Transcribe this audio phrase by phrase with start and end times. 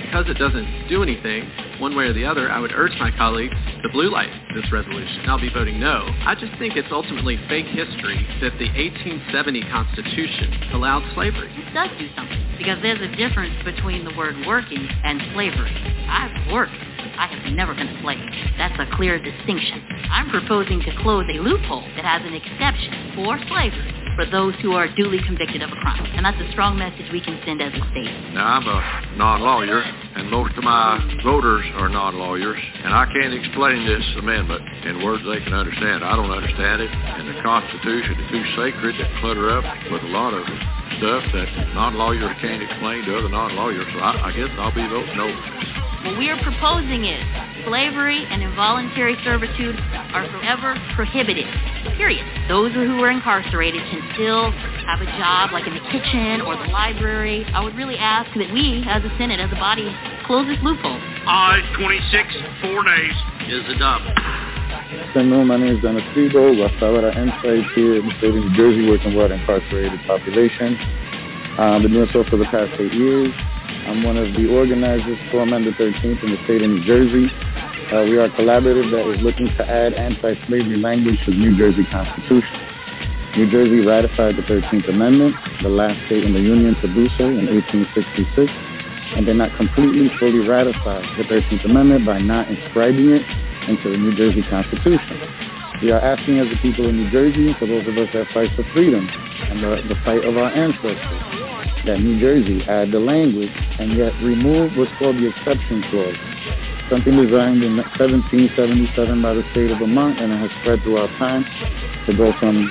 [0.06, 1.44] Because it doesn't do anything,
[1.78, 5.24] one way or the other, I would urge my colleagues to blue light this resolution.
[5.28, 6.08] I'll be voting no.
[6.24, 11.52] I just think it's ultimately fake history that the 1870 Constitution allowed slavery.
[11.52, 15.76] It does do something because there's a difference between the word working and slavery.
[16.08, 16.72] I've worked
[17.18, 18.22] I have never been a slave.
[18.62, 19.82] That's a clear distinction.
[20.08, 24.72] I'm proposing to close a loophole that has an exception for slavery for those who
[24.78, 26.02] are duly convicted of a crime.
[26.14, 28.10] And that's a strong message we can send as a state.
[28.38, 28.78] Now, I'm a
[29.18, 30.94] non-lawyer, and most of my
[31.26, 36.02] voters are non-lawyers, and I can't explain this amendment in words they can understand.
[36.06, 40.10] I don't understand it, and the Constitution is too sacred to clutter up with a
[40.14, 40.42] lot of
[41.02, 45.18] stuff that non-lawyers can't explain to other non-lawyers, so I, I guess I'll be voting
[45.18, 45.26] no.
[46.06, 47.18] What we are proposing is
[47.66, 49.74] slavery and involuntary servitude
[50.14, 51.42] are forever prohibited.
[51.98, 52.22] Period.
[52.46, 54.52] Those who are incarcerated can still
[54.86, 57.44] have a job like in the kitchen or the library.
[57.52, 59.90] I would really ask that we, as a Senate, as a body,
[60.24, 61.02] close this loophole.
[61.26, 63.16] Aye, 26, four days
[63.50, 64.14] is adopted.
[64.14, 65.48] Good afternoon.
[65.48, 66.54] My name is Dennis Febo.
[66.62, 70.78] Rafaela Insights here in the state of New Jersey, working with incarcerated population.
[71.58, 73.34] I've um, been doing so for the past eight years.
[73.88, 77.24] I'm one of the organizers for Amendment 13th in the state of New Jersey.
[77.88, 81.56] Uh, we are a collaborative that is looking to add anti-slavery language to the New
[81.56, 82.52] Jersey Constitution.
[83.40, 85.32] New Jersey ratified the 13th Amendment,
[85.64, 88.28] the last state in the Union to do so in 1866,
[89.16, 93.24] and did not completely fully ratify the 13th Amendment by not inscribing it
[93.72, 95.16] into the New Jersey Constitution.
[95.80, 98.52] We are asking as a people in New Jersey, for those of us that fight
[98.52, 101.00] for freedom and the, the fight of our ancestors,
[101.86, 106.18] that New Jersey had the language and yet removed what's called the exception clause,
[106.90, 111.44] something designed in 1777 by the state of Vermont and it has spread throughout time
[112.06, 112.70] to go from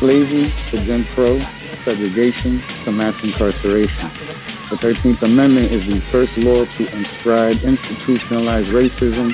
[0.00, 1.38] slavery to Jim Crow,
[1.84, 4.10] segregation to mass incarceration.
[4.70, 9.30] The 13th Amendment is the first law to inscribe institutionalized racism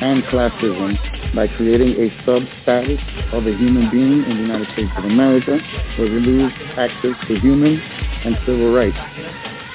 [0.00, 0.94] and classism
[1.34, 3.00] by creating a sub-status
[3.32, 5.58] of a human being in the United States of America,
[5.98, 7.80] where we lose access to humans
[8.26, 8.98] and Civil Rights.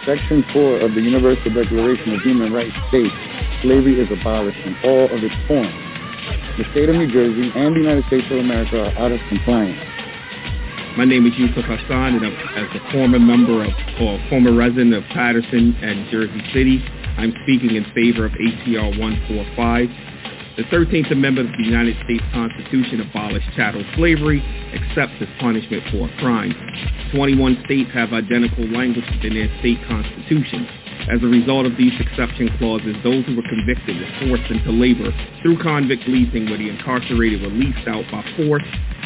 [0.05, 3.13] Section 4 of the Universal Declaration of Human Rights states
[3.63, 5.73] slavery is abolished in all of its forms.
[6.59, 9.79] The state of New Jersey and the United States of America are out of compliance.
[10.97, 14.93] My name is Yusuf Hassan, and I'm, as a former member of, or former resident
[14.93, 16.83] of Paterson and Jersey City,
[17.15, 19.87] I'm speaking in favor of ACR 145,
[20.57, 26.11] the 13th Amendment of the United States Constitution abolished chattel slavery except as punishment for
[26.11, 26.51] a crime.
[27.15, 30.67] 21 states have identical language within their state constitutions.
[31.07, 35.15] As a result of these exception clauses, those who were convicted were forced into labor
[35.41, 38.63] through convict leasing where the incarcerated were leased out by force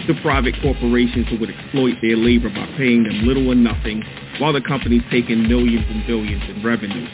[0.10, 4.02] to private corporations who would exploit their labor by paying them little or nothing
[4.40, 7.06] while the companies taking millions and billions in revenue.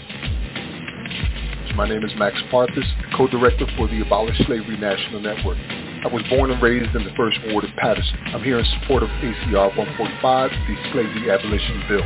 [1.75, 5.55] My name is Max Parthas, co-director for the Abolish Slavery National Network.
[6.03, 8.17] I was born and raised in the First Ward of Paterson.
[8.35, 12.03] I'm here in support of ACR 145, the Slavery Abolition Bill.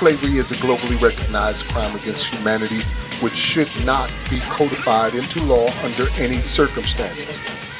[0.00, 2.82] Slavery is a globally recognized crime against humanity
[3.24, 7.28] which should not be codified into law under any circumstances.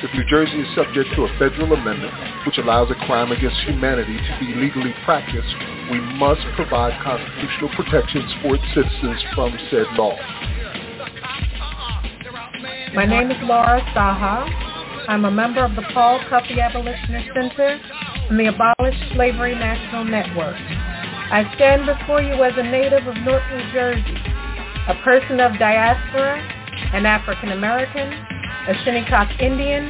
[0.00, 2.14] If New Jersey is subject to a federal amendment
[2.48, 5.52] which allows a crime against humanity to be legally practiced,
[5.92, 10.16] we must provide constitutional protections for its citizens from said law.
[12.94, 15.04] My name is Laura Saha.
[15.08, 17.78] I'm a member of the Paul Cuffey Abolitionist Center
[18.30, 20.56] and the Abolish Slavery National Network.
[20.56, 24.16] I stand before you as a native of North New Jersey,
[24.88, 26.38] a person of diaspora,
[26.94, 29.84] an African American, a Shinnecock Indian,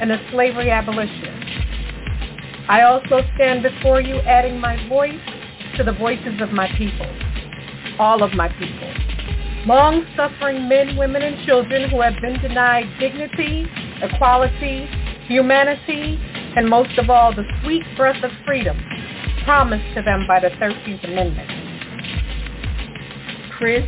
[0.00, 1.44] and a slavery abolitionist.
[2.70, 5.20] I also stand before you adding my voice
[5.76, 7.10] to the voices of my people,
[7.98, 9.03] all of my people
[9.66, 13.66] long-suffering men, women, and children who have been denied dignity,
[14.02, 14.86] equality,
[15.26, 16.18] humanity,
[16.56, 18.78] and most of all, the sweet breath of freedom
[19.44, 21.48] promised to them by the 13th Amendment.
[23.52, 23.84] Chris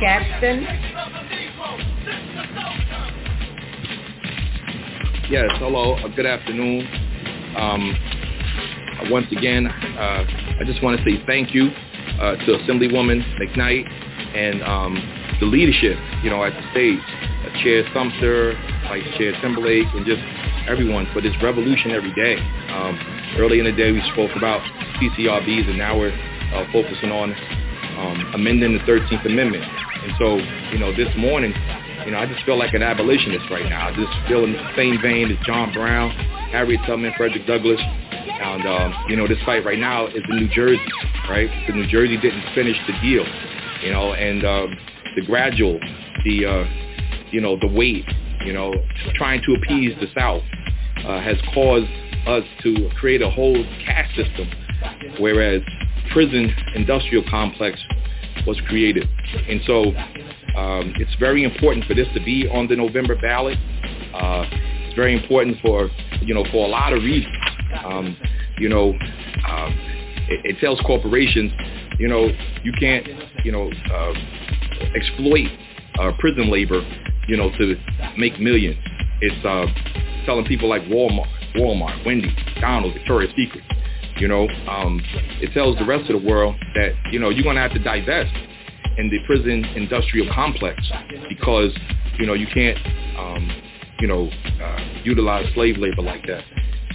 [0.00, 0.62] Gaston.
[5.30, 6.86] Yes, hello, uh, good afternoon.
[7.56, 10.24] Um, once again, uh,
[10.60, 13.88] I just want to say thank you uh, to Assemblywoman McKnight
[14.34, 14.94] and um,
[15.40, 16.98] the leadership, you know, at the state,
[17.42, 18.52] Uh, Chair Sumter,
[18.88, 20.22] Vice Chair Timberlake, and just
[20.70, 22.36] everyone for this revolution every day.
[22.72, 22.94] Um,
[23.38, 24.60] early in the day, we spoke about
[25.02, 26.14] CCRBs, and now we're
[26.54, 27.32] uh, focusing on
[27.98, 29.64] um, amending the 13th Amendment.
[30.02, 30.38] And so,
[30.72, 31.52] you know, this morning,
[32.06, 33.88] you know, I just feel like an abolitionist right now.
[33.88, 36.10] I just feel in the same vein as John Brown,
[36.54, 37.80] Harriet Tubman, Frederick Douglass.
[37.82, 40.78] And, um, you know, this fight right now is in New Jersey,
[41.30, 41.48] right?
[41.68, 43.24] The New Jersey didn't finish the deal
[43.82, 44.76] you know, and um,
[45.16, 45.78] the gradual,
[46.24, 46.64] the, uh,
[47.30, 48.04] you know, the weight,
[48.44, 48.72] you know,
[49.16, 50.42] trying to appease the South
[51.04, 51.88] uh, has caused
[52.26, 54.48] us to create a whole caste system,
[55.18, 55.60] whereas
[56.12, 57.80] prison industrial complex
[58.46, 59.08] was created.
[59.48, 59.86] And so
[60.56, 63.58] um, it's very important for this to be on the November ballot.
[64.14, 64.44] Uh,
[64.82, 65.90] it's very important for,
[66.20, 67.34] you know, for a lot of reasons.
[67.84, 68.16] Um,
[68.58, 69.74] you know, um,
[70.28, 71.50] it, it tells corporations
[72.02, 72.26] you know,
[72.64, 73.06] you can't,
[73.44, 74.12] you know, uh,
[74.92, 75.46] exploit
[76.00, 76.80] uh, prison labor,
[77.28, 77.76] you know, to
[78.18, 78.74] make millions.
[79.20, 79.66] It's uh,
[80.26, 83.62] telling people like Walmart, Walmart, Wendy's, Donald, Victoria's Secret.
[84.16, 85.00] You know, um,
[85.40, 88.34] it tells the rest of the world that you know you're gonna have to divest
[88.98, 90.82] in the prison industrial complex
[91.28, 91.70] because
[92.18, 92.78] you know you can't,
[93.16, 93.48] um,
[94.00, 94.28] you know,
[94.60, 96.42] uh, utilize slave labor like that.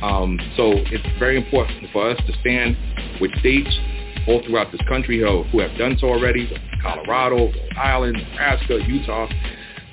[0.04, 2.76] Um, so it's very important for us to stand
[3.22, 3.74] with states
[4.28, 6.50] all throughout this country who, who have done so already,
[6.82, 9.28] Colorado, Rhode Island, Nebraska, Utah,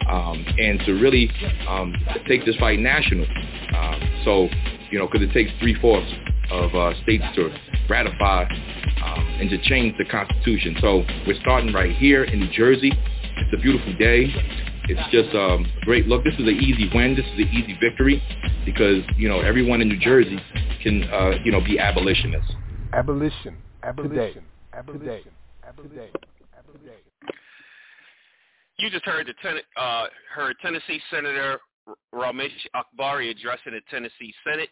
[0.08, 1.30] um, and to really
[1.68, 1.94] um,
[2.28, 3.26] take this fight national.
[3.76, 4.48] Um, so,
[4.90, 6.10] you know, because it takes three-fourths
[6.50, 7.50] of uh, states to
[7.88, 10.76] ratify um, and to change the Constitution.
[10.80, 12.90] So we're starting right here in New Jersey.
[13.36, 14.26] It's a beautiful day.
[14.86, 16.24] It's just um, a great look.
[16.24, 17.14] This is an easy win.
[17.16, 18.22] This is an easy victory
[18.66, 20.38] because, you know, everyone in New Jersey
[20.82, 22.52] can, uh, you know, be abolitionists.
[22.92, 23.56] Abolition.
[23.84, 24.42] Abolition.
[24.72, 25.00] Abolition.
[25.06, 25.24] today,
[25.68, 26.08] Abolition.
[28.78, 31.58] You just heard the ten, uh, heard Tennessee Senator
[32.14, 34.70] Raumesh Akbari addressing the Tennessee Senate,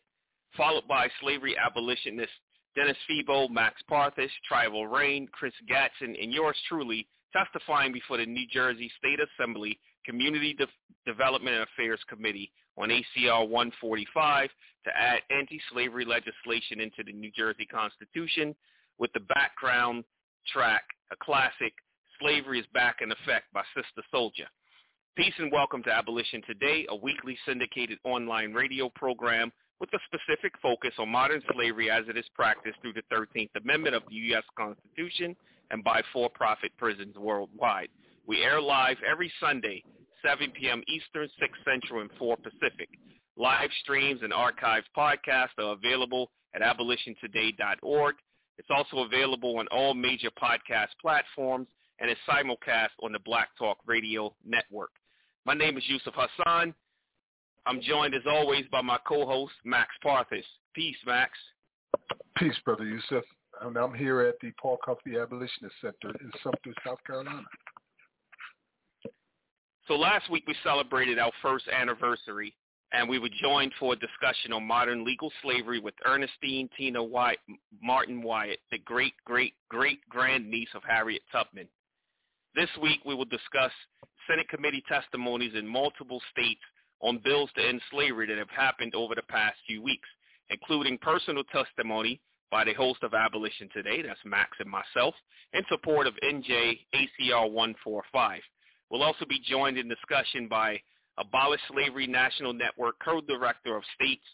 [0.56, 2.34] followed by slavery abolitionists
[2.74, 8.46] Dennis Febo, Max Parthas, Tribal Rain, Chris Gatson, and yours truly testifying before the New
[8.50, 10.66] Jersey State Assembly Community De-
[11.06, 14.48] Development and Affairs Committee on ACR 145
[14.86, 18.54] to add anti-slavery legislation into the New Jersey Constitution
[19.02, 20.04] with the background
[20.50, 21.74] track, a classic,
[22.20, 24.46] Slavery is Back in Effect by Sister Soldier.
[25.16, 29.50] Peace and welcome to Abolition Today, a weekly syndicated online radio program
[29.80, 33.96] with a specific focus on modern slavery as it is practiced through the 13th Amendment
[33.96, 34.44] of the U.S.
[34.56, 35.34] Constitution
[35.72, 37.88] and by for-profit prisons worldwide.
[38.28, 39.82] We air live every Sunday,
[40.24, 40.80] 7 p.m.
[40.86, 42.88] Eastern, 6 Central, and 4 Pacific.
[43.36, 48.14] Live streams and archived podcasts are available at abolitiontoday.org
[48.58, 51.68] it's also available on all major podcast platforms
[52.00, 54.90] and is simulcast on the Black Talk Radio Network.
[55.46, 56.74] My name is Yusuf Hassan.
[57.64, 60.44] I'm joined as always by my co-host, Max Parthas.
[60.74, 61.32] Peace, Max.
[62.36, 63.24] Peace, Brother Yusuf.
[63.62, 67.44] And I'm here at the Paul Cuffey Abolitionist Center in Sumter, South Carolina.
[69.88, 72.54] So last week we celebrated our first anniversary
[72.92, 77.38] and we were joined for a discussion on modern legal slavery with Ernestine Tina Wyatt,
[77.82, 81.68] Martin Wyatt, the great, great, great grandniece of Harriet Tubman.
[82.54, 83.72] This week we will discuss
[84.28, 86.60] Senate committee testimonies in multiple states
[87.00, 90.08] on bills to end slavery that have happened over the past few weeks,
[90.50, 95.14] including personal testimony by the host of Abolition Today, that's Max and myself,
[95.54, 98.42] in support of NJ ACR 145.
[98.90, 100.78] We'll also be joined in discussion by
[101.18, 104.24] Abolish Slavery National Network Co-Director of States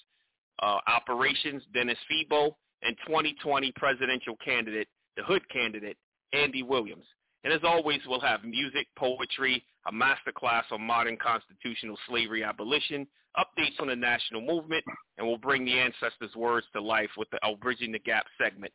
[0.62, 2.52] uh, Operations, Dennis Febo,
[2.82, 5.96] and 2020 presidential candidate, the Hood candidate,
[6.32, 7.04] Andy Williams.
[7.44, 13.80] And as always, we'll have music, poetry, a masterclass on modern constitutional slavery abolition, updates
[13.80, 14.84] on the national movement,
[15.16, 18.72] and we'll bring the ancestors' words to life with the uh, Bridging the Gap segment.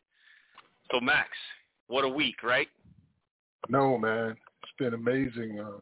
[0.92, 1.28] So, Max,
[1.86, 2.68] what a week, right?
[3.68, 4.30] No, man.
[4.62, 5.60] It's been amazing.
[5.60, 5.78] Uh,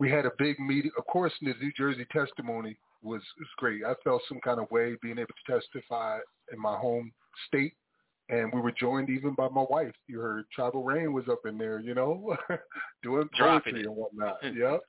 [0.00, 0.90] we had a big meeting.
[0.98, 3.82] Of course, the New Jersey testimony was, was great.
[3.86, 6.18] I felt some kind of way being able to testify
[6.52, 7.12] in my home
[7.46, 7.72] state.
[8.30, 9.92] And we were joined even by my wife.
[10.08, 12.34] You heard Tribal Rain was up in there, you know,
[13.02, 14.38] doing poetry and whatnot.
[14.42, 14.58] Hmm.
[14.58, 14.80] yep.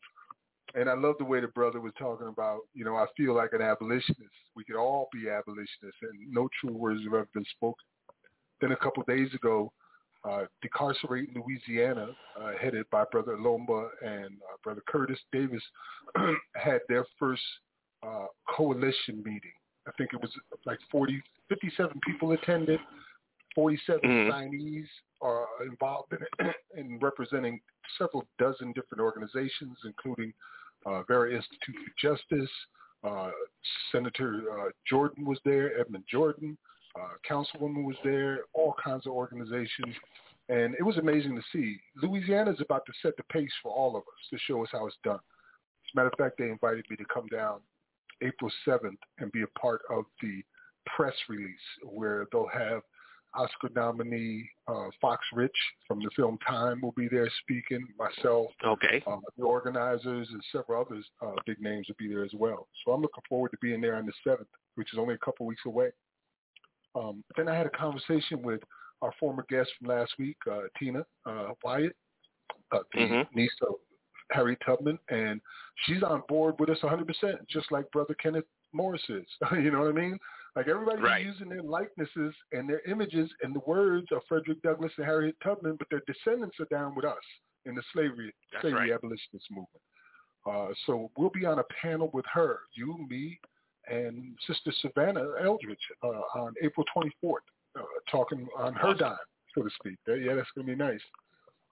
[0.73, 3.51] And I love the way the brother was talking about, you know, I feel like
[3.53, 4.21] an abolitionist.
[4.55, 7.83] We could all be abolitionists and no true words have ever been spoken.
[8.61, 9.71] Then a couple days ago,
[10.63, 12.07] Decarcerate uh, Louisiana,
[12.39, 15.61] uh, headed by Brother Lomba and uh, Brother Curtis Davis,
[16.55, 17.41] had their first
[18.03, 19.53] uh, coalition meeting.
[19.87, 20.31] I think it was
[20.65, 22.79] like 40, 57 people attended,
[23.53, 24.31] 47 mm-hmm.
[24.31, 24.85] signees
[25.21, 27.59] are involved in it and representing
[27.97, 30.33] several dozen different organizations, including
[30.87, 32.49] uh, Vera Institute for Justice.
[33.03, 33.29] Uh,
[33.91, 36.57] Senator uh, Jordan was there, Edmund Jordan
[36.99, 39.95] uh, Councilwoman was there, all kinds of organizations,
[40.49, 41.79] and it was amazing to see.
[42.01, 44.87] Louisiana is about to set the pace for all of us to show us how
[44.87, 45.15] it's done.
[45.15, 47.59] As a matter of fact, they invited me to come down
[48.23, 50.41] April 7th and be a part of the
[50.95, 52.81] press release where they'll have
[53.33, 55.55] Oscar nominee uh, Fox Rich
[55.87, 57.85] from the film Time will be there speaking.
[57.99, 62.31] Myself, okay, um, the organizers and several other uh, big names will be there as
[62.33, 62.67] well.
[62.85, 65.45] So I'm looking forward to being there on the seventh, which is only a couple
[65.45, 65.89] weeks away.
[66.95, 68.61] Um, then I had a conversation with
[69.01, 71.95] our former guest from last week, uh, Tina uh, Wyatt,
[72.71, 73.37] uh, the mm-hmm.
[73.39, 73.75] niece of
[74.31, 75.41] Harry Tubman, and
[75.85, 77.03] she's on board with us 100%,
[77.49, 79.25] just like Brother Kenneth Morris is.
[79.51, 80.17] you know what I mean?
[80.55, 81.25] Like everybody's right.
[81.25, 85.75] using their likenesses and their images and the words of Frederick Douglass and Harriet Tubman,
[85.77, 87.17] but their descendants are down with us
[87.65, 88.91] in the slavery That's slavery right.
[88.91, 89.69] abolitionist movement.
[90.49, 93.37] Uh, so we'll be on a panel with her, you, me,
[93.89, 97.35] and Sister Savannah Eldridge uh, on April 24th,
[97.77, 99.17] uh, talking on her dime,
[99.55, 99.97] so to speak.
[100.05, 100.99] That, yeah, that's going to be nice.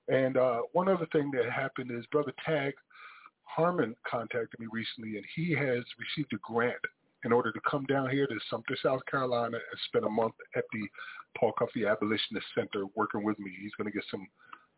[0.09, 2.73] And uh, one other thing that happened is Brother Tag
[3.43, 6.75] Harmon contacted me recently, and he has received a grant
[7.25, 10.65] in order to come down here to Sumter, South Carolina, and spend a month at
[10.73, 10.81] the
[11.37, 13.51] Paul Cuffey Abolitionist Center working with me.
[13.61, 14.27] He's going to get some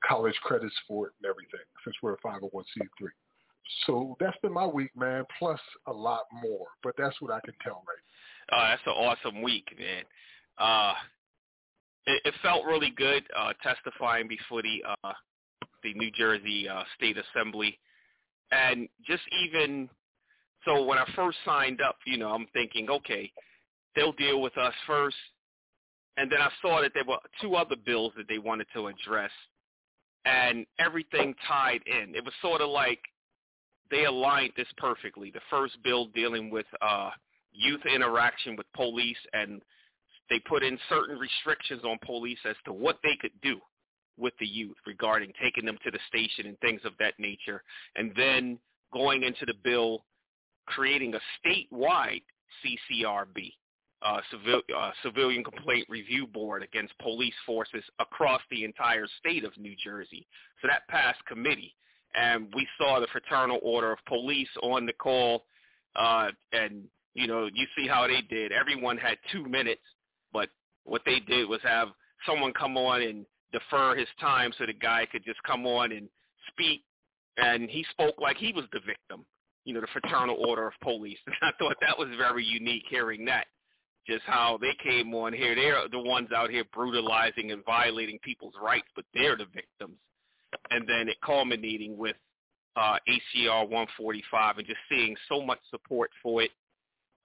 [0.08, 3.08] college credits for it and everything, since we're a 501c3.
[3.86, 6.68] So that's been my week, man, plus a lot more.
[6.84, 7.98] But that's what I can tell right
[8.52, 8.58] now.
[8.58, 10.04] Uh, that's an awesome week, man.
[10.58, 10.94] Uh,
[12.06, 15.14] it, it felt really good uh, testifying before the uh,
[15.84, 17.80] the New Jersey uh, State Assembly.
[18.52, 19.90] And just even
[20.64, 23.32] so when I first signed up, you know, I'm thinking, okay,
[23.96, 25.16] they'll deal with us first.
[26.18, 29.32] And then I saw that there were two other bills that they wanted to address
[30.24, 32.16] and everything tied in.
[32.16, 33.00] It was sort of like
[33.96, 35.32] they aligned this perfectly.
[35.32, 37.12] The first bill dealing with uh,
[37.54, 39.62] youth interaction with police, and
[40.30, 43.60] they put in certain restrictions on police as to what they could do
[44.18, 47.62] with the youth regarding taking them to the station and things of that nature.
[47.96, 48.60] And then
[48.94, 50.04] going into the bill,
[50.66, 52.24] creating a statewide
[52.64, 53.54] CCRB,
[54.02, 59.58] uh, civil, uh, Civilian Complaint Review Board against police forces across the entire state of
[59.58, 60.28] New Jersey.
[60.62, 61.74] So that passed committee
[62.16, 65.44] and we saw the fraternal order of police on the call,
[65.96, 68.52] uh, and you know you see how they did.
[68.52, 69.82] Everyone had two minutes,
[70.32, 70.50] but
[70.86, 71.90] what they did was have
[72.26, 76.08] someone come on and defer his time so the guy could just come on and
[76.52, 76.84] speak,
[77.38, 79.26] and he spoke like he was the victim.
[79.66, 81.18] You know, the fraternal order of police.
[81.26, 83.48] And I thought that was very unique hearing that
[84.06, 85.56] just how they came on here.
[85.56, 89.98] They're the ones out here brutalizing and violating people's rights, but they're the victims
[90.72, 92.16] and then it culminating with
[92.76, 96.52] uh, ACR 145 and just seeing so much support for it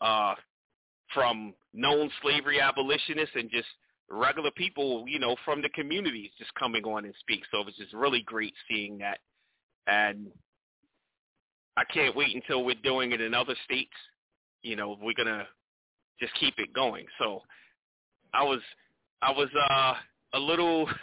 [0.01, 0.35] uh,
[1.13, 3.67] from known slavery abolitionists and just
[4.09, 7.43] regular people, you know, from the communities just coming on and speak.
[7.51, 9.19] So it was just really great seeing that.
[9.87, 10.27] And
[11.77, 13.91] I can't wait until we're doing it in other states.
[14.63, 15.47] You know, we're going to
[16.21, 17.07] just keep it going.
[17.19, 17.43] So
[18.35, 18.61] I was,
[19.23, 19.95] I was uh,
[20.35, 20.89] a little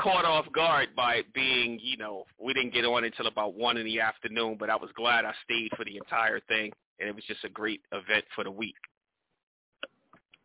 [0.00, 3.76] caught off guard by it being, you know, we didn't get on until about one
[3.76, 7.14] in the afternoon, but I was glad I stayed for the entire thing, and it
[7.14, 8.74] was just a great event for the week.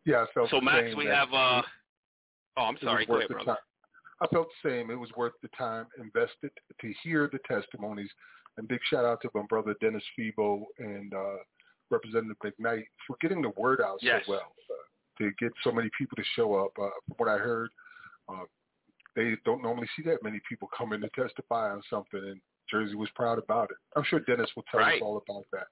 [0.04, 0.60] Yeah, I felt so.
[0.60, 1.28] Max, we have.
[1.32, 1.62] Uh,
[2.56, 3.06] oh, I'm sorry.
[3.06, 3.44] Go ahead, brother.
[3.44, 3.56] Time.
[4.20, 4.90] I felt the same.
[4.90, 8.10] It was worth the time invested to hear the testimonies,
[8.56, 11.36] and big shout out to my brother Dennis Febo and uh,
[11.90, 14.22] Representative McKnight for getting the word out yes.
[14.26, 14.40] so well.
[14.70, 14.74] Uh,
[15.22, 17.70] to get so many people to show up, uh, from what I heard,
[18.28, 18.44] uh,
[19.14, 22.40] they don't normally see that many people come in to testify on something, and
[22.70, 23.76] Jersey was proud about it.
[23.96, 24.96] I'm sure Dennis will tell right.
[24.96, 25.66] us all about that.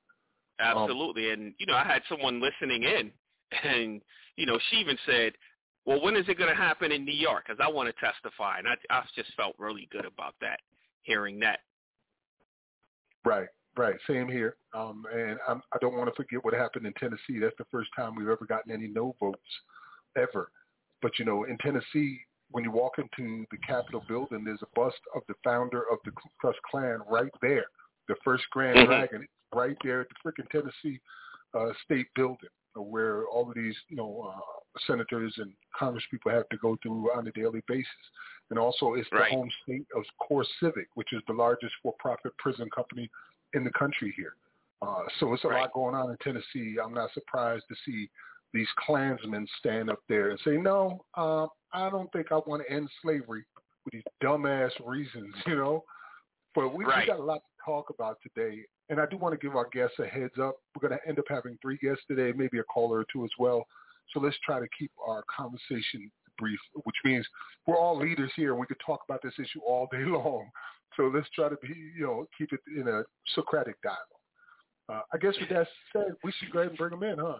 [0.59, 3.11] Absolutely, um, and you know, I had someone listening in,
[3.69, 4.01] and
[4.37, 5.33] you know, she even said,
[5.87, 7.45] "Well, when is it going to happen in New York?
[7.47, 10.61] Because I want to testify," and I, I just felt really good about that,
[11.03, 11.61] hearing that.
[13.25, 13.49] Right.
[13.77, 14.57] Right, same here.
[14.75, 17.39] Um, and I'm, I don't want to forget what happened in Tennessee.
[17.41, 19.39] That's the first time we've ever gotten any no votes,
[20.17, 20.51] ever.
[21.01, 22.19] But you know, in Tennessee,
[22.53, 26.11] when you walk into the Capitol building, there's a bust of the founder of the
[26.13, 27.67] Ku Klux Klan right there.
[28.09, 28.89] The first Grand mm-hmm.
[28.89, 31.01] Dragon right there at the freaking Tennessee
[31.55, 34.39] uh, State Building, uh, where all of these you know uh,
[34.87, 37.87] senators and Congress people have to go through on a daily basis.
[38.51, 39.31] And also, it's right.
[39.31, 43.09] the home state of Core Civic, which is the largest for-profit prison company
[43.55, 44.33] in the country here.
[44.83, 45.61] Uh, so it's a right.
[45.61, 46.77] lot going on in Tennessee.
[46.83, 48.11] I'm not surprised to see
[48.53, 52.73] these Klansmen stand up there and say, no, uh, I don't think I want to
[52.75, 53.45] end slavery
[53.85, 55.85] with these dumbass reasons, you know?
[56.55, 57.05] But we, right.
[57.07, 58.63] we got a lot to talk about today.
[58.89, 60.57] And I do want to give our guests a heads up.
[60.75, 63.31] We're going to end up having three guests today, maybe a caller or two as
[63.39, 63.65] well.
[64.13, 67.25] So let's try to keep our conversation brief, which means
[67.67, 70.49] we're all leaders here and we could talk about this issue all day long.
[70.97, 73.03] So let's try to be, you know, keep it in a
[73.37, 74.01] Socratic dialogue.
[74.89, 77.39] Uh, I guess with that said, we should go ahead and bring them in, huh?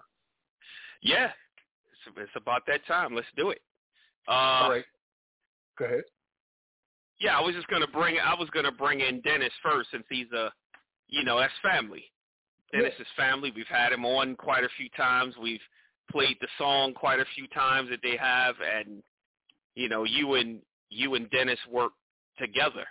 [1.03, 1.27] Yeah,
[1.91, 3.15] it's, it's about that time.
[3.15, 3.61] Let's do it.
[4.29, 4.85] Uh, All right.
[5.79, 6.03] Go ahead.
[7.21, 10.27] Yeah, I was just gonna bring I was gonna bring in Dennis first since he's
[10.35, 10.51] a, uh,
[11.09, 12.05] you know, that's family.
[12.73, 13.03] Dennis yeah.
[13.03, 13.53] is family.
[13.55, 15.35] We've had him on quite a few times.
[15.43, 15.61] We've
[16.11, 19.03] played the song quite a few times that they have, and
[19.75, 21.93] you know, you and you and Dennis work
[22.39, 22.87] together,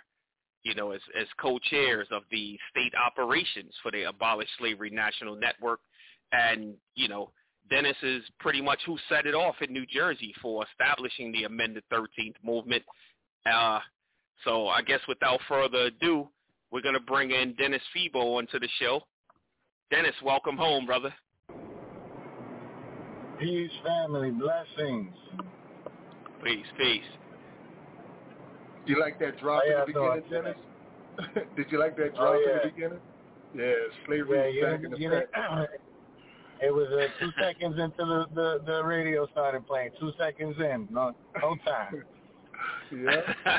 [0.62, 5.80] you know, as as co-chairs of the state operations for the Abolish Slavery National Network,
[6.32, 7.30] and you know,
[7.70, 11.84] Dennis is pretty much who set it off in New Jersey for establishing the amended
[11.92, 12.82] 13th movement.
[13.46, 13.78] Uh,
[14.44, 16.28] so I guess without further ado,
[16.72, 19.00] we're going to bring in Dennis Febo onto the show.
[19.90, 21.14] Dennis, welcome home, brother.
[23.38, 24.32] Peace, family.
[24.32, 25.14] Blessings.
[26.44, 27.02] Peace, peace.
[28.86, 29.86] You like that drop oh, yeah, in the
[30.20, 30.24] beginning,
[31.34, 31.46] Dennis?
[31.56, 32.52] Did you like that oh, drop oh, yeah.
[32.52, 32.98] in the beginning?
[33.54, 33.72] Yeah,
[34.06, 35.10] slavery yeah, back in the you
[36.62, 39.90] it was uh, two seconds into the, the, the radio started playing.
[39.98, 42.04] Two seconds in, no no time.
[42.92, 43.56] yeah.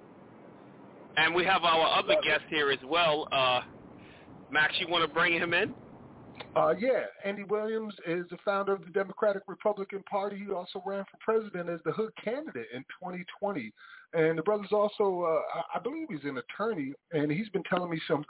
[1.16, 3.28] and we have our other guest here as well.
[3.30, 3.60] Uh,
[4.50, 5.72] Max, you want to bring him in?
[6.56, 10.42] Uh, yeah, Andy Williams is the founder of the Democratic Republican Party.
[10.44, 13.72] He also ran for president as the Hood candidate in 2020.
[14.14, 18.00] And the brother's also, uh, I believe he's an attorney, and he's been telling me
[18.08, 18.24] some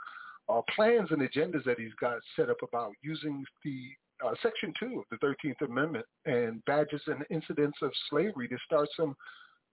[0.49, 3.81] uh, plans and agendas that he's got set up about using the
[4.25, 8.89] uh, Section 2 of the 13th Amendment and badges and incidents of slavery to start
[8.97, 9.15] some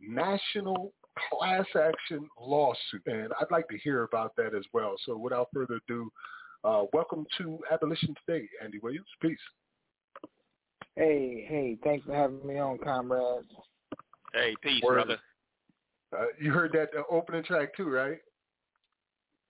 [0.00, 0.92] national
[1.32, 3.02] class action lawsuit.
[3.06, 4.94] And I'd like to hear about that as well.
[5.06, 6.10] So without further ado,
[6.62, 9.06] uh, welcome to Abolition Today, Andy Williams.
[9.22, 9.38] Peace.
[10.94, 13.48] Hey, hey, thanks for having me on, comrades.
[14.34, 14.94] Hey, peace, Word.
[14.96, 15.18] brother.
[16.16, 18.18] Uh, you heard that uh, opening track too, right?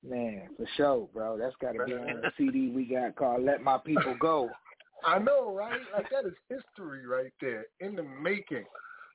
[0.08, 1.36] Man, for sure, bro.
[1.36, 4.48] That's got to be on the CD we got called "Let My People Go."
[5.04, 5.80] I know, right?
[5.92, 8.64] Like that is history right there in the making.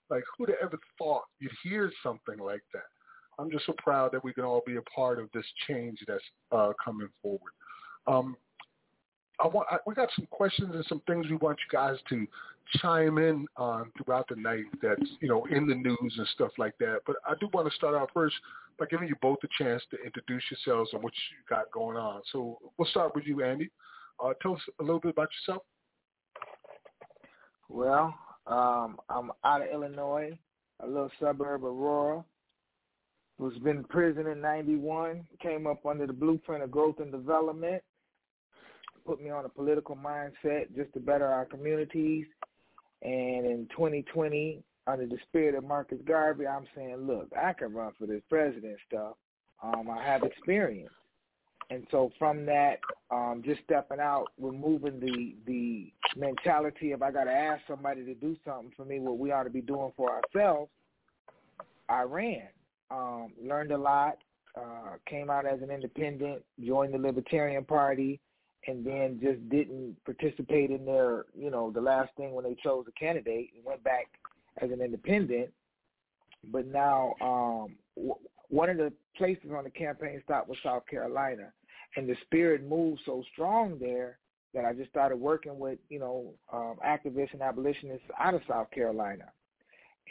[0.10, 2.84] Like who'd have ever thought you'd hear something like that?
[3.40, 6.24] I'm just so proud that we can all be a part of this change that's
[6.52, 7.52] uh, coming forward.
[8.06, 8.36] Um,
[9.40, 12.28] I want I, we got some questions and some things we want you guys to
[12.80, 14.66] chime in on throughout the night.
[14.82, 17.00] That's you know in the news and stuff like that.
[17.08, 18.36] But I do want to start out first
[18.82, 22.20] by giving you both a chance to introduce yourselves and what you got going on.
[22.32, 23.70] So we'll start with you, Andy.
[24.22, 25.64] Uh, tell us a little bit about yourself.
[27.70, 28.16] Well,
[28.48, 30.36] um, I'm out of Illinois,
[30.80, 32.26] a little suburb of Aurora.
[33.38, 35.26] Was been in prison in '91.
[35.42, 37.82] Came up under the blueprint of growth and development.
[39.06, 42.26] Put me on a political mindset just to better our communities.
[43.04, 47.92] And in 2020, under the spirit of Marcus Garvey, I'm saying, look, I can run
[47.98, 49.14] for this president stuff.
[49.64, 50.92] Um, I have experience.
[51.70, 52.80] And so from that,
[53.12, 58.14] um, just stepping out, removing the the mentality of I got to ask somebody to
[58.16, 60.70] do something for me, what we ought to be doing for ourselves,
[61.88, 62.50] I ran.
[62.90, 64.18] Um, learned a lot,
[64.58, 68.20] uh, came out as an independent, joined the Libertarian Party,
[68.68, 72.84] and then just didn't participate in their, you know, the last thing when they chose
[72.90, 74.08] a candidate and went back
[74.62, 75.50] as an independent,
[76.52, 78.16] but now um, w-
[78.50, 81.52] one of the places on the campaign stop was South Carolina,
[81.96, 84.18] and the spirit moved so strong there
[84.54, 88.70] that I just started working with you know um, activists and abolitionists out of South
[88.72, 89.26] Carolina,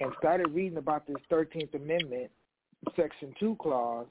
[0.01, 2.31] and started reading about this Thirteenth Amendment
[2.97, 4.07] Section Two clause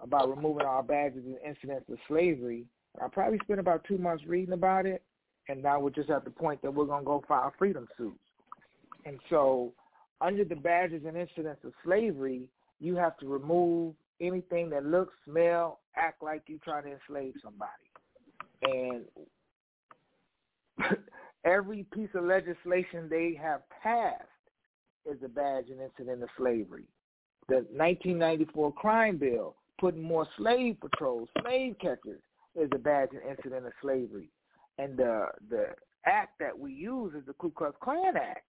[0.00, 2.64] about removing all badges and incidents of slavery.
[3.02, 5.02] I probably spent about two months reading about it,
[5.48, 8.18] and now we're just at the point that we're gonna go file freedom suits.
[9.06, 9.72] And so
[10.20, 12.42] under the badges and incidents of slavery,
[12.78, 19.04] you have to remove anything that looks, smell, act like you're trying to enslave somebody.
[20.78, 20.96] And
[21.44, 24.24] every piece of legislation they have passed
[25.10, 26.84] is a badge and incident of slavery.
[27.48, 32.20] The 1994 crime bill putting more slave patrols, slave catchers,
[32.60, 34.28] is a badge and incident of slavery.
[34.78, 35.66] And the the
[36.06, 38.44] act that we use is the Ku Klux Klan Act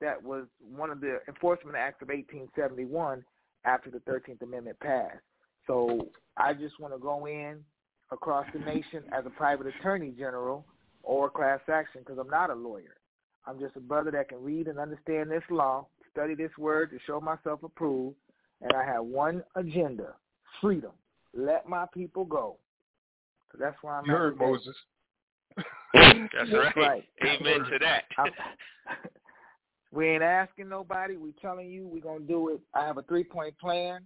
[0.00, 3.24] that was one of the Enforcement Acts of 1871
[3.64, 5.18] after the 13th Amendment passed.
[5.66, 7.58] So I just want to go in
[8.12, 10.64] across the nation as a private attorney general
[11.02, 12.96] or class action because I'm not a lawyer.
[13.46, 16.98] I'm just a brother that can read and understand this law, study this word to
[17.06, 18.16] show myself approved,
[18.62, 20.14] and I have one agenda,
[20.60, 20.92] freedom.
[21.34, 22.56] Let my people go.
[23.52, 24.74] So that's why I'm You heard Moses.
[25.94, 26.76] that's right.
[26.76, 27.04] right.
[27.22, 28.04] Amen to that.
[28.18, 28.26] I'm,
[29.90, 31.16] We ain't asking nobody.
[31.16, 32.60] We telling you we're gonna do it.
[32.74, 34.02] I have a three point plan.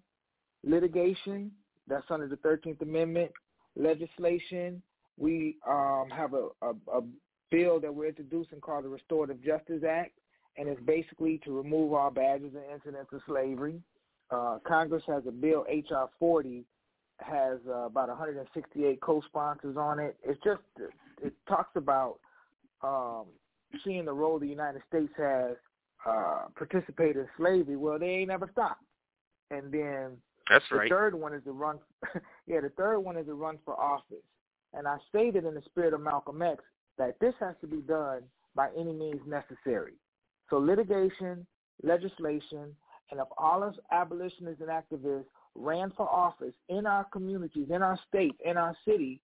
[0.65, 1.51] Litigation,
[1.89, 3.33] that's under the thirteenth amendment.
[3.77, 4.81] Legislation.
[5.19, 7.03] We um, have a, a, a
[7.51, 10.13] bill that we're introducing called the Restorative Justice Act,
[10.57, 13.83] and it's basically to remove all badges and incidents of slavery.
[14.31, 16.09] Uh, Congress has a bill, H.R.
[16.19, 16.65] 40,
[17.19, 20.17] has uh, about 168 co-sponsors on it.
[20.27, 20.63] It's just,
[21.23, 22.17] it talks about
[22.83, 23.27] um,
[23.85, 25.57] seeing the role the United States has
[26.03, 27.77] Participated uh, participate in slavery.
[27.77, 28.83] Well, they ain't ever stopped.
[29.51, 30.17] And then
[30.51, 30.91] that's the right.
[30.91, 31.79] third one is the run.
[32.47, 34.23] yeah, the third one is to run for office.
[34.75, 36.63] And I stated in the spirit of Malcolm X
[36.99, 38.23] that this has to be done
[38.57, 39.93] by any means necessary.
[40.51, 41.47] So litigation,
[41.83, 42.75] legislation,
[43.11, 47.99] and if all us abolitionists and activists ran for office in our communities, in our
[48.09, 49.21] state, in our city,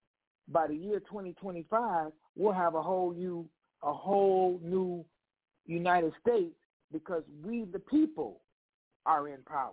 [0.47, 3.45] by the year 2025, we'll have a whole new,
[3.83, 5.03] a whole new
[5.65, 6.55] United States
[6.91, 8.41] because we, the people,
[9.05, 9.71] are in power.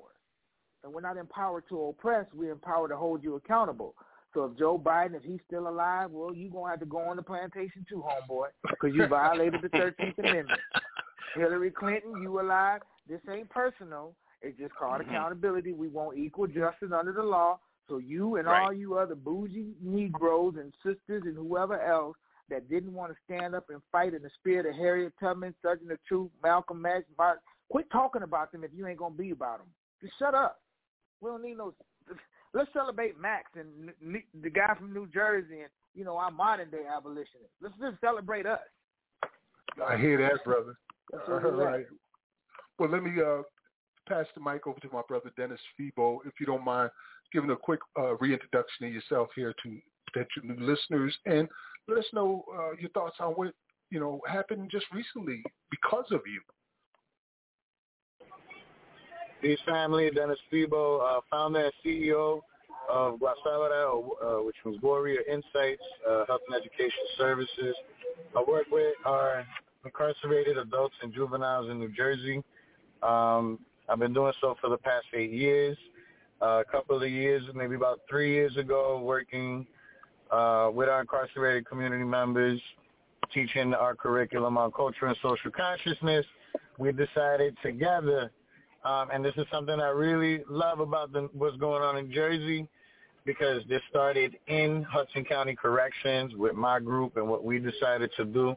[0.85, 2.27] And we're not empowered to oppress.
[2.35, 3.95] We're empowered to hold you accountable.
[4.35, 6.99] So if Joe Biden, if he's still alive, well, you're going to have to go
[6.99, 10.61] on the plantation too, homeboy, because you violated the 13th Amendment.
[11.35, 12.81] Hillary Clinton, you alive.
[13.09, 14.13] This ain't personal.
[14.43, 15.11] It's just called mm-hmm.
[15.11, 15.73] accountability.
[15.73, 17.59] We want equal justice under the law.
[17.89, 18.65] So you and right.
[18.65, 22.17] all you other bougie Negroes and sisters and whoever else
[22.51, 25.99] that didn't want to stand up and fight in the spirit of Harriet Tubman, Sojourner
[26.07, 27.05] Truth, Malcolm X.
[27.17, 27.41] Bart.
[27.71, 29.67] Quit talking about them if you ain't gonna be about them.
[30.01, 30.61] Just shut up.
[31.21, 31.75] We don't need no.
[32.55, 33.91] Let's celebrate Max and
[34.43, 37.51] the guy from New Jersey and you know our modern day abolitionists.
[37.61, 38.61] Let's just celebrate us.
[39.85, 40.77] I hear that, brother.
[41.11, 41.87] That's All right.
[42.79, 43.43] Well, let me uh,
[44.09, 46.91] pass the mic over to my brother Dennis Febo, if you don't mind,
[47.33, 49.77] giving a quick uh, reintroduction of yourself here to
[50.13, 51.49] potential new listeners and
[51.89, 53.53] let us know uh, your thoughts on what
[53.91, 56.41] you know happened just recently because of you.
[59.49, 62.41] His family, Dennis Febo, uh, founder and CEO
[62.91, 63.89] of Guasabara,
[64.25, 67.77] uh, uh, which was Warrior Insights uh, Health and Education Services.
[68.37, 69.45] I work with our
[69.85, 72.43] incarcerated adults and juveniles in New Jersey.
[73.03, 75.77] Um, I've been doing so for the past eight years.
[76.43, 79.67] Uh, a couple of years, maybe about three years ago, working
[80.31, 82.61] uh, with our incarcerated community members,
[83.35, 86.25] teaching our curriculum on culture and social consciousness.
[86.79, 88.31] We decided together,
[88.85, 92.69] um, and this is something I really love about the, what's going on in Jersey,
[93.25, 98.25] because this started in Hudson County Corrections with my group and what we decided to
[98.25, 98.57] do.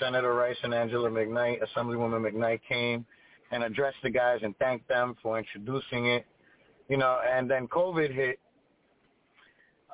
[0.00, 3.04] Senator Rice and Angela McKnight, Assemblywoman McKnight came
[3.50, 6.24] and addressed the guys and thanked them for introducing it.
[6.88, 8.38] You know, and then COVID hit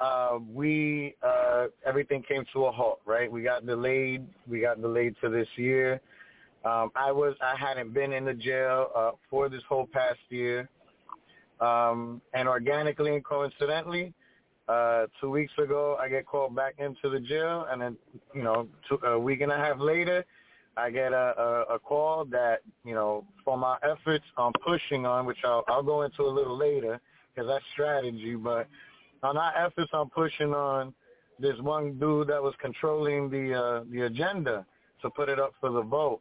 [0.01, 3.01] uh, we uh, everything came to a halt.
[3.07, 4.27] Right, we got delayed.
[4.49, 6.01] We got delayed to this year.
[6.65, 10.69] Um, I was I hadn't been in the jail uh, for this whole past year,
[11.61, 14.13] um, and organically and coincidentally,
[14.69, 17.97] uh, two weeks ago I get called back into the jail, and then
[18.35, 20.25] you know two, a week and a half later.
[20.79, 21.35] I get a,
[21.71, 25.83] a, a call that, you know, for my efforts on pushing on, which I'll, I'll
[25.83, 27.01] go into a little later
[27.35, 28.69] because that's strategy, but
[29.23, 30.95] on our efforts on pushing on
[31.39, 34.65] this one dude that was controlling the uh, the agenda
[35.03, 36.21] to put it up for the vote.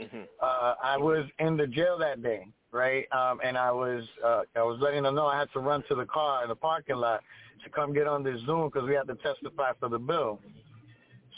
[0.00, 0.22] Mm-hmm.
[0.40, 3.06] Uh, I was in the jail that day, right?
[3.12, 5.94] Um, and I was uh, I was letting them know I had to run to
[5.94, 7.20] the car in the parking lot
[7.64, 10.38] to come get on this Zoom because we had to testify for the bill.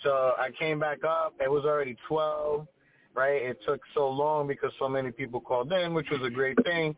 [0.03, 1.35] So I came back up.
[1.43, 2.67] It was already 12,
[3.15, 3.43] right?
[3.43, 6.97] It took so long because so many people called in, which was a great thing.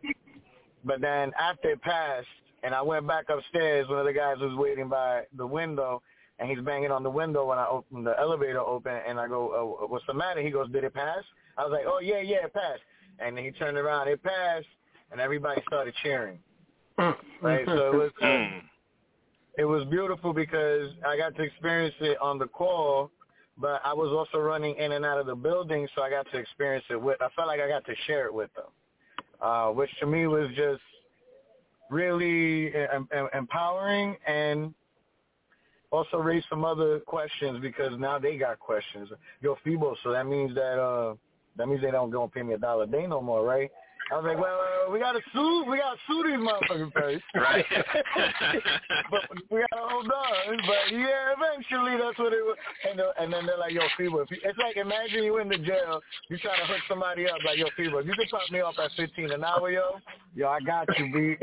[0.85, 2.27] But then after it passed,
[2.63, 3.89] and I went back upstairs.
[3.89, 6.03] One of the guys was waiting by the window,
[6.39, 9.79] and he's banging on the window when I open the elevator open, and I go,
[9.81, 11.25] oh, "What's the matter?" He goes, "Did it pass?"
[11.59, 12.83] I was like, "Oh yeah, yeah, it passed."
[13.19, 14.67] And then he turned around, it passed,
[15.11, 16.39] and everybody started cheering.
[16.99, 17.17] Mm.
[17.41, 18.61] right, so it was uh,
[19.59, 23.11] it was beautiful because I got to experience it on the call,
[23.59, 26.39] but I was also running in and out of the building, so I got to
[26.39, 27.21] experience it with.
[27.21, 28.67] I felt like I got to share it with them,
[29.41, 30.81] uh, which to me was just
[31.93, 34.73] really uh, empowering and
[35.91, 39.11] also raise some other questions because now they got questions.
[39.43, 41.15] You're feeble, so that means that uh
[41.57, 43.71] that means they don't gonna pay me a dollar a day no more, right?
[44.13, 44.59] I was like, well,
[44.93, 47.65] we gotta sue, we gotta sue these motherfuckers first, right?
[49.11, 49.21] but
[49.51, 50.57] we gotta hold on.
[50.67, 52.57] But yeah, eventually that's what it was.
[52.91, 55.57] And, the, uh, and then they're like, yo, Febo, it's like imagine you in the
[55.57, 58.61] jail, you trying to hook somebody up, like, yo, Febo, if you can pop me
[58.61, 59.97] off at fifteen an hour, yo,
[60.35, 61.37] yo, I got you, B.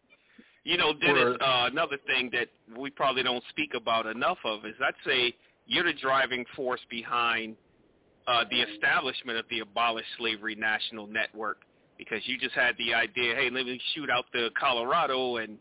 [0.64, 4.74] you know, Dennis, uh, another thing that we probably don't speak about enough of is
[4.82, 5.36] I'd say
[5.68, 7.54] you're the driving force behind
[8.26, 11.58] uh, the establishment of the Abolish Slavery National Network
[11.98, 15.56] because you just had the idea, hey, let me shoot out to Colorado and,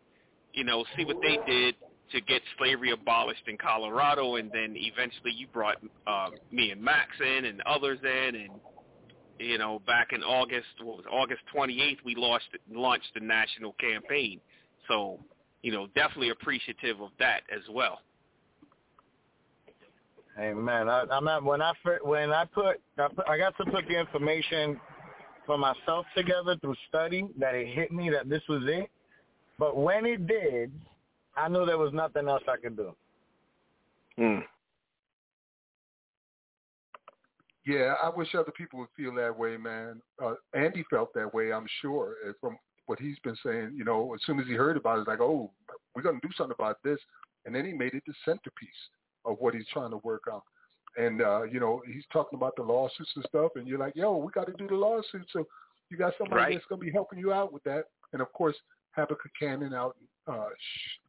[0.54, 1.76] you know, see what they did
[2.12, 4.36] to get slavery abolished in Colorado.
[4.36, 8.36] And then eventually you brought uh, me and Max in and others in.
[8.36, 8.50] And,
[9.40, 14.42] you know, back in August, what was August 28th, we launched, launched the national campaign.
[14.90, 15.20] So,
[15.62, 18.00] you know, definitely appreciative of that as well.
[20.38, 20.90] Amen.
[20.90, 21.72] I, I'm at when I
[22.04, 24.80] when I put, I put I got to put the information
[25.46, 28.90] for myself together through study that it hit me that this was it.
[29.58, 30.74] But when it did,
[31.38, 32.94] I knew there was nothing else I could do.
[34.18, 34.40] Hmm.
[37.66, 40.02] Yeah, I wish other people would feel that way, man.
[40.24, 43.72] Uh, Andy felt that way, I'm sure, eh, from what he's been saying.
[43.76, 45.50] You know, as soon as he heard about it, like, oh,
[45.96, 47.00] we're going to do something about this.
[47.46, 48.90] And then he made it the centerpiece
[49.26, 50.44] of what he's trying to work out.
[50.98, 54.16] And uh, you know, he's talking about the lawsuits and stuff, and you're like, yo,
[54.18, 55.46] we got to do the lawsuit." So
[55.90, 56.54] you got somebody right.
[56.56, 57.86] that's going to be helping you out with that.
[58.14, 58.56] And of course,
[58.92, 60.48] Habakkuk Cannon out, uh, I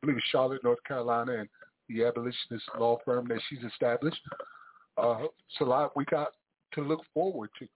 [0.01, 1.49] believe it's Charlotte, North Carolina, and
[1.89, 4.21] the abolitionist law firm that she's established.
[4.99, 6.29] Uh, it's a lot we got
[6.75, 7.69] to look forward to.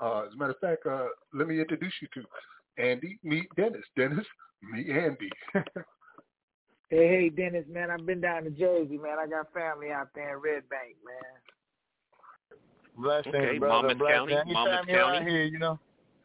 [0.00, 3.84] Uh, as a matter of fact, uh, let me introduce you to Andy, meet Dennis.
[3.96, 4.24] Dennis,
[4.72, 5.28] meet Andy.
[6.90, 9.16] Hey, hey, Dennis, man, I've been down to Jersey, man.
[9.22, 12.60] I got family out there in Red Bank, man.
[12.98, 13.94] Blessings, okay, brother.
[13.94, 14.34] Monmouth County.
[14.34, 14.98] Anytime Monmouth County.
[15.18, 15.78] out here, you know.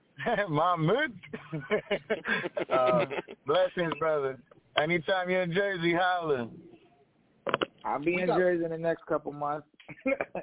[0.49, 1.11] Monmouth.
[2.73, 3.05] uh,
[3.45, 4.39] blessings, brother.
[4.81, 6.47] Anytime you're in Jersey, holler.
[7.85, 9.67] I'll be we in got, Jersey in the next couple months.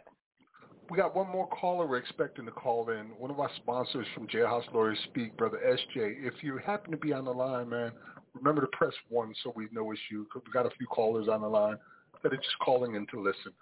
[0.89, 3.07] we got one more caller we're expecting to call in.
[3.19, 6.15] One of our sponsors from Jailhouse Lawyers Speak, Brother SJ.
[6.21, 7.91] If you happen to be on the line, man,
[8.35, 10.27] remember to press one so we know it's you.
[10.35, 11.77] We've got a few callers on the line
[12.23, 13.53] that are just calling in to listen.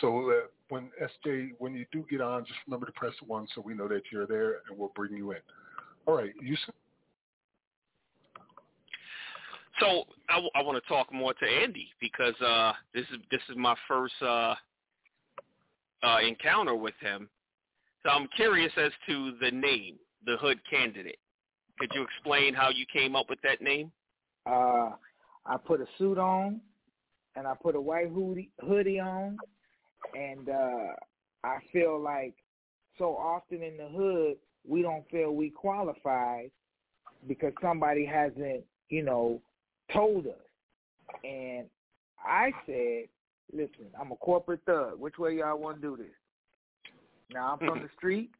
[0.00, 0.34] So uh,
[0.68, 0.90] when
[1.26, 4.02] SJ, when you do get on, just remember to press one so we know that
[4.12, 5.38] you're there, and we'll bring you in.
[6.06, 6.74] All right, Yusuf.
[9.80, 13.40] So I, w- I want to talk more to Andy because uh, this is this
[13.50, 14.54] is my first uh,
[16.02, 17.28] uh, encounter with him.
[18.02, 21.18] So I'm curious as to the name, the Hood Candidate.
[21.78, 23.92] Could you explain how you came up with that name?
[24.46, 24.90] Uh,
[25.44, 26.60] I put a suit on,
[27.34, 29.36] and I put a white hoodie hoodie on,
[30.14, 30.92] and uh,
[31.42, 32.34] I feel like
[32.96, 36.44] so often in the hood we don't feel we qualify
[37.26, 39.40] because somebody hasn't, you know,
[39.92, 40.32] told us.
[41.24, 41.66] And
[42.24, 43.04] I said,
[43.52, 44.98] listen, I'm a corporate thug.
[44.98, 46.12] Which way y'all want to do this?
[47.32, 48.30] Now I'm from the street,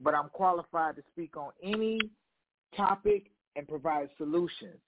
[0.00, 2.00] but I'm qualified to speak on any
[2.76, 4.78] topic and provide solutions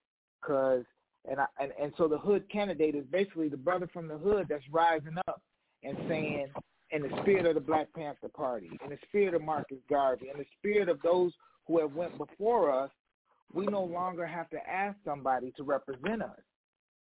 [0.40, 0.84] because
[1.30, 4.46] and I and, and so the hood candidate is basically the brother from the hood
[4.48, 5.42] that's rising up
[5.82, 6.48] and saying
[6.90, 10.38] in the spirit of the Black Panther Party, in the spirit of Marcus Garvey, in
[10.38, 11.32] the spirit of those
[11.66, 12.90] who have went before us,
[13.52, 16.40] we no longer have to ask somebody to represent us.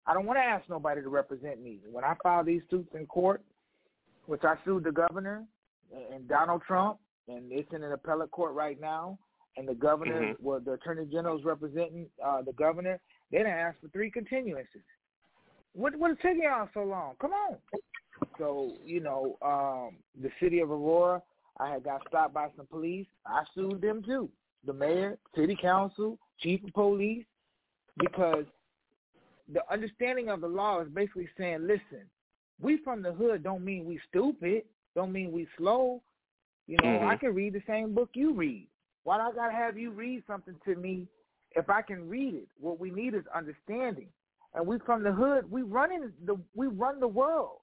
[0.05, 1.79] I don't want to ask nobody to represent me.
[1.89, 3.41] When I filed these suits in court,
[4.25, 5.43] which I sued the governor
[6.13, 6.97] and Donald Trump,
[7.29, 9.17] and it's in an appellate court right now,
[9.57, 10.45] and the governor, mm-hmm.
[10.45, 12.99] well, the attorney general is representing uh, the governor,
[13.31, 14.83] they didn't ask for three continuances.
[15.73, 17.13] What what is taking y'all so long?
[17.19, 17.57] Come on.
[18.37, 21.21] So you know, um, the city of Aurora,
[21.59, 23.07] I had got stopped by some police.
[23.25, 24.29] I sued them too.
[24.65, 27.25] The mayor, city council, chief of police,
[27.99, 28.45] because
[29.53, 32.03] the understanding of the law is basically saying, listen,
[32.61, 34.63] we from the hood don't mean we stupid,
[34.95, 36.01] don't mean we slow.
[36.65, 37.07] You know, mm-hmm.
[37.07, 38.67] I can read the same book you read.
[39.03, 41.07] Why do I gotta have you read something to me
[41.57, 44.07] if I can read it, what we need is understanding.
[44.53, 47.57] And we from the hood, we run in the we run the world.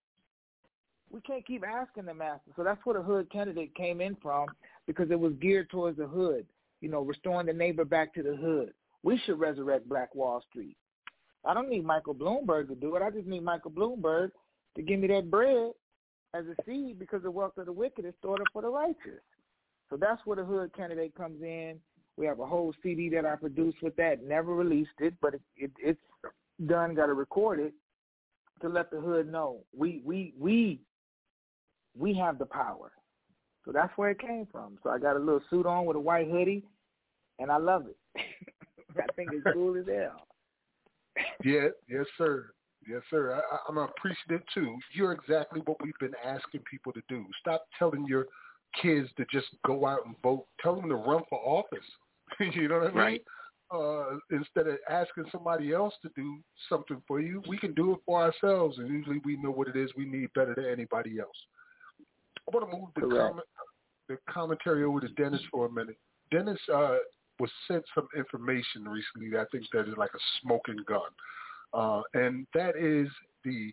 [1.11, 2.51] We can't keep asking the master.
[2.57, 4.47] So that's where the hood candidate came in from
[4.89, 6.45] because it was geared towards the hood,
[6.81, 8.73] you know, restoring the neighbor back to the hood.
[9.05, 10.77] We should resurrect Black Wall Street.
[11.45, 13.03] I don't need Michael Bloomberg to do it.
[13.03, 14.33] I just need Michael Bloomberg
[14.75, 15.71] to give me that bread
[16.35, 19.23] as a seed because the wealth of the wicked is stored up for the righteous.
[19.89, 21.79] So that's where the hood candidate comes in
[22.17, 24.23] we have a whole CD that I produced with that.
[24.23, 26.01] Never released it, but it, it, it's
[26.67, 26.95] done.
[26.95, 27.75] Got to record it
[28.63, 30.81] to let the hood know we we we
[31.99, 32.93] we have the power.
[33.65, 34.79] So that's where it came from.
[34.83, 36.65] So I got a little suit on with a white hoodie,
[37.41, 37.97] and I love it.
[38.97, 40.27] I think it's cool as hell.
[41.45, 42.51] yeah, yes, sir.
[42.87, 43.43] Yes, sir.
[43.53, 44.77] I, I'm appreciative too.
[44.93, 47.25] You're exactly what we've been asking people to do.
[47.41, 48.27] Stop telling your
[48.81, 50.47] kids to just go out and vote.
[50.63, 51.79] Tell them to run for office.
[52.55, 52.97] you know what I mean?
[52.97, 53.25] Right.
[53.71, 57.99] Uh, instead of asking somebody else to do something for you, we can do it
[58.07, 61.37] for ourselves, and usually we know what it is we need better than anybody else.
[62.47, 63.47] I want to move the, comment,
[64.09, 65.97] the commentary over to Dennis for a minute.
[66.31, 66.99] Dennis uh,
[67.41, 71.11] was sent some information recently that I think that is like a smoking gun,
[71.73, 73.09] uh, and that is
[73.45, 73.71] the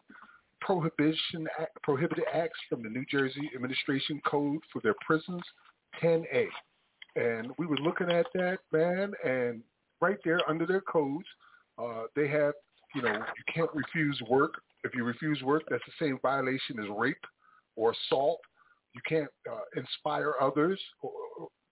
[0.61, 1.47] prohibition
[1.83, 5.41] prohibited acts from the New Jersey Administration Code for their prisons,
[6.01, 6.45] 10A.
[7.15, 9.61] And we were looking at that, man, and
[9.99, 11.25] right there under their codes,
[11.77, 12.53] uh, they have,
[12.95, 14.53] you know, you can't refuse work.
[14.83, 17.23] If you refuse work, that's the same violation as rape
[17.75, 18.39] or assault.
[18.95, 20.79] You can't uh, inspire others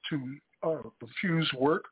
[0.09, 1.85] to uh, refuse work.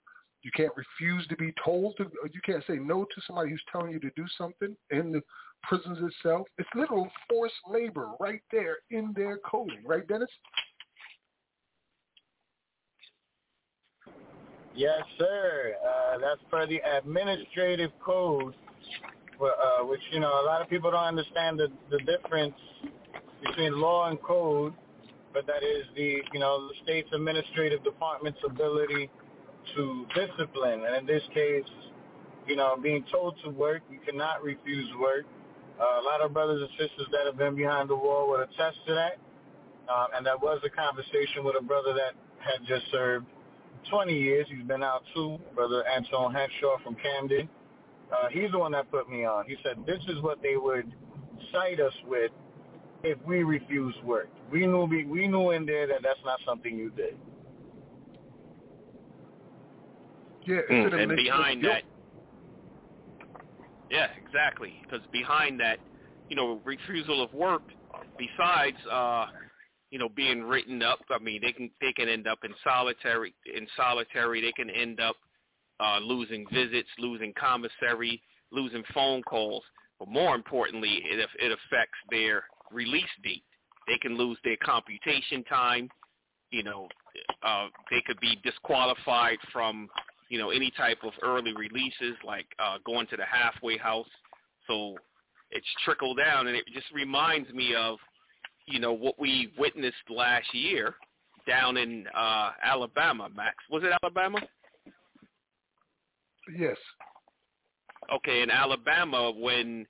[0.44, 2.04] You can't refuse to be told to.
[2.04, 5.22] Uh, you can't say no to somebody who's telling you to do something in the
[5.64, 6.48] prisons itself.
[6.58, 10.30] It's literal forced labor right there in their coding, right, Dennis?
[14.78, 15.74] Yes, sir.
[15.82, 18.54] Uh, that's for the administrative code,
[19.44, 22.54] uh, which, you know, a lot of people don't understand the, the difference
[23.44, 24.74] between law and code,
[25.34, 29.10] but that is the, you know, the state's administrative department's ability
[29.76, 30.84] to discipline.
[30.86, 31.66] And in this case,
[32.46, 35.26] you know, being told to work, you cannot refuse work.
[35.82, 38.78] Uh, a lot of brothers and sisters that have been behind the wall would attest
[38.86, 39.18] to that.
[39.92, 43.26] Um, and that was a conversation with a brother that had just served
[43.90, 44.46] 20 years.
[44.50, 47.50] He's been out too, Brother Anton Henshaw from Camden.
[48.12, 49.46] Uh, he's the one that put me on.
[49.48, 50.92] He said, this is what they would
[51.52, 52.32] cite us with
[53.04, 54.30] if we refused work.
[54.52, 57.18] We knew, we, we knew in there that that's not something you did.
[60.46, 60.94] Yeah, mm.
[60.94, 61.84] and behind that,
[63.92, 64.74] yeah, exactly.
[64.82, 65.80] Because behind that,
[66.30, 67.62] you know, refusal of work,
[68.18, 69.26] besides uh,
[69.92, 71.00] you know being written up.
[71.10, 74.42] I mean, they can they can end up in solitary in solitary.
[74.42, 75.16] They can end up
[75.80, 78.22] uh, losing visits, losing commissary,
[78.52, 79.64] losing phone calls.
[80.00, 83.44] But more importantly, it it affects their release date.
[83.88, 85.90] They can lose their computation time.
[86.52, 86.88] You know,
[87.44, 89.90] uh, they could be disqualified from
[90.30, 94.10] you know any type of early releases, like uh, going to the halfway house.
[94.68, 94.98] So
[95.52, 98.00] it's trickled down, and it just reminds me of
[98.68, 100.96] you know, what we witnessed last year
[101.48, 103.56] down in uh, Alabama, Max.
[103.72, 104.40] Was it Alabama?
[106.58, 106.76] Yes.
[108.14, 109.86] Okay, in Alabama, when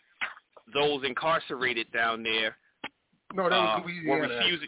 [0.74, 2.56] those incarcerated down there
[3.34, 4.68] no, that was uh, were refusing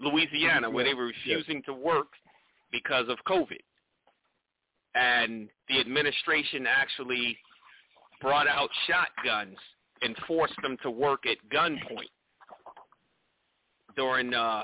[0.00, 1.64] Louisiana, Louisiana, where they were refusing yes.
[1.66, 2.08] to work
[2.70, 3.60] because of COVID,
[4.94, 7.36] and the administration actually
[8.20, 9.56] brought out shotguns
[10.02, 12.10] and forced them to work at gunpoint
[13.98, 14.62] during uh,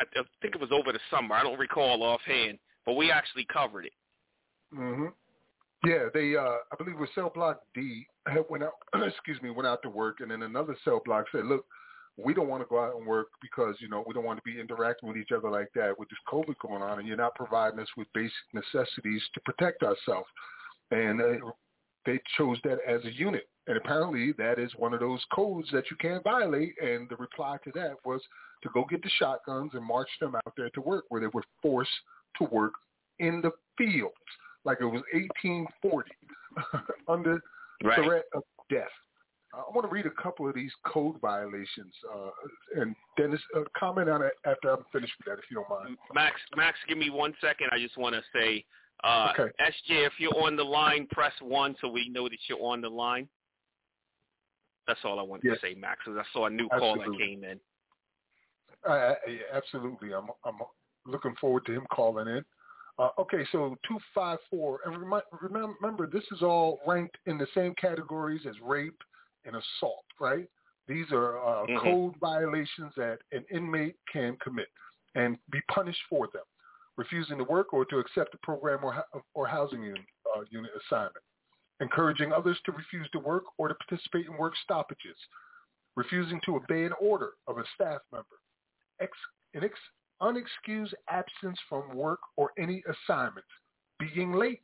[0.00, 0.04] I,
[0.40, 1.34] think it was over the summer.
[1.34, 3.92] I don't recall offhand, but we actually covered it.
[4.74, 5.12] Mhm.
[5.84, 8.06] Yeah, they uh I believe it was cell block D
[8.48, 8.72] went out
[9.06, 11.64] excuse me, went out to work and then another cell block said, Look,
[12.16, 14.42] we don't want to go out and work because, you know, we don't want to
[14.50, 17.34] be interacting with each other like that with this COVID going on and you're not
[17.34, 20.28] providing us with basic necessities to protect ourselves.
[20.90, 21.50] And uh,
[22.06, 23.48] they chose that as a unit.
[23.66, 26.74] And apparently that is one of those codes that you can't violate.
[26.82, 28.20] And the reply to that was
[28.62, 31.44] to go get the shotguns and march them out there to work where they were
[31.62, 31.90] forced
[32.38, 32.74] to work
[33.20, 34.14] in the fields
[34.64, 36.10] like it was 1840
[37.08, 37.40] under
[37.82, 38.04] right.
[38.04, 38.88] threat of death.
[39.54, 44.08] I want to read a couple of these code violations, uh, and Dennis, uh, comment
[44.10, 45.96] on it after I'm finished with that, if you don't mind.
[46.12, 47.68] Max, Max, give me one second.
[47.70, 48.64] I just want to say
[49.04, 49.52] uh, okay.
[49.60, 52.88] SJ, if you're on the line, press one so we know that you're on the
[52.88, 53.28] line.
[54.88, 55.58] That's all I wanted yes.
[55.60, 56.00] to say, Max.
[56.06, 57.04] Because I saw a new absolutely.
[57.04, 57.60] caller came in.
[58.88, 59.12] Uh,
[59.52, 60.56] absolutely, I'm I'm
[61.06, 62.44] looking forward to him calling in.
[62.98, 65.24] Uh, okay, so two five four, and remi-
[65.80, 68.96] remember this is all ranked in the same categories as rape
[69.46, 70.48] and assault, right?
[70.86, 71.78] These are uh, mm-hmm.
[71.78, 74.68] code violations that an inmate can commit
[75.14, 76.42] and be punished for them
[76.96, 79.02] refusing to work or to accept a program or,
[79.34, 80.02] or housing unit,
[80.36, 81.24] uh, unit assignment,
[81.80, 85.16] encouraging others to refuse to work or to participate in work stoppages,
[85.96, 88.26] refusing to obey an order of a staff member,
[89.00, 89.12] ex,
[89.54, 89.74] an ex,
[90.22, 93.46] unexcused absence from work or any assignment,
[94.14, 94.60] being late,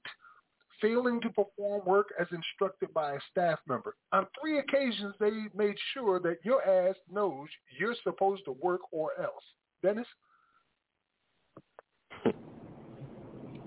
[0.81, 3.97] failing to perform work as instructed by a staff member.
[4.13, 7.49] On three occasions, they made sure that your ass knows
[7.79, 9.43] you're supposed to work or else.
[9.83, 10.07] Dennis?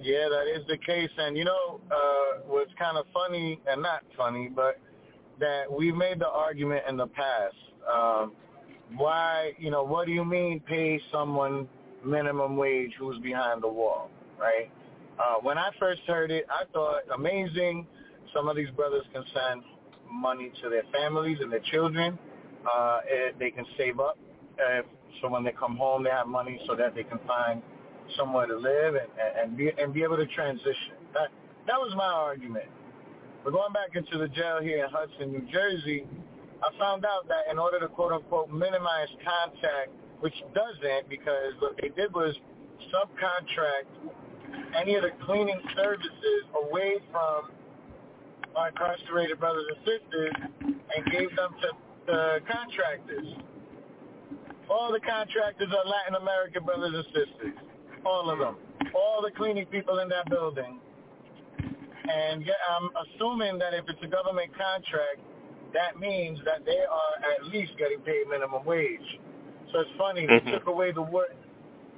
[0.03, 1.09] Yeah, that is the case.
[1.17, 4.77] And you know, uh, what's kind of funny and not funny, but
[5.39, 7.55] that we made the argument in the past.
[7.91, 8.33] Um,
[8.97, 11.69] why, you know, what do you mean pay someone
[12.05, 14.69] minimum wage who's behind the wall, right?
[15.17, 17.87] Uh, when I first heard it, I thought amazing.
[18.35, 19.63] Some of these brothers can send
[20.11, 22.19] money to their families and their children.
[22.77, 22.99] Uh,
[23.39, 24.17] they can save up.
[24.59, 24.81] Uh,
[25.21, 27.61] so when they come home, they have money so that they can find
[28.17, 29.09] somewhere to live and,
[29.41, 30.95] and be and be able to transition.
[31.13, 31.29] That
[31.67, 32.65] that was my argument.
[33.43, 36.05] But going back into the jail here in Hudson, New Jersey,
[36.63, 41.73] I found out that in order to quote unquote minimize contact, which doesn't because what
[41.81, 42.35] they did was
[42.93, 43.89] subcontract
[44.79, 47.51] any of the cleaning services away from
[48.55, 50.31] our incarcerated brothers and sisters
[50.61, 53.27] and gave them to, to contractors.
[54.69, 57.53] All the contractors are Latin American brothers and sisters
[58.05, 58.55] all of them,
[58.95, 60.79] all the cleaning people in that building.
[62.11, 65.19] And yeah, I'm assuming that if it's a government contract,
[65.73, 69.19] that means that they are at least getting paid minimum wage.
[69.71, 70.45] So it's funny, mm-hmm.
[70.45, 71.35] they took away the word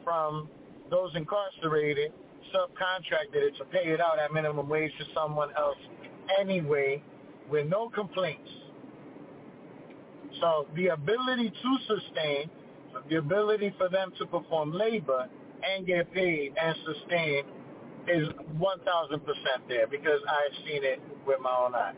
[0.04, 0.48] from
[0.90, 2.14] those incarcerated,
[2.54, 5.78] subcontracted it to pay it out at minimum wage to someone else
[6.40, 7.02] anyway
[7.50, 8.50] with no complaints.
[10.40, 12.50] So the ability to sustain,
[13.10, 15.28] the ability for them to perform labor
[15.66, 17.48] and get paid and sustained
[18.08, 18.28] is
[18.60, 19.18] 1,000%
[19.68, 21.96] there because I've seen it with my own eyes.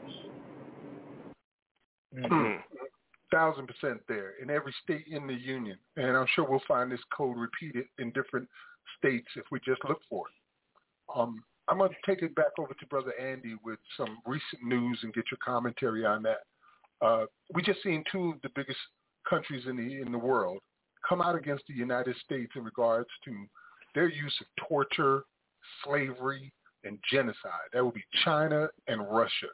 [2.18, 2.34] Mm-hmm.
[2.34, 2.58] Hmm.
[3.30, 7.02] Thousand percent there in every state in the union, and I'm sure we'll find this
[7.16, 8.48] code repeated in different
[8.98, 10.40] states if we just look for it.
[11.14, 14.98] Um, I'm going to take it back over to Brother Andy with some recent news
[15.04, 16.38] and get your commentary on that.
[17.02, 18.80] Uh, we just seen two of the biggest
[19.30, 20.60] countries in the in the world
[21.08, 23.32] come out against the United States in regards to
[23.96, 25.24] their use of torture,
[25.84, 26.52] slavery,
[26.84, 27.70] and genocide.
[27.74, 29.48] That would be China and Russia.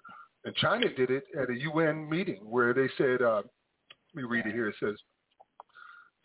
[0.46, 3.42] And China did it at a UN meeting where they said, uh,
[4.16, 4.70] let me read it here.
[4.70, 4.96] It says,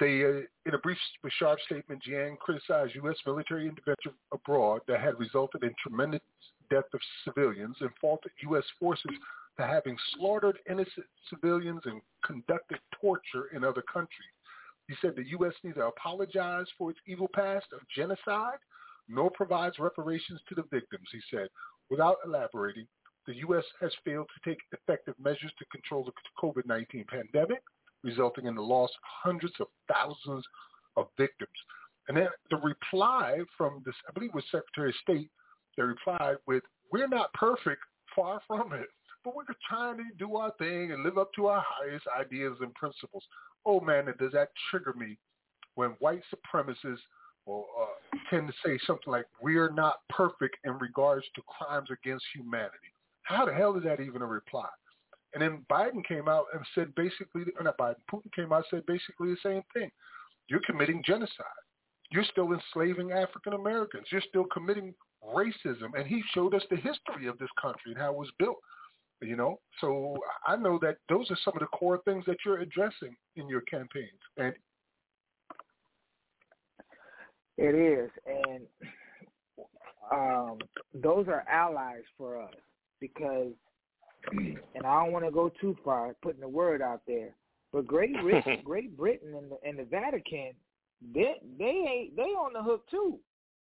[0.00, 3.16] they, uh, in a brief but sharp statement, Jiang criticized U.S.
[3.26, 6.20] military intervention abroad that had resulted in tremendous
[6.70, 8.62] death of civilians and faulted U.S.
[8.78, 9.10] forces
[9.56, 14.30] for having slaughtered innocent civilians and conducted torture in other countries.
[14.88, 15.52] He said the U.S.
[15.62, 18.58] neither apologized for its evil past of genocide
[19.06, 21.48] nor provides reparations to the victims, he said.
[21.90, 22.86] Without elaborating,
[23.26, 23.64] the U.S.
[23.80, 26.12] has failed to take effective measures to control the
[26.42, 27.62] COVID-19 pandemic,
[28.02, 30.44] resulting in the loss of hundreds of thousands
[30.96, 31.52] of victims.
[32.08, 35.30] And then the reply from this, I believe it was Secretary of State,
[35.76, 37.82] they replied with, we're not perfect,
[38.16, 38.88] far from it,
[39.24, 42.72] but we're trying to do our thing and live up to our highest ideas and
[42.74, 43.22] principles.
[43.68, 45.18] Oh man does that trigger me
[45.74, 47.00] when white supremacists
[47.44, 52.24] or uh, tend to say something like we're not perfect in regards to crimes against
[52.34, 52.92] humanity.
[53.24, 54.68] How the hell is that even a reply?
[55.34, 58.78] And then Biden came out and said basically, or not Biden, Putin came out and
[58.80, 59.90] said basically the same thing.
[60.48, 61.62] You're committing genocide.
[62.10, 64.06] You're still enslaving African Americans.
[64.10, 64.94] You're still committing
[65.34, 65.92] racism.
[65.94, 68.56] And he showed us the history of this country and how it was built.
[69.20, 70.16] You know, so
[70.46, 73.62] I know that those are some of the core things that you're addressing in your
[73.62, 74.12] campaigns.
[74.36, 74.52] And
[77.56, 78.60] it is, and
[80.12, 80.58] um,
[80.94, 82.52] those are allies for us
[83.00, 83.48] because,
[84.30, 87.30] and I don't want to go too far putting the word out there,
[87.72, 90.52] but Great Britain, Great Britain, and the, and the Vatican,
[91.12, 93.18] they they ain't they on the hook too.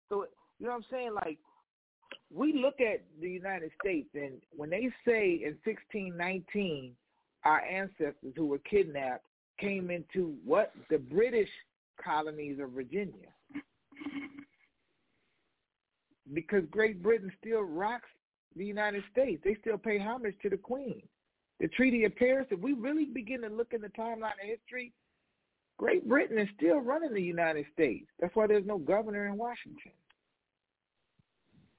[0.10, 0.26] So
[0.60, 1.14] you know what I'm saying?
[1.14, 1.38] Like
[2.34, 6.94] we look at the United States, and when they say in 1619,
[7.46, 9.26] our ancestors who were kidnapped
[9.60, 11.50] came into what the British
[12.04, 13.30] colonies of Virginia,
[16.34, 18.10] because Great Britain still rocks
[18.56, 19.42] the United States.
[19.44, 21.04] They still pay homage to the Queen.
[21.60, 22.48] The Treaty of Paris.
[22.50, 24.92] If we really begin to look in the timeline of history,
[25.78, 28.08] Great Britain is still running the United States.
[28.20, 29.92] That's why there's no governor in Washington.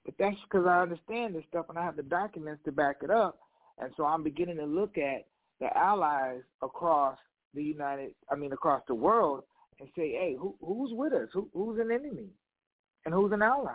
[0.04, 3.10] But that's because I understand this stuff and I have the documents to back it
[3.10, 3.38] up.
[3.78, 5.24] And so I'm beginning to look at
[5.60, 7.18] the allies across
[7.54, 9.44] the United, I mean, across the world
[9.80, 11.28] and say, hey, who, who's with us?
[11.32, 12.28] Who, who's an enemy?
[13.04, 13.72] And who's an ally?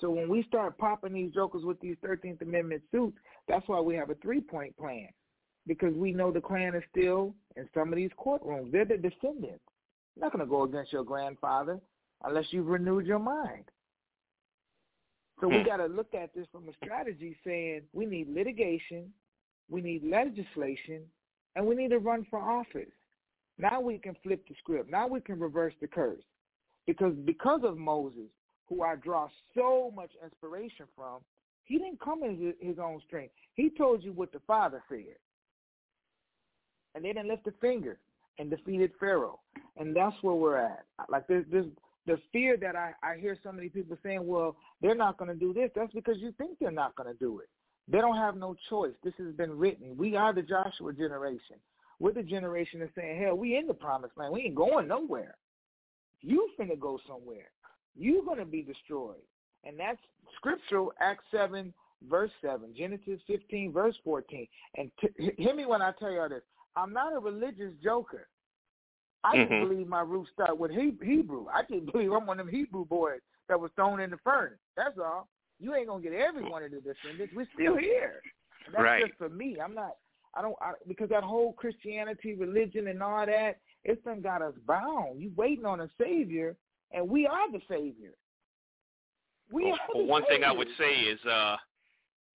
[0.00, 3.96] So when we start popping these jokers with these 13th Amendment suits, that's why we
[3.96, 5.08] have a three-point plan
[5.66, 8.70] because we know the Klan is still in some of these courtrooms.
[8.70, 9.62] They're the descendants.
[10.14, 11.80] You're not going to go against your grandfather
[12.22, 13.64] unless you've renewed your mind.
[15.40, 15.66] So we hmm.
[15.66, 19.12] got to look at this from a strategy saying we need litigation,
[19.70, 21.02] we need legislation,
[21.54, 22.88] and we need to run for office.
[23.58, 24.90] Now we can flip the script.
[24.90, 26.22] Now we can reverse the curse.
[26.86, 28.28] Because because of Moses,
[28.68, 31.20] who I draw so much inspiration from,
[31.64, 33.34] he didn't come in his own strength.
[33.54, 35.04] He told you what the Father said.
[36.94, 37.98] And they didn't lift a finger
[38.38, 39.40] and defeated Pharaoh.
[39.76, 40.84] And that's where we're at.
[41.10, 41.66] Like this, this
[42.08, 45.36] the fear that I, I hear so many people saying, well, they're not going to
[45.36, 47.48] do this, that's because you think they're not going to do it.
[47.86, 48.92] They don't have no choice.
[49.04, 49.96] This has been written.
[49.96, 51.56] We are the Joshua generation.
[52.00, 54.32] We're the generation that's saying, hell, we in the promised land.
[54.32, 55.36] We ain't going nowhere.
[56.20, 57.50] You finna go somewhere.
[57.96, 59.16] You're going to be destroyed.
[59.64, 59.98] And that's
[60.36, 61.72] scriptural, Acts 7,
[62.08, 64.46] verse 7, Genesis 15, verse 14.
[64.76, 66.42] And t- hear me when I tell y'all this.
[66.76, 68.28] I'm not a religious joker.
[69.24, 69.52] I mm-hmm.
[69.52, 71.46] didn't believe my roots start with he- Hebrew.
[71.52, 74.58] I didn't believe I'm one of them Hebrew boys that was thrown in the furnace.
[74.76, 75.28] That's all.
[75.60, 77.32] You ain't gonna get every one of the descendants.
[77.34, 78.22] We're still here.
[78.66, 79.04] And that's right.
[79.04, 79.56] just for me.
[79.62, 79.92] I'm not.
[80.34, 83.58] I don't I, because that whole Christianity, religion, and all that.
[83.84, 85.20] It's done got us bound.
[85.20, 86.56] You waiting on a savior,
[86.92, 88.12] and we are the savior.
[89.50, 89.96] We well, oh, are.
[89.96, 90.34] Well, oh, one savior.
[90.36, 91.56] thing I would say is, uh,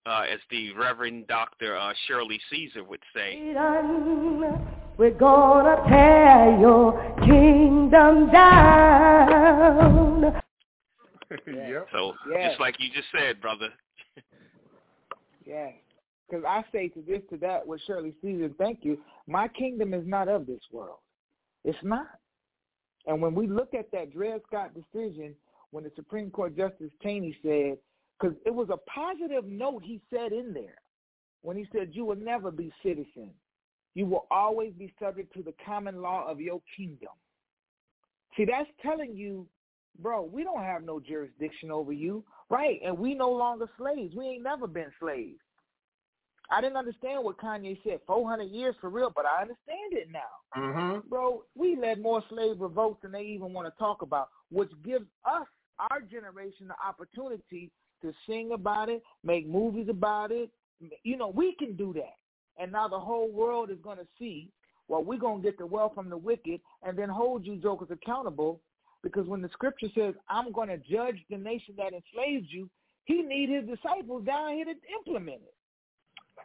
[0.06, 3.38] uh, as the Reverend Doctor uh, Shirley Caesar would say.
[4.96, 10.22] We're gonna tear your kingdom down.
[11.30, 11.88] yep.
[11.92, 12.50] So yes.
[12.50, 13.70] just like you just said, brother.
[15.44, 15.70] yeah.
[16.30, 18.96] Because I say to this, to that, with Shirley Caesar, thank you.
[19.26, 20.98] My kingdom is not of this world.
[21.64, 22.06] It's not.
[23.06, 25.34] And when we look at that Dred Scott decision,
[25.70, 27.76] when the Supreme Court Justice Cheney said,
[28.18, 30.78] because it was a positive note he said in there,
[31.42, 33.34] when he said, you will never be citizens
[33.94, 37.08] you will always be subject to the common law of your kingdom.
[38.36, 39.46] See, that's telling you,
[40.00, 42.80] bro, we don't have no jurisdiction over you, right?
[42.84, 44.14] And we no longer slaves.
[44.16, 45.38] We ain't never been slaves.
[46.50, 50.20] I didn't understand what Kanye said, 400 years for real, but I understand it now.
[50.58, 51.08] Mm-hmm.
[51.08, 55.06] Bro, we led more slave revolts than they even want to talk about, which gives
[55.24, 55.46] us,
[55.90, 57.68] our generation, the opportunity
[58.00, 60.48] to sing about it, make movies about it.
[61.02, 62.14] You know, we can do that
[62.58, 64.48] and now the whole world is going to see,
[64.88, 67.88] well, we're going to get the wealth from the wicked and then hold you jokers
[67.90, 68.60] accountable
[69.02, 72.68] because when the scripture says, I'm going to judge the nation that enslaved you,
[73.04, 75.54] he need his disciples down here to implement it.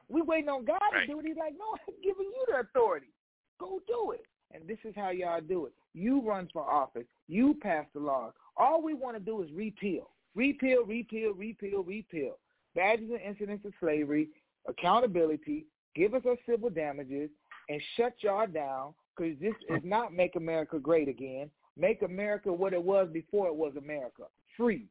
[0.10, 1.01] We waiting on God right.
[1.01, 1.26] to do it.
[1.26, 3.12] He's like, no, I'm giving you the authority.
[3.60, 4.24] Go do it.
[4.51, 5.74] And this is how y'all do it.
[5.93, 7.05] You run for office.
[7.28, 8.34] You pass the laws.
[8.57, 12.38] All we want to do is repeal, repeal, repeal, repeal, repeal.
[12.76, 14.28] Badges and incidents of slavery,
[14.68, 15.66] accountability,
[15.96, 17.30] give us our civil damages,
[17.70, 21.50] and shut y'all down because this is not Make America Great Again.
[21.78, 24.24] Make America what it was before it was America,
[24.58, 24.86] free.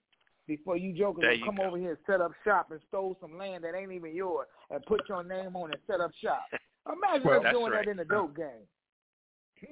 [0.47, 1.65] Before you jokers come go.
[1.65, 4.83] over here and set up shop and stole some land that ain't even yours and
[4.87, 6.43] put your name on and set up shop.
[6.91, 7.85] Imagine well, us doing right.
[7.85, 8.47] that in the dope game.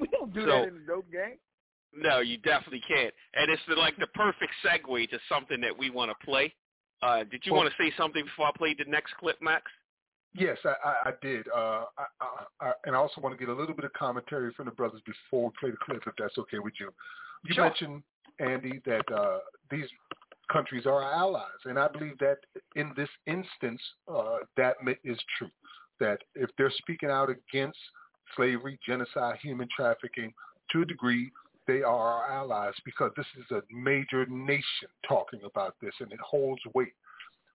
[0.01, 1.39] We don't do so, that in the dope game.
[1.97, 3.14] No, you definitely can't.
[3.35, 6.53] And it's the, like the perfect segue to something that we want to play.
[7.03, 9.62] Uh, did you well, want to say something before I played the next clip, Max?
[10.37, 11.84] Yes, I, I, I did, uh,
[12.61, 15.01] I, and I also want to get a little bit of commentary from the brothers
[15.07, 16.91] before we play the clip, if that's okay with you.
[17.45, 17.64] You sure.
[17.64, 18.03] mentioned
[18.39, 19.39] Andy that uh,
[19.70, 19.87] these
[20.53, 22.37] countries are our allies, and I believe that
[22.74, 23.80] in this instance,
[24.12, 25.51] uh, that is true.
[26.01, 27.78] That if they're speaking out against
[28.37, 30.34] slavery, genocide, human trafficking,
[30.72, 31.30] to a degree,
[31.66, 36.20] they are our allies because this is a major nation talking about this, and it
[36.20, 36.93] holds weight.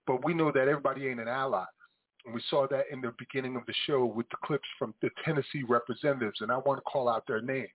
[0.08, 1.66] But we know that everybody ain't an ally.
[2.26, 5.10] And we saw that in the beginning of the show with the clips from the
[5.26, 7.70] Tennessee representatives, and I want to call out their names.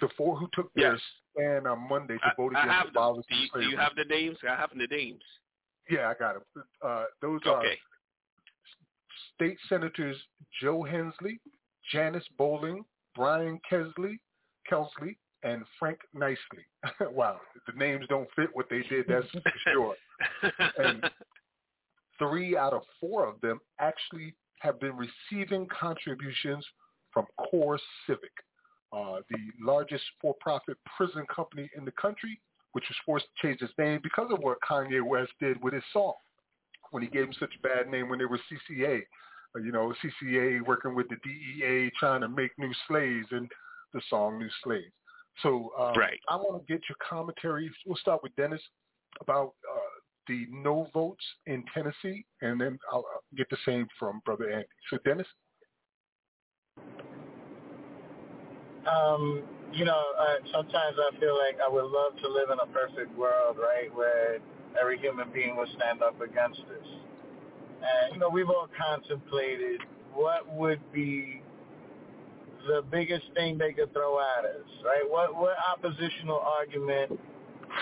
[0.00, 0.92] The four who took yes.
[0.92, 1.00] and
[1.34, 4.04] stand on Monday to I, vote I against abolishing do, you, Do you have the
[4.04, 4.36] names?
[4.48, 5.22] I have the names.
[5.88, 6.64] Yeah, I got them.
[6.84, 7.50] Uh, those okay.
[7.50, 7.64] are
[9.34, 10.16] State Senators
[10.60, 11.40] Joe Hensley,
[11.90, 14.18] Janice Bowling, Brian Kesley,
[14.68, 16.36] Kelsley, and Frank Niceley.
[17.12, 19.94] wow, the names don't fit what they did, that's for sure.
[20.78, 21.10] And
[22.18, 26.64] Three out of four of them actually have been receiving contributions
[27.10, 28.32] from Core Civic,
[28.92, 32.40] uh, the largest for-profit prison company in the country,
[32.72, 35.82] which was forced to change its name because of what Kanye West did with his
[35.92, 36.14] song
[36.90, 39.00] when he gave him such a bad name when they were CCA.
[39.56, 43.50] Uh, you know, CCA working with the DEA trying to make new slaves and
[43.92, 44.92] the song New Slaves.
[45.42, 46.18] So um, right.
[46.28, 47.70] I want to get your commentary.
[47.86, 48.60] We'll start with Dennis
[49.20, 49.81] about uh,
[50.28, 54.66] the no votes in Tennessee, and then I'll uh, get the same from Brother Andy.
[54.90, 55.26] So, Dennis?
[58.90, 59.42] Um,
[59.72, 63.16] you know, uh, sometimes I feel like I would love to live in a perfect
[63.16, 64.38] world, right, where
[64.80, 66.88] every human being would stand up against this.
[67.82, 69.80] And, you know, we've all contemplated
[70.14, 71.42] what would be
[72.68, 75.04] the biggest thing they could throw at us, right?
[75.08, 77.18] What, what oppositional argument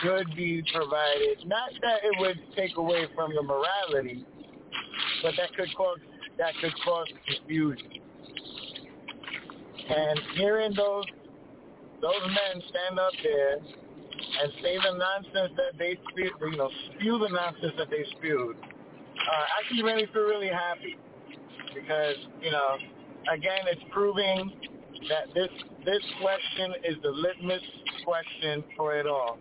[0.02, 1.46] could be provided.
[1.46, 4.24] Not that it would take away from the morality,
[5.22, 5.98] but that could cause
[6.38, 7.88] that could cause confusion.
[9.88, 11.04] And hearing those
[12.00, 17.18] those men stand up there and say the nonsense that they spew, you know, spew
[17.18, 20.96] the nonsense that they spewed, uh, actually made me feel really happy
[21.74, 22.76] because you know,
[23.32, 24.50] again, it's proving
[25.08, 25.48] that this
[25.84, 27.62] this question is the litmus
[28.04, 29.38] question for it all.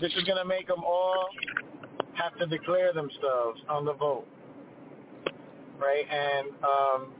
[0.00, 1.26] This is going to make them all
[2.14, 4.26] have to declare themselves on the vote,
[5.80, 6.04] right?
[6.10, 7.12] And um,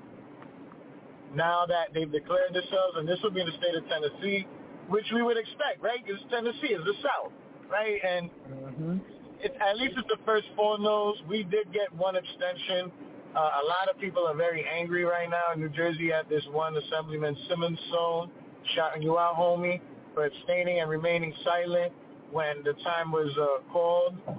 [1.34, 4.46] now that they've declared themselves, and this will be in the state of Tennessee,
[4.88, 5.98] which we would expect, right?
[6.04, 7.32] Because Tennessee is the South,
[7.70, 7.98] right?
[8.06, 8.96] And mm-hmm.
[9.40, 11.16] it, at least it's the first four no's.
[11.28, 12.92] We did get one abstention
[13.34, 16.42] uh, a lot of people are very angry right now in New Jersey at this
[16.52, 18.30] one Assemblyman Simmons zone,
[18.76, 19.80] shouting you out, homie,
[20.12, 21.92] for abstaining and remaining silent
[22.30, 24.16] when the time was uh, called.
[24.28, 24.34] Uh,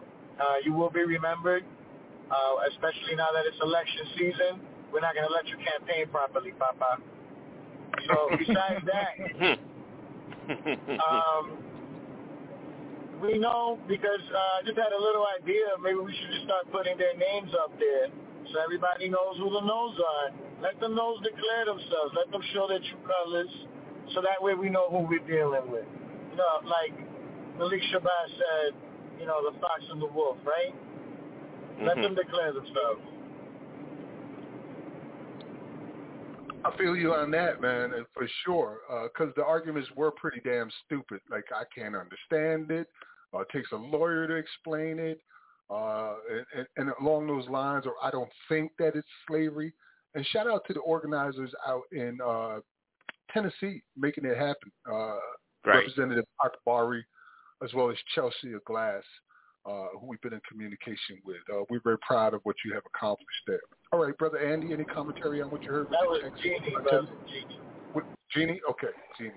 [0.64, 1.64] you will be remembered,
[2.30, 4.60] uh, especially now that it's election season.
[4.94, 7.00] We're not going to let you campaign properly, Papa.
[8.06, 9.58] So besides that,
[11.02, 11.58] um,
[13.24, 15.66] we know because uh, I just had a little idea.
[15.82, 18.10] Maybe we should just start putting their names up there
[18.52, 20.28] so everybody knows who the no's are.
[20.62, 22.12] Let the no's declare themselves.
[22.16, 23.52] Let them show their true colors
[24.16, 25.86] so that way we know who we're dealing with.
[26.32, 26.94] You know, like
[27.60, 28.74] Malik Shabazz said,
[29.20, 30.74] you know, the fox and the wolf, right?
[30.74, 31.86] Mm-hmm.
[31.86, 33.02] Let them declare themselves.
[36.66, 38.78] I feel you on that, man, and for sure,
[39.12, 41.20] because uh, the arguments were pretty damn stupid.
[41.30, 42.88] Like I can't understand it.
[43.34, 45.20] Uh, it takes a lawyer to explain it.
[45.70, 46.16] Uh,
[46.56, 49.74] and, and along those lines, or I don't think that it's slavery.
[50.16, 52.60] And shout out to the organizers out in uh,
[53.34, 54.72] Tennessee making it happen.
[54.88, 55.16] Uh,
[55.66, 55.78] right.
[55.88, 56.26] Representative
[57.62, 59.04] as well as Chelsea Glass,
[59.66, 61.38] uh, who we've been in communication with.
[61.52, 63.62] Uh, we're very proud of what you have accomplished there.
[63.94, 65.86] All right, brother Andy, any commentary on what you heard?
[65.88, 67.08] That was Jeannie, brother.
[68.34, 68.60] Jeannie.
[68.70, 68.88] Okay,
[69.18, 69.32] Jeannie.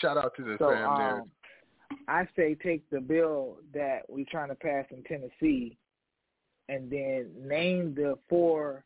[0.00, 1.22] Shout out to the so, fam um, there.
[2.08, 5.76] I say take the bill that we're trying to pass in Tennessee
[6.68, 8.84] and then name the four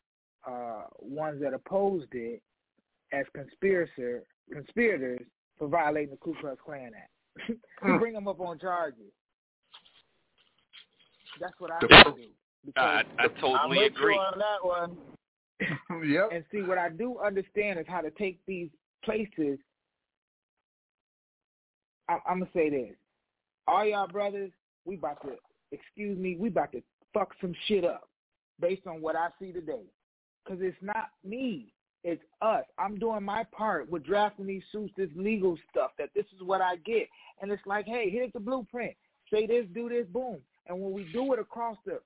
[0.48, 2.42] uh, ones that opposed it
[3.12, 5.20] as conspirator conspirators
[5.58, 7.10] for violating the Ku Klux Klan Act.
[7.82, 7.98] Hmm.
[7.98, 9.02] Bring them up on charges.
[11.38, 12.24] That's what I would do.
[12.78, 14.66] I, I totally I'm agree on that
[15.98, 16.08] one.
[16.08, 16.30] yep.
[16.32, 18.70] And see, what I do understand is how to take these
[19.04, 19.58] places
[22.08, 22.94] I, am gonna say this:
[23.66, 24.52] all y'all brothers,
[24.84, 25.32] we about to
[25.72, 26.82] excuse me, we about to
[27.12, 28.08] fuck some shit up
[28.60, 29.84] based on what I see today.
[30.46, 31.72] Cause it's not me,
[32.04, 32.64] it's us.
[32.78, 35.90] I'm doing my part with drafting these suits, this legal stuff.
[35.98, 37.08] That this is what I get,
[37.42, 38.94] and it's like, hey, here's the blueprint.
[39.32, 40.36] Say this, do this, boom.
[40.68, 41.98] And when we do it across the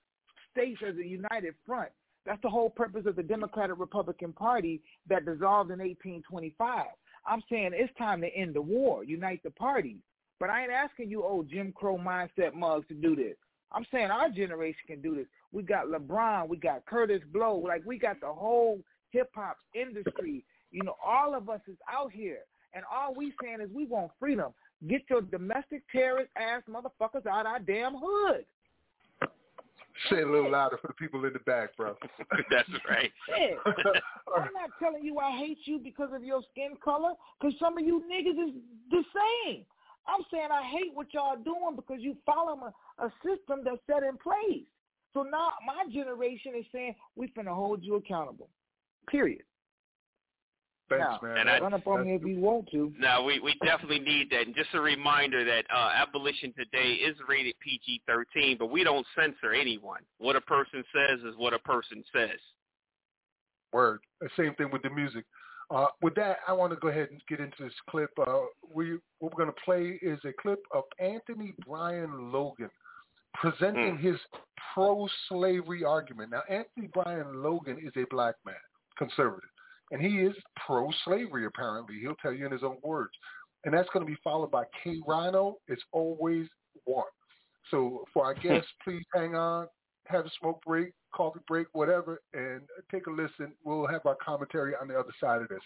[0.50, 1.90] states as a united front,
[2.24, 6.86] that's the whole purpose of the Democratic Republican Party that dissolved in 1825.
[7.26, 9.98] I'm saying it's time to end the war, unite the parties.
[10.38, 13.36] But I ain't asking you old Jim Crow mindset mugs to do this.
[13.72, 15.26] I'm saying our generation can do this.
[15.52, 20.44] We got LeBron, we got Kurtis Blow, like we got the whole hip hop industry.
[20.70, 22.40] You know, all of us is out here,
[22.74, 24.52] and all we saying is we want freedom.
[24.88, 28.44] Get your domestic terrorist ass motherfuckers out our damn hood.
[30.08, 31.94] Say it a little louder for the people in the back, bro.
[32.50, 33.10] That's right.
[33.66, 37.84] I'm not telling you I hate you because of your skin color, because some of
[37.84, 38.54] you niggas is
[38.90, 39.64] the same.
[40.08, 44.02] I'm saying I hate what y'all doing because you follow a, a system that's set
[44.02, 44.64] in place.
[45.12, 48.48] So now my generation is saying we finna hold you accountable.
[49.08, 49.42] Period.
[50.90, 51.38] Thanks, no, man.
[51.46, 52.92] And I, up on me if you want to.
[52.98, 54.46] No, we, we definitely need that.
[54.46, 59.52] And just a reminder that uh, Abolition Today is rated PG-13, but we don't censor
[59.52, 60.00] anyone.
[60.18, 62.38] What a person says is what a person says.
[63.72, 64.00] Word.
[64.36, 65.24] Same thing with the music.
[65.70, 68.10] Uh, with that, I want to go ahead and get into this clip.
[68.20, 68.40] Uh,
[68.74, 72.70] we, what we're going to play is a clip of Anthony Brian Logan
[73.34, 74.00] presenting mm.
[74.02, 74.16] his
[74.74, 76.32] pro-slavery argument.
[76.32, 78.56] Now, Anthony Brian Logan is a black man,
[78.98, 79.48] conservative.
[79.90, 80.34] And he is
[80.66, 81.98] pro-slavery, apparently.
[82.00, 83.12] He'll tell you in his own words.
[83.64, 85.54] And that's going to be followed by K-Rino.
[85.68, 86.46] It's always
[86.84, 87.04] one.
[87.70, 89.66] So for our guests, please hang on,
[90.06, 92.60] have a smoke break, coffee break, whatever, and
[92.90, 93.52] take a listen.
[93.64, 95.60] We'll have our commentary on the other side of this.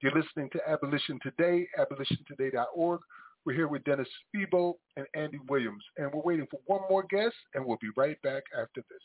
[0.00, 3.00] You're listening to Abolition Today, abolitiontoday.org.
[3.44, 7.34] We're here with Dennis Febo and Andy Williams, and we're waiting for one more guest,
[7.54, 9.02] and we'll be right back after this.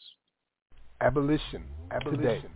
[1.02, 2.22] Abolition, abolition.
[2.42, 2.48] Today.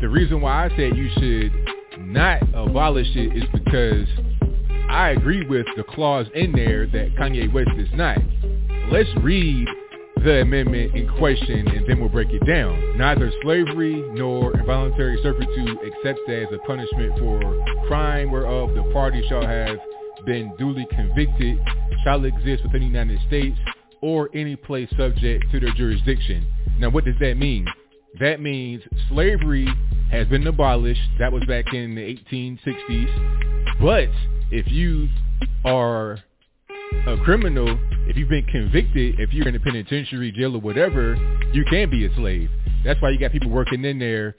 [0.00, 4.06] The reason why I said you should not abolish it is because
[4.88, 8.18] I agree with the clause in there that Kanye West is not.
[8.92, 9.66] Let's read
[10.22, 12.96] the amendment in question and then we'll break it down.
[12.96, 17.40] Neither slavery nor involuntary servitude except as a punishment for
[17.88, 19.78] crime whereof the party shall have
[20.24, 21.58] been duly convicted
[22.04, 23.58] shall exist within the United States
[24.00, 26.46] or any place subject to their jurisdiction.
[26.78, 27.66] Now, what does that mean?
[28.20, 29.68] That means slavery
[30.10, 31.00] has been abolished.
[31.18, 33.74] That was back in the 1860s.
[33.80, 34.08] But
[34.50, 35.08] if you
[35.64, 36.18] are
[37.06, 37.78] a criminal,
[38.08, 41.16] if you've been convicted, if you're in a penitentiary, jail, or whatever,
[41.52, 42.50] you can be a slave.
[42.84, 44.34] That's why you got people working in there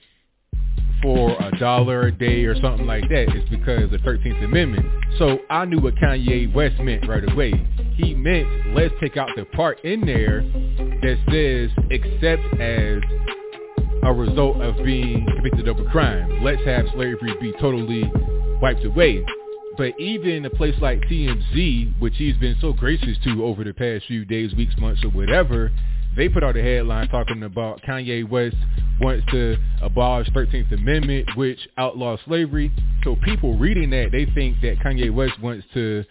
[1.01, 4.85] for a dollar a day or something like that is because of the 13th Amendment.
[5.17, 7.53] So I knew what Kanye West meant right away.
[7.95, 13.01] He meant let's take out the part in there that says except as
[14.03, 16.41] a result of being convicted of a crime.
[16.43, 18.09] Let's have slavery be totally
[18.61, 19.25] wiped away.
[19.77, 24.05] But even a place like TMZ, which he's been so gracious to over the past
[24.07, 25.71] few days, weeks, months, or whatever,
[26.15, 28.55] they put out a headline talking about Kanye West
[28.99, 32.71] wants to abolish 13th Amendment, which outlaws slavery.
[33.03, 36.03] So people reading that, they think that Kanye West wants to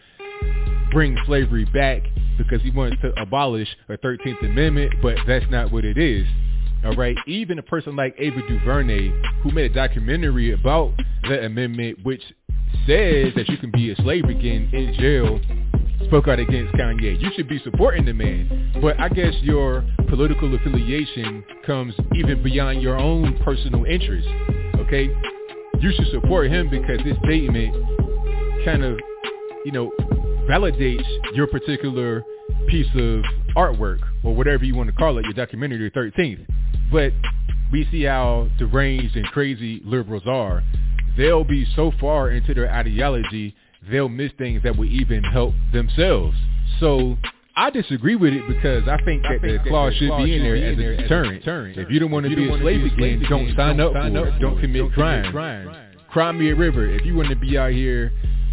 [0.92, 2.02] bring slavery back
[2.38, 6.26] because he wants to abolish a 13th Amendment, but that's not what it is.
[6.84, 7.16] All right.
[7.26, 9.10] Even a person like Ava DuVernay,
[9.42, 10.92] who made a documentary about
[11.24, 12.22] the amendment, which
[12.86, 15.40] says that you can be a slave again in jail
[16.06, 17.20] spoke out against Kanye.
[17.20, 18.72] You should be supporting the man.
[18.80, 24.30] But I guess your political affiliation comes even beyond your own personal interests.
[24.76, 25.04] Okay?
[25.80, 27.74] You should support him because this statement
[28.64, 28.98] kind of,
[29.64, 29.92] you know,
[30.48, 32.24] validates your particular
[32.68, 33.22] piece of
[33.56, 36.46] artwork or whatever you want to call it, your documentary, the 13th.
[36.90, 37.12] But
[37.72, 40.62] we see how deranged and crazy liberals are.
[41.16, 43.54] They'll be so far into their ideology
[43.90, 46.36] they'll miss things that will even help themselves.
[46.80, 47.16] So
[47.56, 50.42] I disagree with it because I think that I think the clause should be in
[50.42, 51.40] there, as, a deterrent.
[51.40, 51.78] deterrent.
[51.78, 54.38] If you don't want to be a slave again, don't sign up for it.
[54.40, 58.12] Don't commit me a River, if you want to be out here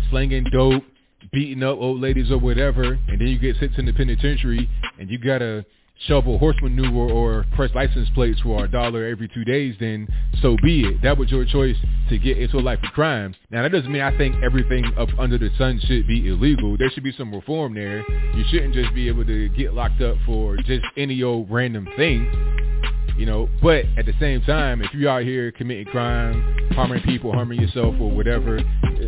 [0.10, 0.84] slinging dope,
[1.32, 4.70] beating up old ladies or whatever, and then you get sent to the penitentiary
[5.00, 5.66] and you got to
[6.00, 10.08] shovel horse maneuver, or, or press license plates for a dollar every two days, then
[10.42, 11.02] so be it.
[11.02, 11.76] That was your choice
[12.10, 13.36] to get into a life of crime.
[13.50, 16.78] Now that doesn't mean I think everything up under the sun should be illegal.
[16.78, 18.00] There should be some reform there.
[18.36, 22.75] You shouldn't just be able to get locked up for just any old random thing.
[23.18, 27.32] You know, but at the same time, if you're out here committing crime, harming people,
[27.32, 28.60] harming yourself or whatever,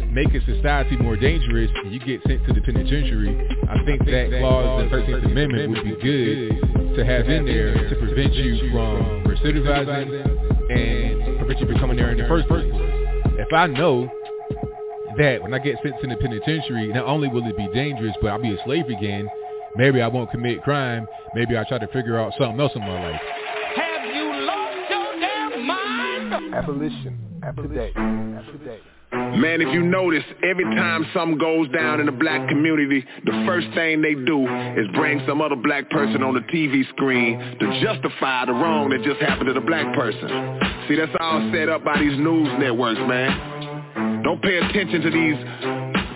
[0.09, 3.35] making society more dangerous, and you get sent to the penitentiary,
[3.67, 7.27] I think, I think that, clause in the 13th Amendment would be good to have
[7.27, 12.27] in there to prevent you from recidivizing and prevent you from coming there in the
[12.29, 12.63] first place.
[12.73, 14.09] If I know
[15.17, 18.27] that when I get sent to the penitentiary, not only will it be dangerous, but
[18.29, 19.27] I'll be a slave again.
[19.75, 21.07] Maybe I won't commit crime.
[21.35, 23.21] Maybe I'll try to figure out something else in my life.
[26.57, 27.15] Abolition.
[27.55, 27.91] Today.
[27.93, 28.79] Today.
[29.13, 33.67] Man, if you notice, every time something goes down in the black community, the first
[33.75, 34.43] thing they do
[34.75, 39.03] is bring some other black person on the TV screen to justify the wrong that
[39.03, 40.59] just happened to the black person.
[40.87, 44.23] See, that's all set up by these news networks, man.
[44.23, 45.37] Don't pay attention to these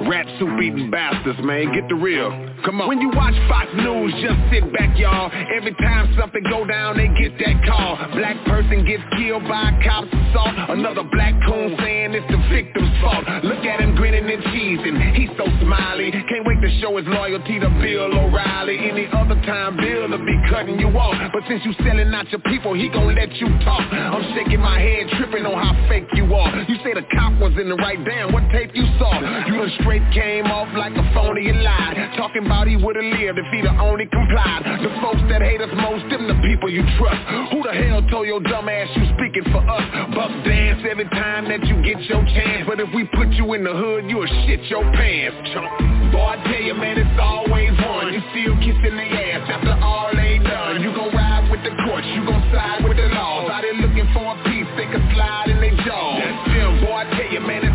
[0.09, 1.71] rat soup eating bastards, man.
[1.71, 2.50] Get the real.
[2.65, 2.87] Come on.
[2.87, 5.31] When you watch Fox News, just sit back, y'all.
[5.57, 7.97] Every time something go down, they get that call.
[8.13, 10.77] Black person gets killed by a cop's assault.
[10.77, 13.25] Another black coon saying it's the victim's fault.
[13.43, 14.93] Look at him grinning and cheesing.
[15.17, 16.11] He's so smiley.
[16.11, 18.77] Can't wait to show his loyalty to Bill O'Reilly.
[18.77, 21.15] Any other time, Bill will be cutting you off.
[21.33, 23.81] But since you selling out your people, he gon' let you talk.
[23.89, 26.49] I'm shaking my head, tripping on how fake you are.
[26.69, 28.29] You say the cop was in the right damn.
[28.33, 29.17] What tape you saw?
[29.49, 31.97] You done straight came off like a phony and lied.
[32.17, 34.63] Talking he would've lived if he'd only complied.
[34.83, 37.17] The folks that hate us most, them the people you trust.
[37.55, 39.83] Who the hell told your dumb ass you speaking for us?
[40.13, 42.67] Buck dance every time that you get your chance.
[42.67, 45.67] But if we put you in the hood, you'll shit your pants, chump.
[46.13, 48.13] Boy, I tell you, man, it's always one.
[48.13, 50.83] You still kissing the ass after all they done.
[50.83, 53.49] You gon' ride with the courts, you gon' side with the laws.
[53.49, 56.19] Out there looking for a piece they can slide in their jaws.
[56.19, 57.70] That's them, boy, I tell you, man,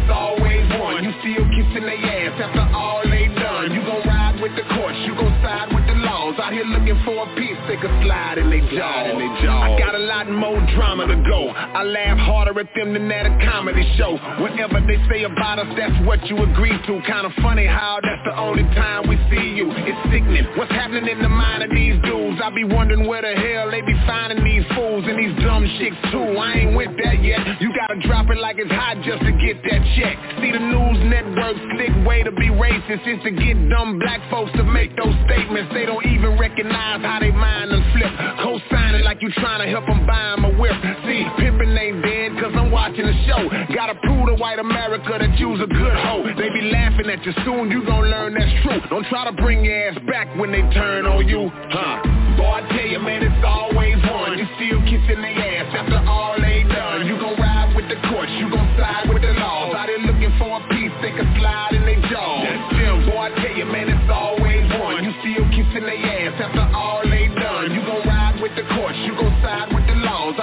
[6.46, 9.66] out here looking for a piece they could slide in their jaw.
[9.66, 11.50] I got a lot more drama to go.
[11.50, 14.14] I laugh harder at them than at a comedy show.
[14.38, 17.02] Whatever they say about us, that's what you agree to.
[17.02, 19.72] Kinda funny how that's the only time we see you.
[19.74, 20.46] It's sickening.
[20.54, 22.38] What's happening in the mind of these dudes?
[22.38, 25.98] I be wondering where the hell they be finding these fools and these dumb shits
[26.14, 26.30] too.
[26.38, 27.58] I ain't with that yet.
[27.60, 30.14] You gotta drop it like it's hot just to get that check.
[30.38, 34.54] See the news network's slick way to be racist is to get dumb black folks
[34.54, 35.74] to make those statements.
[35.74, 38.12] They don't even recognize how they mind and flip
[38.42, 40.72] Co-sign like you trying to help them buy them a whip
[41.04, 43.40] See, pimpin' ain't dead cause I'm watching the show
[43.74, 47.32] Gotta prove to white America that you's a good hoe They be laughing at you
[47.44, 50.60] soon, you gon' learn that's true Don't try to bring your ass back when they
[50.74, 52.02] turn on you, huh?
[52.36, 56.36] Boy, I tell you, man, it's always one You still kissing their ass after all
[56.40, 59.65] they done You gon' ride with the courts, you gon' slide with the law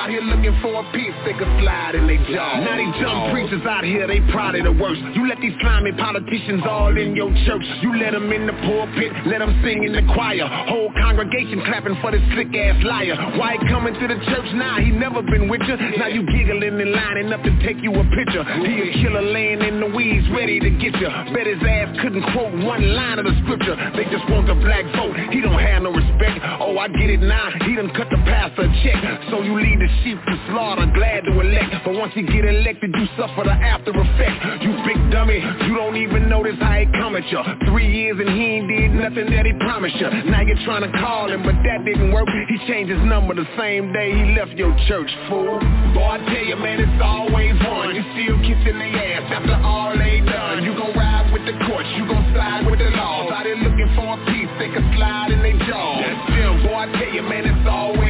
[0.04, 2.60] out here looking for a piece, they can slide in their jaw.
[2.60, 5.00] Now they dumb preachers out here, they proud of the worst.
[5.16, 7.64] You let these slimy politicians all in your church.
[7.80, 10.44] You let them in the pulpit, let them sing in the choir.
[10.68, 13.16] Whole congregation clapping for this sick ass liar.
[13.40, 14.76] Why he coming to the church now?
[14.84, 15.78] he never been with you.
[15.96, 18.44] Now you giggling and lining up to take you a picture.
[18.44, 21.08] He a killer laying in the weeds, ready to get you.
[21.32, 23.80] Bet his ass couldn't quote one line of the scripture.
[23.96, 25.16] They just want the black vote.
[25.32, 26.44] He don't have no respect.
[26.60, 27.48] Oh, I get it now.
[27.64, 29.00] He done cut the pastor check.
[29.32, 32.90] So you lead the sheep to slaughter, glad to elect But once you get elected,
[32.98, 37.16] you suffer the after effect You big dummy, you don't even notice how it come
[37.16, 37.40] at you
[37.70, 40.92] Three years and he ain't did nothing that he promised you Now you're trying to
[40.98, 44.54] call him, but that didn't work He changed his number the same day he left
[44.58, 45.60] your church, fool
[45.94, 49.94] Boy, I tell you, man, it's always one You still kissing the ass after all
[49.98, 53.44] they done You gon' ride with the courts, you gon' slide with the laws Out
[53.44, 56.86] been looking for a piece they can slide in their jaws That's them, boy, I
[56.98, 58.03] tell you, man, it's always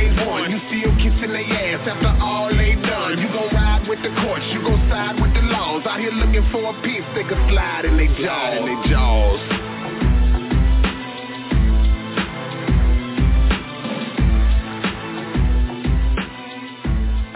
[1.50, 3.20] they ass after all they done.
[3.20, 5.84] You gon' ride with the courts, you gon' side with the laws.
[5.86, 8.54] Out here looking for a piece they can slide in their jaws.
[8.62, 9.42] In jaws.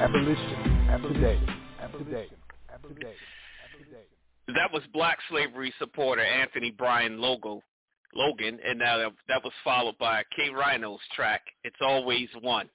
[0.03, 0.53] Abolition.
[1.03, 2.30] Today.
[4.53, 7.62] That was black slavery supporter Anthony Brian Logo,
[8.16, 12.70] Logan, and now that, that was followed by K-Rino's track, It's Always One.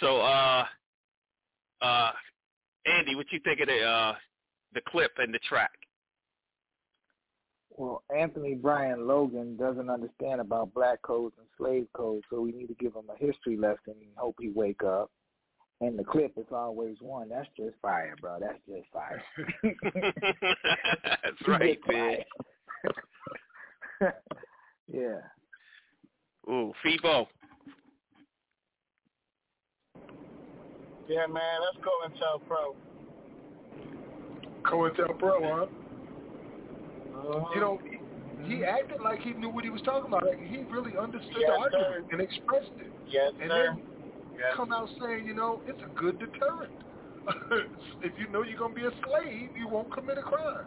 [0.00, 0.64] So, uh,
[1.82, 2.10] uh,
[2.86, 4.14] Andy, what you think of the uh,
[4.72, 5.70] the clip and the track?
[7.76, 12.68] Well, Anthony Brian Logan doesn't understand about black codes and slave codes, so we need
[12.68, 15.10] to give him a history lesson and hope he wake up.
[15.82, 17.28] And the clip is always one.
[17.28, 18.38] That's just fire, bro.
[18.40, 19.22] That's just fire.
[21.04, 22.16] That's right, man.
[24.92, 25.20] yeah.
[26.50, 27.26] Ooh, Febo,
[31.10, 31.86] Yeah, man, that's
[32.46, 32.74] COINTELPRO.
[34.62, 35.62] COINTELPRO, huh?
[35.66, 37.44] Uh-huh.
[37.52, 37.80] You know,
[38.44, 38.62] he mm-hmm.
[38.62, 40.22] acted like he knew what he was talking about.
[40.24, 42.06] Like he really understood yes, the argument sir.
[42.12, 42.92] and expressed it.
[43.08, 43.70] Yes, and sir.
[43.74, 43.82] then
[44.34, 44.52] yes.
[44.54, 46.74] come out saying, you know, it's a good deterrent.
[48.04, 50.66] if you know you're going to be a slave, you won't commit a crime.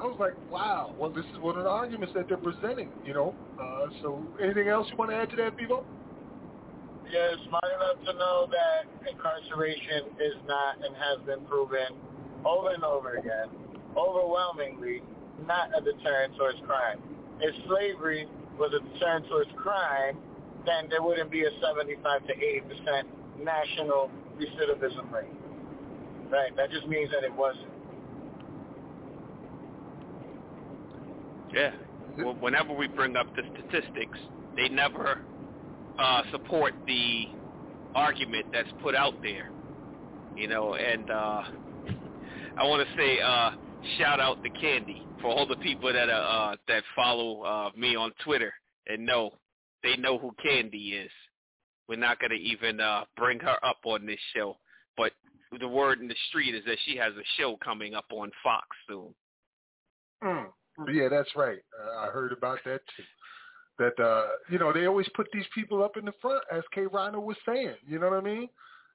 [0.00, 0.94] I was like, wow.
[1.00, 3.34] Well, this is one of the arguments that they're presenting, you know.
[3.60, 5.82] Uh, so anything else you want to add to that, Febo?
[7.12, 11.90] you're smart enough to know that incarceration is not and has been proven
[12.44, 13.48] over and over again,
[13.96, 15.02] overwhelmingly
[15.46, 17.00] not a deterrent towards crime.
[17.40, 20.18] If slavery was a deterrent towards crime,
[20.66, 23.02] then there wouldn't be a 75 to 80%
[23.42, 25.30] national recidivism rate.
[26.30, 26.54] Right?
[26.56, 27.66] That just means that it wasn't.
[31.52, 31.72] Yeah.
[32.40, 34.18] Whenever we bring up the statistics,
[34.56, 35.22] they never
[36.00, 37.24] uh, support the
[37.94, 39.50] argument that's put out there.
[40.36, 41.42] You know, and uh,
[42.58, 43.52] I want to say uh,
[43.98, 47.94] shout out to Candy for all the people that uh, uh that follow uh, me
[47.96, 48.52] on Twitter
[48.86, 49.32] and know
[49.82, 51.10] they know who Candy is.
[51.88, 54.56] We're not going to even uh, bring her up on this show,
[54.96, 55.10] but
[55.58, 58.64] the word in the street is that she has a show coming up on Fox
[58.88, 59.12] soon.
[60.22, 60.44] Mm.
[60.94, 61.58] Yeah, that's right.
[61.98, 63.02] I heard about that too
[63.80, 67.18] that uh, you know they always put these people up in the front, as K-Rino
[67.20, 67.74] was saying.
[67.88, 68.48] You know what I mean?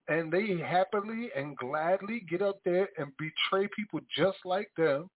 [0.08, 5.10] And they happily and gladly get up there and betray people just like them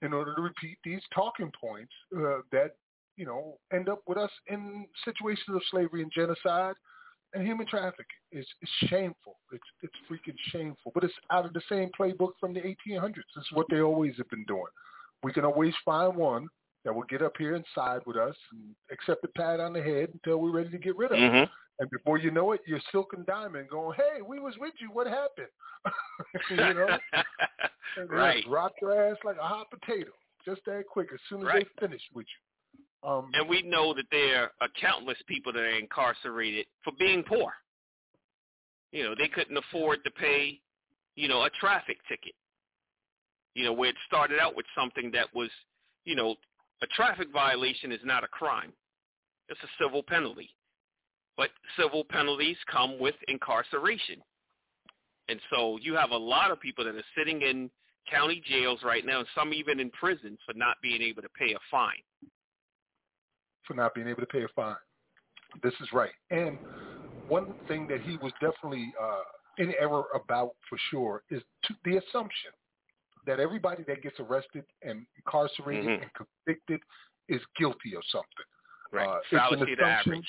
[0.00, 2.76] in order to repeat these talking points uh, that
[3.16, 6.76] you know end up with us in situations of slavery and genocide
[7.34, 8.06] and human trafficking.
[8.30, 9.34] is it's shameful.
[9.50, 10.92] It's it's freaking shameful.
[10.94, 13.36] But it's out of the same playbook from the 1800s.
[13.36, 14.62] It's what they always have been doing.
[15.24, 16.46] We can always find one
[16.88, 19.82] that will get up here and side with us and accept a pat on the
[19.82, 21.34] head until we're ready to get rid of mm-hmm.
[21.34, 21.48] them.
[21.80, 24.88] And before you know it, you're silk and diamond going, hey, we was with you.
[24.90, 26.50] What happened?
[26.50, 26.98] you know?
[27.98, 28.42] and right.
[28.46, 30.08] Drop your ass like a hot potato
[30.46, 31.66] just that quick as soon as right.
[31.78, 33.06] they finish with you.
[33.08, 37.52] Um, and we know that there are countless people that are incarcerated for being poor.
[38.92, 40.58] You know, they couldn't afford to pay,
[41.16, 42.32] you know, a traffic ticket.
[43.54, 45.50] You know, where it started out with something that was,
[46.06, 46.34] you know,
[46.82, 48.72] a traffic violation is not a crime.
[49.48, 50.50] It's a civil penalty.
[51.36, 54.22] But civil penalties come with incarceration.
[55.28, 57.70] And so you have a lot of people that are sitting in
[58.10, 61.52] county jails right now, and some even in prison for not being able to pay
[61.52, 62.00] a fine.
[63.66, 64.76] For not being able to pay a fine.
[65.62, 66.12] This is right.
[66.30, 66.58] And
[67.28, 69.18] one thing that he was definitely uh,
[69.58, 72.52] in error about for sure is to the assumption
[73.28, 76.02] that everybody that gets arrested and incarcerated mm-hmm.
[76.02, 76.80] and convicted
[77.28, 78.48] is guilty of something.
[78.90, 79.06] Right.
[79.06, 80.26] Uh, Fallacy to average.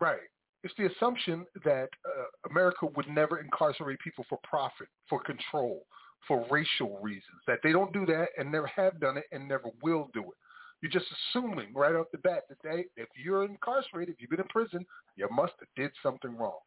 [0.00, 0.20] Right.
[0.64, 5.82] It's the assumption that uh, America would never incarcerate people for profit, for control,
[6.26, 9.64] for racial reasons, that they don't do that and never have done it and never
[9.82, 10.36] will do it.
[10.80, 14.40] You're just assuming right off the bat that they, if you're incarcerated, if you've been
[14.40, 16.58] in prison, you must have did something wrong.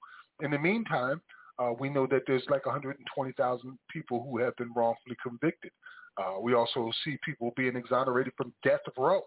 [0.41, 1.21] In the meantime,
[1.57, 5.71] uh, we know that there's like 120,000 people who have been wrongfully convicted.
[6.17, 9.21] Uh, we also see people being exonerated from death row.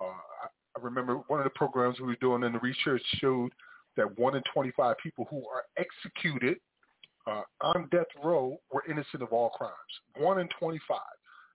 [0.00, 3.52] Uh, I remember one of the programs we were doing in the research showed
[3.96, 6.56] that one in 25 people who are executed
[7.28, 9.74] uh, on death row were innocent of all crimes.
[10.16, 10.98] One in 25.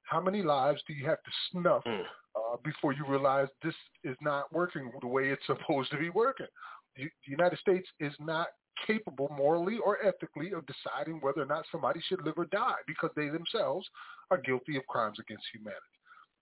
[0.04, 2.02] How many lives do you have to snuff mm.
[2.02, 3.74] uh, before you realize this
[4.04, 6.48] is not working the way it's supposed to be working?
[6.96, 8.48] the United States is not
[8.86, 13.10] capable morally or ethically of deciding whether or not somebody should live or die because
[13.16, 13.88] they themselves
[14.30, 15.82] are guilty of crimes against humanity.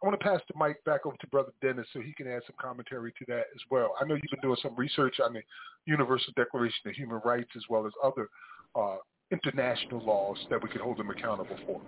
[0.03, 2.41] I want to pass the mic back over to Brother Dennis so he can add
[2.45, 3.95] some commentary to that as well.
[3.99, 5.41] I know you've been doing some research on the
[5.85, 8.27] Universal Declaration of Human Rights as well as other
[8.75, 8.97] uh,
[9.31, 11.81] international laws that we could hold them accountable for.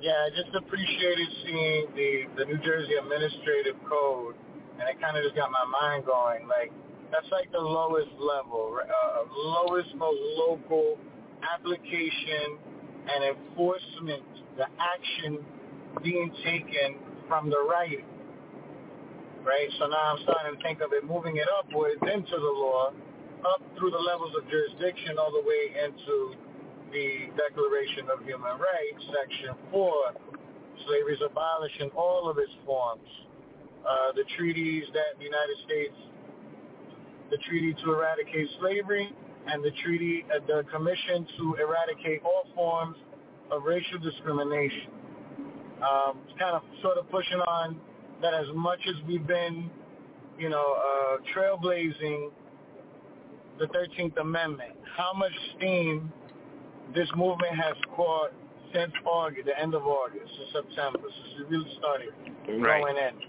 [0.00, 4.34] Yeah, I just appreciated seeing the, the New Jersey Administrative Code,
[4.78, 6.46] and it kind of just got my mind going.
[6.46, 6.70] Like,
[7.12, 10.96] that's like the lowest level, uh, lowest most local
[11.54, 12.56] application
[13.12, 14.22] and enforcement,
[14.56, 15.44] the action
[16.02, 16.96] being taken
[17.28, 18.04] from the right.
[19.44, 19.68] Right?
[19.78, 22.88] So now I'm starting to think of it moving it upwards into the law,
[23.44, 26.32] up through the levels of jurisdiction all the way into
[26.92, 29.92] the Declaration of Human Rights, Section 4.
[30.86, 33.06] Slavery is abolished in all of its forms.
[33.84, 35.92] Uh, the treaties that the United States
[37.34, 39.12] the treaty to eradicate slavery,
[39.48, 42.96] and the treaty, uh, the commission to eradicate all forms
[43.50, 44.88] of racial discrimination.
[45.82, 47.76] Um, it's kind of sort of pushing on
[48.22, 49.68] that as much as we've been,
[50.38, 52.30] you know, uh, trailblazing
[53.58, 56.10] the 13th Amendment, how much steam
[56.94, 58.32] this movement has caught
[58.72, 62.10] since August, the end of August, September, since it really started
[62.62, 62.80] right.
[62.82, 63.28] going in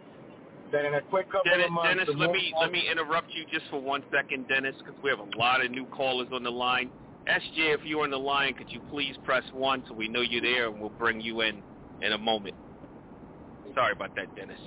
[0.73, 3.65] in a quick couple Dennis, of months, Dennis, let me let me interrupt you just
[3.69, 6.89] for one second, Dennis, because we have a lot of new callers on the line.
[7.27, 10.41] SJ, if you're on the line, could you please press one so we know you're
[10.41, 11.61] there, and we'll bring you in
[12.01, 12.55] in a moment.
[13.73, 14.59] Sorry about that, Dennis.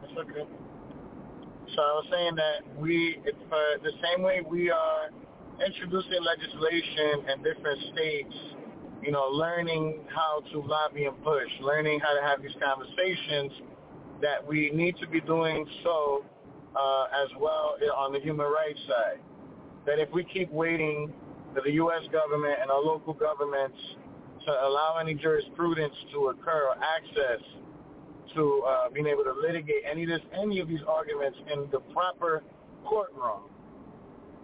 [0.00, 0.46] That's okay.
[1.74, 5.08] So I was saying that we, if, uh, the same way we are
[5.64, 8.34] introducing legislation in different states,
[9.02, 13.50] you know, learning how to lobby and push, learning how to have these conversations
[14.22, 16.24] that we need to be doing so
[16.78, 19.20] uh, as well on the human rights side.
[19.86, 21.12] That if we keep waiting
[21.54, 22.02] for the U.S.
[22.12, 23.76] government and our local governments
[24.46, 27.44] to allow any jurisprudence to occur or access
[28.34, 31.80] to uh, being able to litigate any of this, any of these arguments in the
[31.92, 32.42] proper
[32.84, 33.42] courtroom,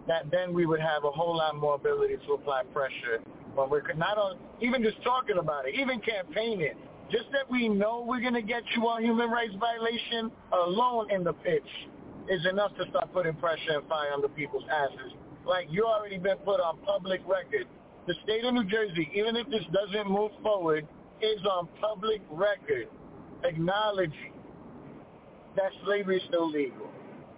[0.07, 3.21] that then we would have a whole lot more ability to apply pressure
[3.55, 6.73] when we're not on, even just talking about it, even campaigning
[7.13, 11.23] just that we know we're going to get you on human rights violation alone in
[11.23, 11.69] the pitch
[12.27, 15.13] is enough to start putting pressure and fire on the people's asses.
[15.45, 17.67] Like you already been put on public record.
[18.07, 20.87] The state of New Jersey, even if this doesn't move forward,
[21.21, 22.87] is on public record
[23.43, 24.33] acknowledging
[25.55, 26.89] that slavery is still legal,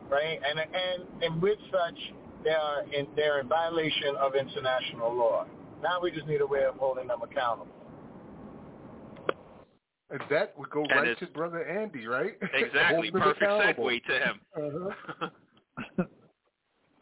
[0.09, 0.39] right?
[0.49, 2.13] And and and with such,
[2.45, 5.45] they are in they're in violation of international law.
[5.83, 7.74] Now we just need a way of holding them accountable.
[10.19, 12.33] And that would go and right to brother Andy, right?
[12.53, 13.11] Exactly.
[13.11, 14.39] Perfect segue to him.
[14.57, 16.03] Uh-huh.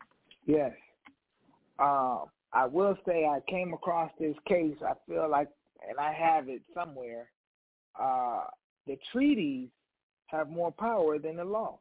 [0.48, 0.72] yes.
[1.78, 2.22] Uh,
[2.54, 4.74] I will say I came across this case.
[4.84, 5.48] I feel like,
[5.88, 7.28] and I have it somewhere.
[8.02, 8.42] Uh,
[8.88, 9.70] the treaties
[10.28, 11.78] have more power than the law.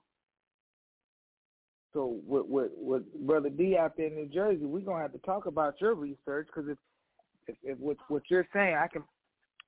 [1.95, 5.19] So with, with, with brother D out there in New Jersey, we're gonna have to
[5.21, 6.79] talk about your research because if,
[7.47, 9.03] if, if what, what you're saying, I can,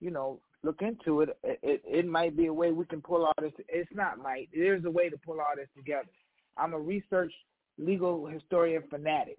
[0.00, 1.36] you know, look into it.
[1.44, 3.52] It, it, might be a way we can pull all this.
[3.68, 4.48] It's not might.
[4.52, 6.08] There's a way to pull all this together.
[6.56, 7.32] I'm a research
[7.78, 9.38] legal historian fanatic,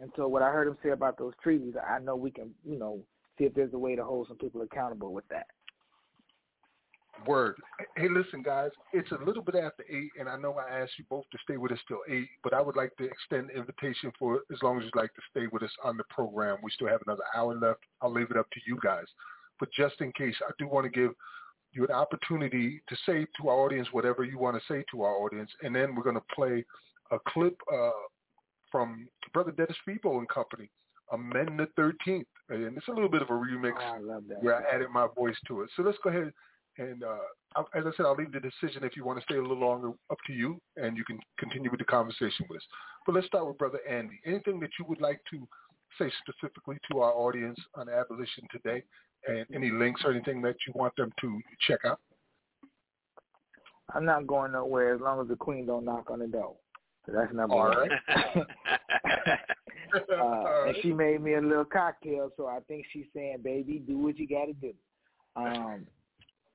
[0.00, 2.78] and so what I heard him say about those treaties, I know we can, you
[2.78, 2.98] know,
[3.38, 5.46] see if there's a way to hold some people accountable with that.
[7.26, 7.54] Word.
[7.96, 8.70] Hey, listen, guys.
[8.94, 11.58] It's a little bit after eight, and I know I asked you both to stay
[11.58, 14.78] with us till eight, but I would like to extend the invitation for as long
[14.78, 16.56] as you'd like to stay with us on the program.
[16.62, 17.80] We still have another hour left.
[18.00, 19.04] I'll leave it up to you guys.
[19.60, 21.10] But just in case, I do want to give
[21.72, 25.14] you an opportunity to say to our audience whatever you want to say to our
[25.18, 26.64] audience, and then we're going to play
[27.12, 27.90] a clip uh,
[28.72, 30.70] from Brother Dennis Febo and Company,
[31.12, 32.24] Amend the 13th.
[32.48, 33.84] And it's a little bit of a remix oh,
[34.14, 35.70] I where I added my voice to it.
[35.76, 36.32] So let's go ahead
[36.78, 37.18] and uh,
[37.74, 39.88] as I said, I'll leave the decision if you want to stay a little longer
[40.10, 42.64] up to you, and you can continue with the conversation with us.
[43.04, 44.20] But let's start with Brother Andy.
[44.24, 45.46] Anything that you would like to
[46.00, 48.84] say specifically to our audience on abolition today,
[49.26, 52.00] and any links or anything that you want them to check out?
[53.94, 56.54] I'm not going nowhere as long as the queen don't knock on the door.
[57.06, 57.78] So that's number All one.
[57.88, 57.90] Right.
[60.16, 63.98] uh, And she made me a little cocktail, so I think she's saying, "Baby, do
[63.98, 64.72] what you got to do."
[65.34, 65.86] Um,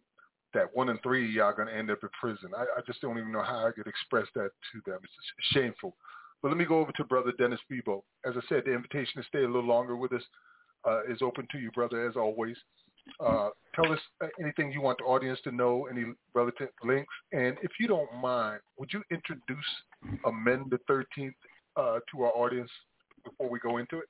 [0.53, 2.49] that one in three y'all going to end up in prison.
[2.57, 4.99] I, I just don't even know how I could express that to them.
[5.03, 5.13] It's
[5.53, 5.95] shameful.
[6.41, 8.01] But let me go over to Brother Dennis Febo.
[8.25, 10.23] As I said, the invitation to stay a little longer with us
[10.85, 12.55] uh, is open to you, brother, as always.
[13.19, 17.09] Uh, tell us uh, anything you want the audience to know, any relevant links.
[17.31, 19.65] And if you don't mind, would you introduce
[20.25, 21.31] Amend the 13th
[21.75, 22.69] uh, to our audience
[23.23, 24.05] before we go into it?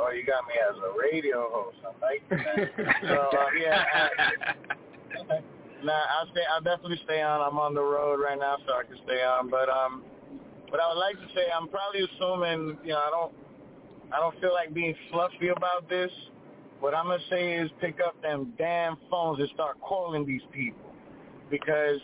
[0.00, 1.76] Oh, you got me as a radio host.
[1.88, 2.22] I'm like,
[3.02, 3.82] so uh, yeah.
[3.92, 4.74] I,
[5.84, 6.42] nah, I stay.
[6.54, 7.40] I definitely stay on.
[7.40, 9.50] I'm on the road right now, so I can stay on.
[9.50, 10.04] But um,
[10.70, 12.78] but I would like to say I'm probably assuming.
[12.84, 13.32] You know, I don't.
[14.14, 16.12] I don't feel like being fluffy about this
[16.80, 20.78] what I'm gonna say is pick up them damn phones and start calling these people
[21.50, 22.00] because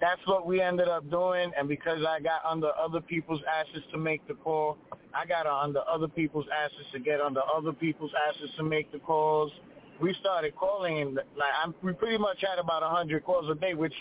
[0.00, 1.50] that's what we ended up doing.
[1.56, 4.78] And because I got under other people's asses to make the call,
[5.14, 9.00] I got under other people's asses to get under other people's asses to make the
[9.00, 9.52] calls.
[10.00, 13.54] We started calling, and like I'm, we pretty much had about a hundred calls a
[13.54, 13.94] day, which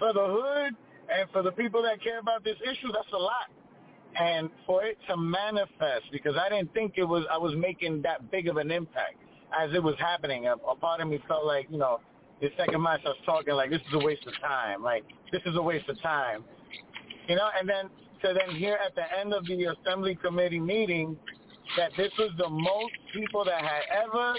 [0.00, 0.74] for the hood
[1.14, 3.50] and for the people that care about this issue, that's a lot
[4.18, 8.30] and for it to manifest because I didn't think it was I was making that
[8.30, 9.16] big of an impact
[9.58, 10.46] as it was happening.
[10.46, 12.00] A, a part of me felt like you know
[12.40, 15.42] the second match I was talking like this is a waste of time, like this
[15.46, 16.44] is a waste of time,
[17.28, 17.48] you know.
[17.58, 17.86] And then
[18.24, 21.16] to then here at the end of the assembly committee meeting
[21.76, 24.34] that this was the most people that had ever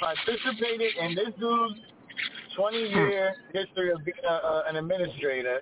[0.00, 1.74] participated in this dude's
[2.58, 3.58] 20-year hmm.
[3.58, 5.60] history of being a, a, an administrator.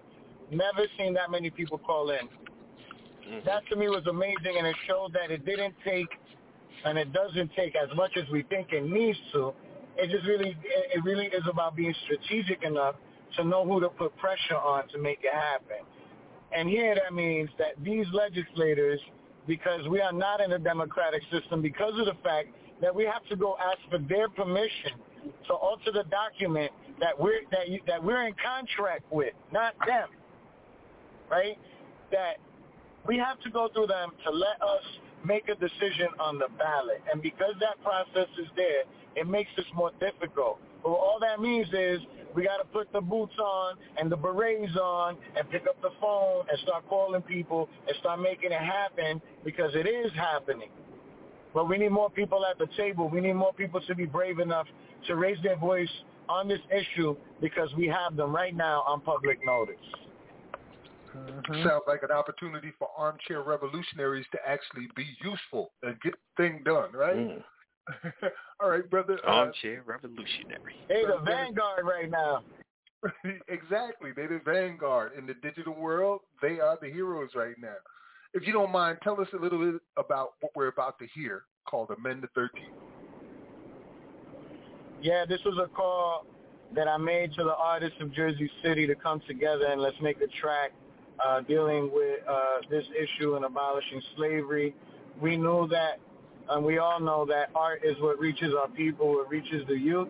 [0.53, 2.29] Never seen that many people call in
[3.29, 3.39] Mm-hmm.
[3.47, 6.09] That to me was amazing, and it showed that it didn't take,
[6.85, 9.53] and it doesn't take as much as we think it needs to.
[9.97, 10.57] It just really,
[10.95, 12.97] it really is about being strategic enough
[13.37, 15.85] to know who to put pressure on to make it happen.
[16.57, 19.01] And here that means that these legislators,
[19.47, 22.49] because we are not in a democratic system, because of the fact
[22.81, 24.93] that we have to go ask for their permission
[25.49, 30.09] to alter the document that we're that you, that we're in contract with, not them,
[31.31, 31.59] right?
[32.13, 32.37] That
[33.07, 34.83] we have to go through them to let us
[35.25, 37.03] make a decision on the ballot.
[37.13, 38.83] And because that process is there,
[39.15, 40.59] it makes this more difficult.
[40.83, 42.01] But all that means is
[42.35, 45.91] we got to put the boots on and the berets on and pick up the
[46.01, 50.69] phone and start calling people and start making it happen because it is happening.
[51.55, 53.09] But we need more people at the table.
[53.09, 54.67] We need more people to be brave enough
[55.07, 55.89] to raise their voice
[56.29, 59.79] on this issue because we have them right now on public notice.
[61.31, 61.67] Mm-hmm.
[61.69, 66.91] Sounds like an opportunity for armchair revolutionaries to actually be useful and get thing done,
[66.93, 67.17] right?
[67.17, 67.43] Mm.
[68.61, 69.19] All right, brother.
[69.27, 70.75] Uh, armchair uh, revolutionary.
[70.89, 72.43] They the vanguard right now.
[73.49, 74.11] exactly.
[74.15, 76.21] They are the vanguard in the digital world.
[76.43, 77.77] They are the heroes right now.
[78.35, 81.45] If you don't mind, tell us a little bit about what we're about to hear
[81.69, 82.65] called Amend the 13.
[85.03, 86.25] Yeah, this was a call
[86.75, 90.21] that I made to the artists of Jersey City to come together and let's make
[90.21, 90.73] a track
[91.25, 92.41] uh, dealing with uh,
[92.71, 94.75] this issue and abolishing slavery.
[95.21, 95.99] We know that,
[96.51, 100.09] and we all know that art is what reaches our people, it reaches the youth.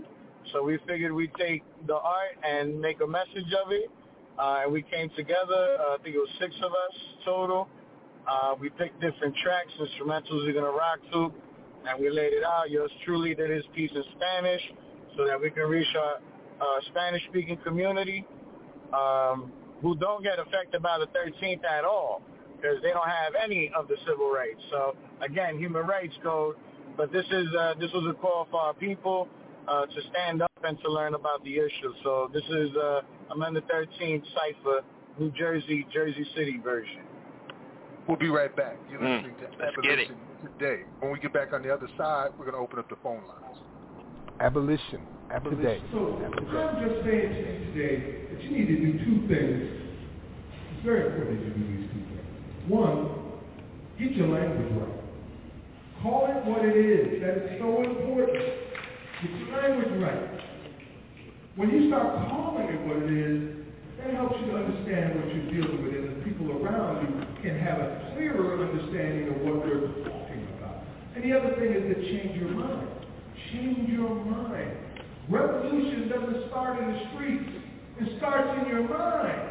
[0.52, 3.90] So we figured we'd take the art and make a message of it.
[4.38, 7.68] Uh, and we came together, uh, I think it was six of us total.
[8.30, 11.32] Uh, we picked different tracks, instrumentals we're going to rock to,
[11.88, 12.70] and we laid it out.
[12.70, 14.60] Yours truly did his piece in Spanish
[15.16, 16.16] so that we can reach our
[16.60, 18.26] uh, Spanish-speaking community.
[18.92, 22.22] Um, who don't get affected by the 13th at all
[22.56, 24.60] because they don't have any of the civil rights.
[24.70, 26.56] So again, human rights code.
[26.96, 29.28] But this is uh, this was a call for our people
[29.68, 31.92] uh, to stand up and to learn about the issue.
[32.02, 34.80] So this is uh, Amendment 13 Cipher,
[35.18, 37.00] New Jersey, Jersey City version.
[38.08, 38.78] We'll be right back.
[38.90, 39.16] You're mm.
[39.20, 40.16] listening mm, to Abolition
[40.58, 40.82] Today.
[41.00, 43.20] When we get back on the other side, we're going to open up the phone
[43.26, 43.56] lines.
[44.40, 49.58] Abolition so I'm just saying to you today that you need to do two things.
[50.70, 52.22] It's very important that you do these two things.
[52.68, 53.10] One,
[53.98, 55.02] get your language right.
[56.02, 57.20] Call it what it is.
[57.22, 58.38] That is so important.
[58.38, 60.28] Get your language right.
[61.56, 63.66] When you start calling it what it is,
[63.98, 67.58] that helps you to understand what you're dealing with and the people around you can
[67.58, 70.84] have a clearer understanding of what they're talking about.
[71.16, 72.88] And the other thing is to change your mind.
[73.50, 74.85] Change your mind
[75.28, 77.44] Revolution doesn't start in the streets.
[78.00, 79.42] It starts in your mind.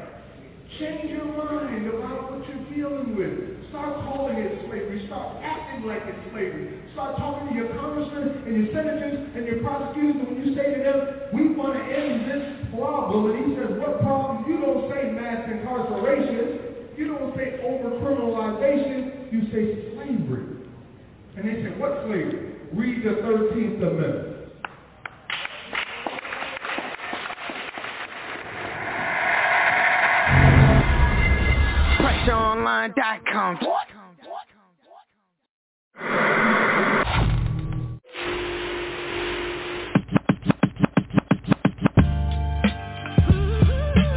[0.79, 3.67] Change your mind about what you're dealing with.
[3.69, 5.05] Start calling it slavery.
[5.07, 6.79] Start acting like it's slavery.
[6.93, 10.73] Start talking to your congressmen and your senators and your prosecutors, and when you say
[10.75, 10.99] to them,
[11.33, 14.47] we want to end this problem, and he says, what problem?
[14.47, 16.95] You don't say mass incarceration.
[16.95, 19.27] You don't say over-criminalization.
[19.31, 20.55] You say slavery.
[21.35, 22.63] And they say, what slavery?
[22.71, 24.34] Read the 13th Amendment.
[32.85, 33.57] Patreon.com.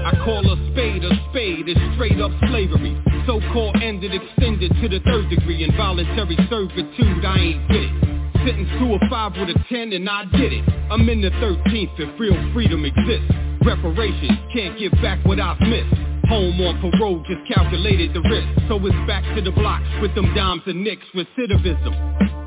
[0.06, 3.02] I call a spade a spade, it's straight up slavery.
[3.26, 8.04] So-called ended, extended to the third degree, involuntary servitude, I ain't get it.
[8.46, 10.64] Sentenced to a five with a ten and I did it.
[10.90, 13.32] I'm in the 13th if real freedom exists.
[13.64, 16.07] Reparations, can't give back what I've missed.
[16.28, 18.44] Home on parole, just calculated the risk.
[18.68, 21.88] So it's back to the block with them dimes and nicks, recidivism.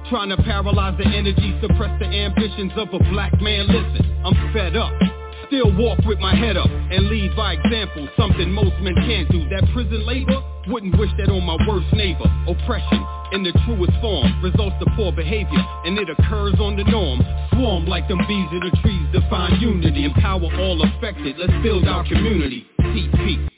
[0.08, 3.66] Trying to paralyze the energy, suppress the ambitions of a black man.
[3.66, 4.94] Listen, I'm fed up.
[5.50, 9.50] Still walk with my head up and lead by example, something most men can't do.
[9.50, 10.38] That prison labor,
[10.70, 12.30] wouldn't wish that on my worst neighbor.
[12.54, 13.02] Oppression
[13.34, 15.60] in the truest form results to poor behavior,
[15.90, 17.20] and it occurs on the norm.
[17.58, 20.06] Swarm like them bees in the trees, define unity.
[20.06, 22.70] Empower all affected, let's build our community.
[22.94, 23.50] Teach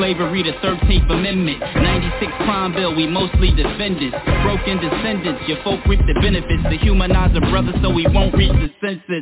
[0.00, 6.00] Slavery the 13th Amendment 96 crime bill, we mostly defendants Broken descendants, your folk reap
[6.06, 9.20] the benefits To humanize a brother so he won't reach the census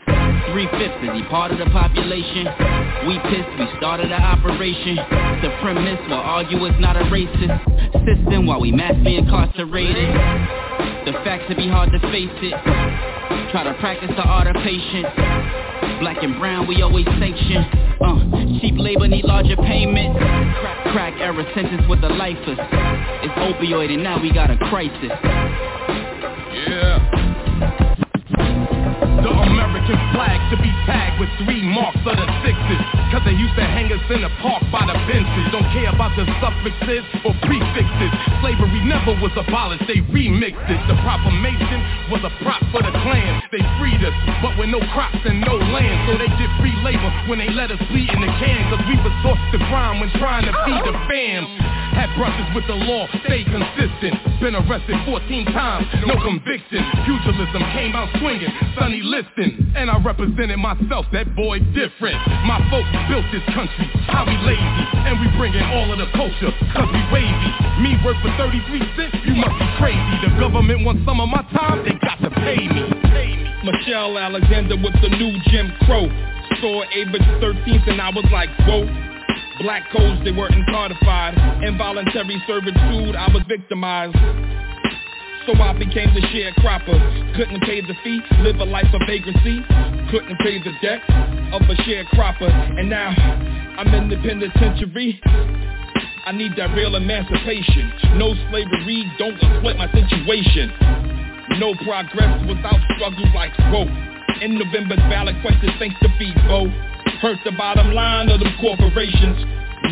[0.52, 2.46] Three-fifths, is he part of the population?
[3.10, 4.94] We pissed, we started an operation
[5.42, 7.50] The premise, will argue it's not a racist
[8.06, 10.14] System while we massively incarcerated
[11.04, 12.54] The facts would be hard to face it
[13.50, 17.56] Try to practice the art of patience Black and brown, we always sanction.
[18.02, 20.18] Uh, cheap labor need larger payments.
[20.18, 22.58] Crack, crack era sentence with the lifers.
[23.24, 25.10] It's opioid and now we got a crisis.
[26.68, 27.12] Yeah.
[29.22, 32.80] The American flag to be tagged with three marks of the sixes.
[33.08, 35.44] Cause they used to hang us in the park by the benches.
[35.56, 38.12] Don't care about the suffixes or prefixes.
[38.44, 40.80] Slavery never was abolished, they remixed it.
[40.84, 43.40] The proclamation was a prop for the Klan.
[43.56, 44.12] They freed us,
[44.44, 45.96] but with no crops and no land.
[46.12, 48.60] So they did free labor when they let us bleed in the can.
[48.68, 51.48] Cause we taught to crime when trying to feed the fam.
[51.96, 54.20] Had brushes with the law, stay consistent.
[54.44, 55.24] Been arrested 14
[55.56, 56.84] times, no conviction.
[57.08, 58.52] Pugilism came out swinging.
[58.76, 59.05] Sunny
[59.76, 62.18] and I represented myself, that boy different.
[62.46, 64.66] My folks built this country, how we lazy,
[65.06, 67.48] and we in all of the culture, cause we wavy.
[67.82, 70.16] Me work for 33 cents, you must be crazy.
[70.26, 73.46] The government wants some of my time, they got to pay me.
[73.70, 76.08] Michelle Alexander with the new Jim Crow.
[76.60, 78.86] Saw Ava 13th and I was like, whoa.
[79.62, 81.64] Black codes, they weren't codified.
[81.64, 84.16] Involuntary servitude, I was victimized.
[85.46, 87.36] So I became the sharecropper.
[87.36, 89.62] Couldn't pay the fee, live a life of vagrancy.
[90.10, 90.98] Couldn't pay the debt
[91.54, 92.80] of a sharecropper.
[92.80, 93.10] And now
[93.78, 95.20] I'm in the penitentiary.
[96.26, 97.92] I need that real emancipation.
[98.18, 100.72] No slavery, don't exploit my situation.
[101.62, 103.86] No progress without struggle like growth.
[104.42, 106.66] In November's ballot question, thanks to Febo.
[107.22, 109.38] Hurt the bottom line of them corporations.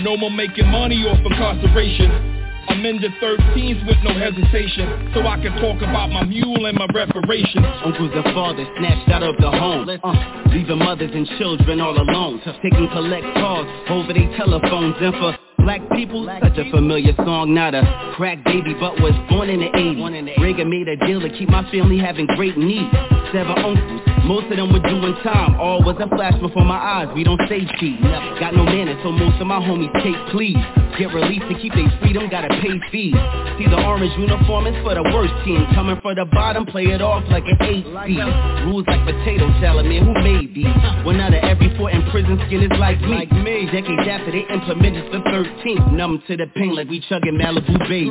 [0.03, 2.34] No more making money off incarceration.
[2.75, 6.89] I'm into 13s with no hesitation So I can talk about my mule and my
[6.93, 11.97] reparations Uncle's the father snatched out of the home uh, Leaving mothers and children all
[11.97, 17.55] alone Taking collect calls over their telephones And for Black people, such a familiar song,
[17.55, 20.37] not a crack baby, but was born in the 80s.
[20.37, 22.93] Reagan made a deal to keep my family having great needs.
[23.33, 27.09] Seven uncles, most of them were doing time, All was a flash before my eyes,
[27.15, 28.01] we don't stay cheap.
[28.41, 30.57] Got no manners, so most of my homies take please.
[30.97, 33.13] Get released to keep their freedom, gotta pay fees.
[33.61, 35.61] See the orange uniform is for the worst team.
[35.75, 38.25] Coming for the bottom, play it off like an eight seed.
[38.65, 40.73] Rules like potato salad, man, who made these?
[41.05, 43.29] One out of every four in prison skin is like me.
[43.29, 43.69] Like me.
[43.69, 45.93] Decades after they implemented the 13th.
[45.93, 48.09] Numb to the pain like we chugging Malibu Bay.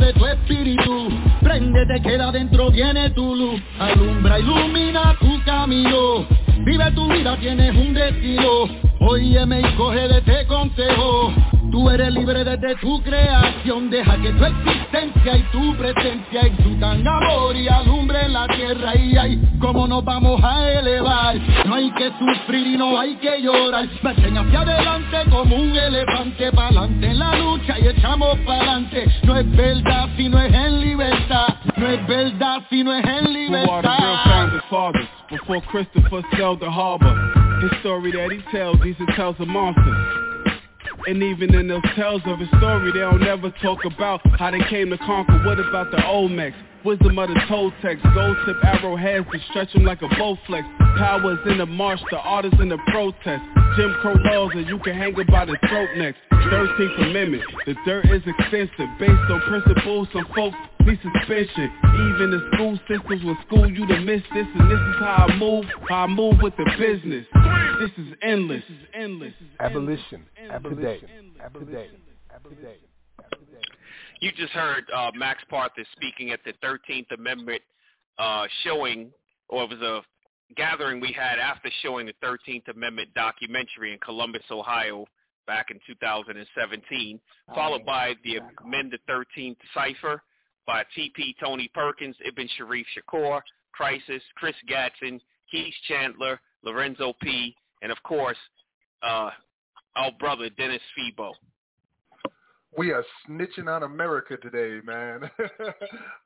[0.00, 1.08] de tu espíritu.
[1.42, 3.60] prende te queda dentro, viene tu luz.
[3.78, 6.26] Alumbra, ilumina tu camino.
[6.64, 8.68] Vive tu vida, tienes un destino.
[9.00, 11.32] Óyeme y coge de este consejo.
[11.70, 17.04] Tú eres libre desde tu creación, deja que tu existencia y tu presencia tu tan
[17.06, 21.36] amor y alumbre en la tierra y ahí como nos vamos a elevar.
[21.66, 26.52] No hay que sufrir y no hay que llorar, marchen hacia adelante como un elefante,
[26.52, 29.04] pa'lante en la lucha y echamos pa'lante.
[29.24, 31.46] No es verdad si no es en libertad.
[31.76, 33.68] No es verdad si no es en libertad.
[33.70, 33.88] Who are the
[34.56, 37.14] real fathers before Christopher sailed the harbor?
[37.60, 40.23] His story that he tells, he's a tales of monsters.
[41.06, 44.60] And even in those tales of his story, they don't ever talk about how they
[44.70, 45.38] came to conquer.
[45.44, 46.54] What about the Olmecs?
[46.82, 50.64] Wisdom of the Toltecs, gold tip arrowheads to stretch them like a bowflex.
[50.98, 53.42] Powers in the marsh, the artists in the protest.
[53.76, 56.18] Jim Crow laws and you can hang by the throat next.
[56.30, 58.86] 13th Amendment, the dirt is extensive.
[59.00, 61.72] Based on principles, some folks need suspension.
[61.84, 64.46] Even the school systems will school you to miss this.
[64.54, 67.26] And this is how I move, how I move with the business.
[67.78, 68.62] This is endless.
[68.68, 69.32] This is endless.
[69.58, 70.24] Abolition.
[70.48, 71.08] Abolition.
[74.20, 77.62] You just heard uh, Max Parthas speaking at the 13th Amendment
[78.18, 79.10] uh, showing,
[79.48, 80.00] or it was a
[80.54, 85.04] gathering we had after showing the 13th Amendment documentary in Columbus, Ohio
[85.48, 87.20] back in 2017,
[87.54, 90.22] followed oh, by the Amend the 13th Cipher
[90.66, 91.34] by T.P.
[91.40, 93.40] Tony Perkins, Ibn Sharif Shakur,
[93.72, 95.20] Crisis, Chris Gatson,
[95.50, 97.54] Keith Chandler, Lorenzo P.,
[97.84, 98.38] and of course,
[99.04, 99.30] uh,
[99.94, 101.30] our brother Dennis Febo.
[102.76, 105.20] We are snitching on America today, man.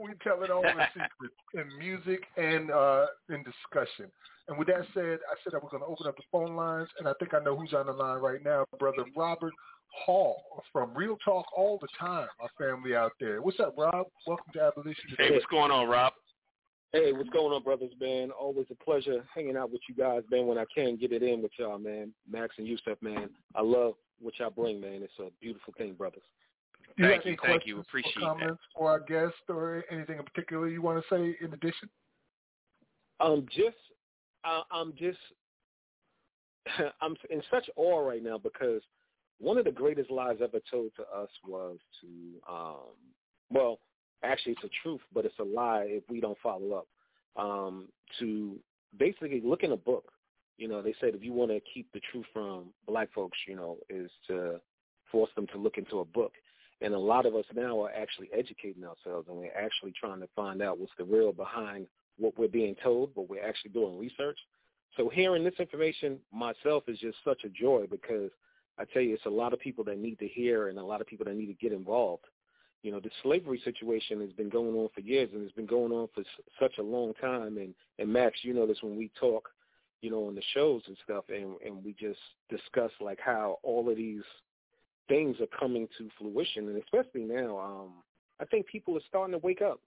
[0.01, 4.07] we tell it all the secrets in music and uh, in discussion.
[4.49, 6.89] And with that said, I said I was going to open up the phone lines,
[6.99, 9.53] and I think I know who's on the line right now, brother Robert
[10.07, 13.43] Hall from Real Talk All the Time, our family out there.
[13.43, 14.07] What's up, Rob?
[14.27, 15.05] Welcome to Abolition.
[15.11, 15.27] Today.
[15.29, 16.15] Hey, what's going on, Rob?
[16.93, 18.31] Hey, what's going on, brothers, man?
[18.31, 21.43] Always a pleasure hanging out with you guys, man, when I can get it in
[21.43, 22.15] with y'all, man.
[22.31, 23.29] Max and Yusuf, man.
[23.55, 25.03] I love what y'all bring, man.
[25.03, 26.23] It's a beautiful thing, brothers.
[26.97, 27.81] you thank you, thank you.
[27.81, 28.79] Appreciate or comments that.
[28.79, 31.91] for our guest or anything in particular you want to say in addition?
[33.21, 33.77] Um, just,
[34.45, 35.19] I, I'm just,
[37.03, 38.81] I'm in such awe right now because
[39.41, 42.09] one of the greatest lies ever told to us was to,
[42.53, 42.77] um,
[43.51, 43.79] well,
[44.23, 46.87] actually it's a truth, but it's a lie if we don't follow up.
[47.37, 47.87] Um,
[48.19, 48.57] to
[48.99, 50.05] basically look in a book.
[50.57, 53.55] You know, they said if you want to keep the truth from black folks, you
[53.55, 54.61] know, is to
[55.13, 56.33] force them to look into a book.
[56.81, 60.29] And a lot of us now are actually educating ourselves and we're actually trying to
[60.35, 61.87] find out what's the real behind
[62.19, 64.39] what we're being told, but we're actually doing research.
[64.97, 68.31] So hearing this information myself is just such a joy because
[68.79, 71.01] I tell you, it's a lot of people that need to hear and a lot
[71.01, 72.25] of people that need to get involved.
[72.83, 75.93] You know, the slavery situation has been going on for years and it's been going
[75.93, 76.23] on for
[76.61, 77.57] such a long time.
[77.59, 79.49] And, and Max, you know this when we talk,
[80.01, 83.91] you know, on the shows and stuff, and, and we just discuss like how all
[83.91, 84.23] of these
[85.09, 86.69] things are coming to fruition.
[86.69, 87.93] And especially now, um,
[88.41, 89.81] I think people are starting to wake up.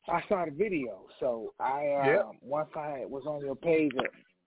[0.07, 1.87] I saw the video, so I
[2.19, 3.91] uh, once I was on your page,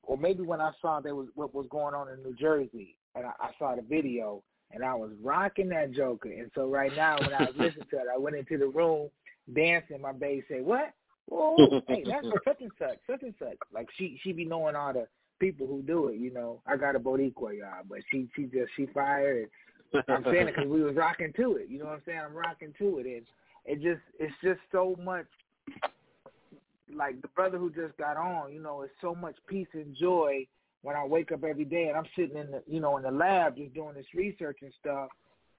[0.04, 3.24] or maybe when I saw there was what was going on in New Jersey, and
[3.26, 6.30] I, I saw the video, and I was rocking that Joker.
[6.30, 9.08] And so right now, when I was listening to it, I went into the room
[9.54, 10.00] dancing.
[10.00, 10.92] My baby said, "What?
[11.30, 14.74] Oh, hey, that's for such and such, such and such." Like she she be knowing
[14.76, 15.06] all the
[15.38, 16.16] people who do it.
[16.16, 19.48] You know, I got a Boricua, y'all, but she she just she fired.
[20.08, 21.66] I'm saying it because we was rocking to it.
[21.68, 22.20] You know what I'm saying?
[22.26, 23.24] I'm rocking to it, and
[23.66, 25.26] it just it's just so much
[26.96, 30.46] like the brother who just got on, you know, it's so much peace and joy
[30.82, 33.10] when I wake up every day and I'm sitting in the, you know, in the
[33.10, 35.08] lab just doing this research and stuff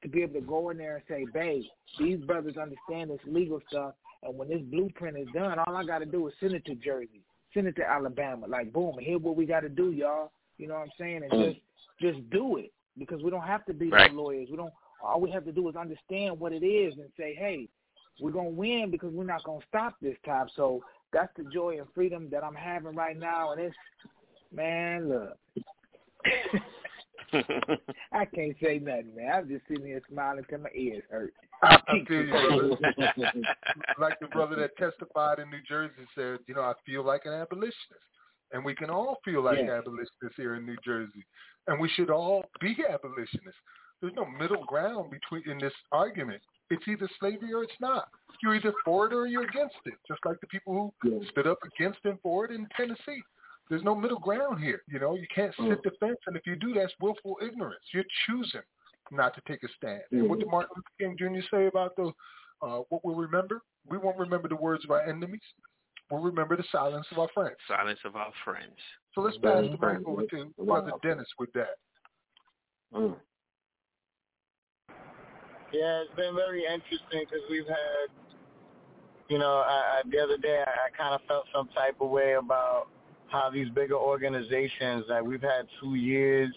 [0.02, 1.64] to be able to go in there and say, babe,
[2.00, 3.94] these brothers understand this legal stuff.
[4.22, 6.76] And when this blueprint is done, all I got to do is send it to
[6.76, 7.22] Jersey,
[7.54, 8.48] send it to Alabama.
[8.48, 10.32] Like, boom, here's what we got to do, y'all.
[10.58, 11.22] You know what I'm saying?
[11.24, 11.48] And mm.
[11.48, 11.62] just,
[12.16, 14.14] just do it because we don't have to be right.
[14.14, 14.48] lawyers.
[14.52, 14.74] We don't,
[15.04, 17.68] all we have to do is understand what it is and say, hey,
[18.20, 20.48] we're going to win because we're not going to stop this time.
[20.56, 23.52] So that's the joy and freedom that I'm having right now.
[23.54, 23.76] And it's,
[24.54, 25.38] man, look.
[28.12, 29.32] I can't say nothing, man.
[29.34, 31.34] I'm just sitting here smiling till my ears hurt.
[31.64, 32.68] I, feel you, brother.
[34.00, 37.34] like the brother that testified in New Jersey said, you know, I feel like an
[37.34, 37.78] abolitionist.
[38.52, 41.26] And we can all feel like abolitionists here in New Jersey.
[41.68, 43.58] And we should all be abolitionists.
[44.04, 46.42] There's no middle ground between in this argument.
[46.70, 48.10] It's either slavery or it's not.
[48.42, 49.94] You're either for it or you're against it.
[50.06, 51.30] Just like the people who yeah.
[51.32, 53.24] stood up against and for it in Tennessee.
[53.70, 54.82] There's no middle ground here.
[54.90, 55.82] You know, you can't sit mm.
[55.84, 57.80] the fence, and if you do, that's willful ignorance.
[57.94, 58.60] You're choosing
[59.10, 60.02] not to take a stand.
[60.12, 60.42] And what mm.
[60.42, 61.40] did Martin Luther King Jr.
[61.50, 62.12] say about the
[62.62, 63.62] uh, what we'll remember?
[63.88, 65.40] We won't remember the words of our enemies.
[66.12, 67.56] We'll remember the silence of our friends.
[67.70, 68.76] Silence of our friends.
[69.16, 69.44] So let's mm.
[69.44, 71.78] pass the mic over to Brother Dennis with that.
[75.74, 78.10] Yeah, it's been very interesting because we've had,
[79.28, 82.12] you know, I, I, the other day I, I kind of felt some type of
[82.12, 82.90] way about
[83.30, 86.52] how these bigger organizations that like we've had two years.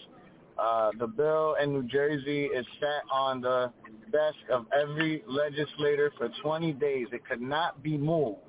[0.59, 3.71] Uh, the bill in New Jersey is sat on the
[4.11, 7.07] desk of every legislator for 20 days.
[7.11, 8.39] It could not be moved.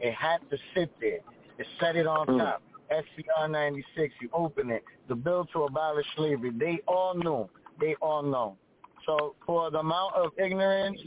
[0.00, 1.20] It had to sit there.
[1.58, 2.38] It set it on hmm.
[2.40, 2.62] top.
[2.90, 4.84] SCR 96, you open it.
[5.08, 6.50] The bill to abolish slavery.
[6.54, 7.48] They all know.
[7.80, 8.56] They all know.
[9.10, 11.00] So for the amount of ignorance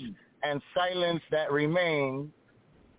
[0.44, 2.32] and silence that remained,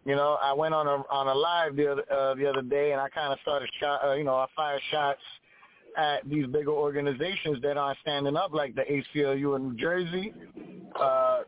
[0.07, 2.93] you know, I went on a on a live the other, uh, the other day,
[2.93, 5.21] and I kind of started shot, uh, you know, I fired shots
[5.99, 10.33] at these bigger organizations that aren't standing up, like the ACLU in New Jersey.
[10.99, 11.41] Uh,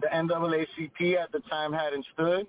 [0.00, 2.46] the NAACP at the time hadn't stood,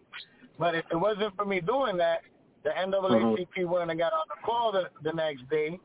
[0.57, 2.21] but if it wasn't for me doing that,
[2.63, 3.69] the NAACP mm-hmm.
[3.69, 5.77] wouldn't have got on the call the, the next day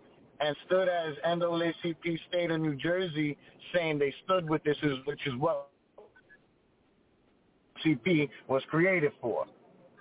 [0.46, 3.36] and stood as NAACP State of New Jersey
[3.74, 5.68] saying they stood with this, is, which is what
[7.84, 9.46] CP was created for,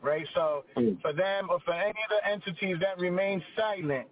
[0.02, 0.26] right?
[0.34, 1.00] So mm.
[1.02, 4.08] for them or for any of the entities that remain silent,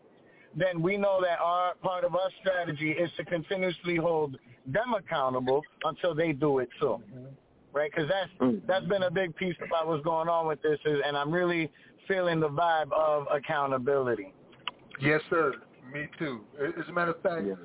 [0.56, 5.62] then we know that our part of our strategy is to continuously hold them accountable
[5.84, 6.98] until they do it too,
[7.74, 7.92] right?
[7.94, 8.62] Because that's mm.
[8.68, 11.72] that's been a big piece about what's going on with this, is, and I'm really
[12.08, 14.34] feeling the vibe of accountability.
[15.00, 15.54] Yes, sir.
[15.94, 16.42] Me too.
[16.60, 17.58] As a matter of fact, yes.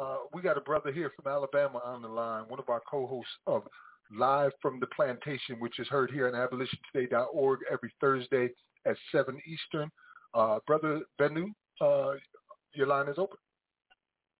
[0.00, 3.30] uh, we got a brother here from Alabama on the line, one of our co-hosts
[3.46, 3.62] of
[4.14, 8.50] Live from the Plantation, which is heard here on abolitiontoday.org every Thursday
[8.86, 9.90] at 7 Eastern.
[10.34, 11.46] Uh, brother Benu,
[11.80, 12.12] uh,
[12.74, 13.38] your line is open.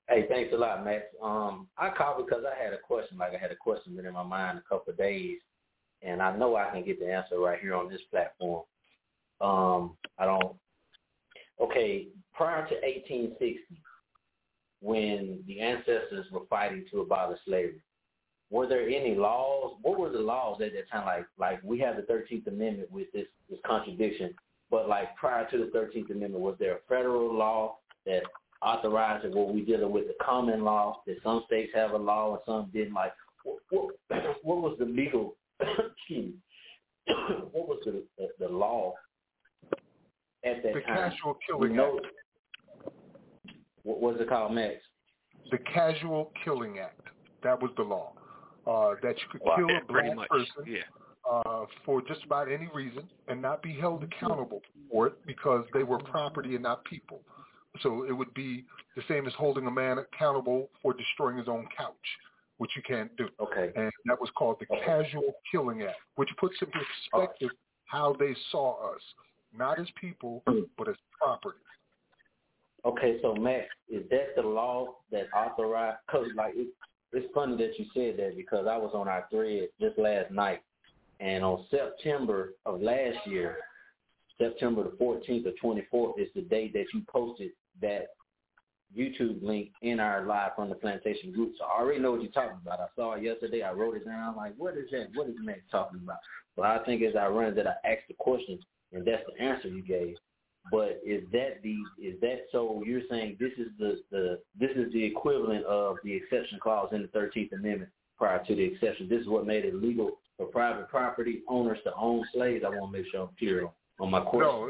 [0.09, 1.05] Hey, thanks a lot, Max.
[1.23, 3.17] Um, I called because I had a question.
[3.17, 5.39] Like I had a question been in my mind a couple of days,
[6.03, 8.65] and I know I can get the answer right here on this platform.
[9.41, 10.57] Um, I don't.
[11.61, 12.09] Okay,
[12.41, 13.61] prior to 1860,
[14.81, 17.83] when the ancestors were fighting to abolish slavery,
[18.51, 19.75] were there any laws?
[19.83, 21.05] What were the laws at that time?
[21.05, 24.33] Like, like we have the 13th Amendment with this, this contradiction,
[24.71, 27.77] but like prior to the 13th Amendment, was there a federal law
[28.07, 28.23] that
[28.63, 29.35] authorized it?
[29.35, 32.71] Were we dealing with the common law that some states have a law and some
[32.73, 32.95] didn't?
[32.95, 33.13] Like,
[33.45, 33.97] what, what,
[34.43, 36.35] what was the legal, excuse me,
[37.53, 38.95] what was the, the, the law
[40.43, 41.13] at that the time?
[41.13, 41.79] The Casual Killing
[43.83, 44.85] what was it called next?
[45.51, 47.01] The Casual Killing Act.
[47.43, 48.13] That was the law
[48.67, 50.29] uh, that you could kill a black much.
[50.29, 50.81] person yeah.
[51.31, 55.83] uh, for just about any reason and not be held accountable for it because they
[55.83, 57.21] were property and not people.
[57.83, 58.65] So it would be
[58.97, 61.95] the same as holding a man accountable for destroying his own couch,
[62.59, 63.29] which you can't do.
[63.41, 63.73] Okay.
[63.77, 64.85] And that was called the okay.
[64.85, 66.79] Casual Killing Act, which puts into
[67.13, 67.51] perspective
[67.87, 69.01] how they saw us,
[69.57, 70.43] not as people,
[70.77, 71.59] but as property.
[72.85, 75.99] Okay, so Max, is that the law that authorized?
[76.11, 76.69] Cause like it,
[77.13, 80.63] it's funny that you said that because I was on our thread just last night,
[81.21, 83.59] and on September of last year,
[84.39, 85.75] September the 14th or
[86.13, 87.51] 24th is the day that you posted
[87.83, 88.07] that
[88.97, 91.53] YouTube link in our live from the plantation group.
[91.59, 92.81] So I already know what you're talking about.
[92.81, 93.61] I saw it yesterday.
[93.63, 94.31] I wrote it down.
[94.31, 95.09] I'm like, what is that?
[95.15, 96.19] What is Max talking about?
[96.57, 98.59] But I think it's ironic that I asked the question
[98.93, 100.17] and that's the answer you gave.
[100.71, 102.83] But is that the is that so?
[102.85, 107.03] You're saying this is the the this is the equivalent of the exception clause in
[107.03, 109.09] the Thirteenth Amendment prior to the exception.
[109.09, 112.63] This is what made it legal for private property owners to own slaves.
[112.65, 113.69] I want to make sure I'm clear
[113.99, 114.41] on my question.
[114.43, 114.67] No,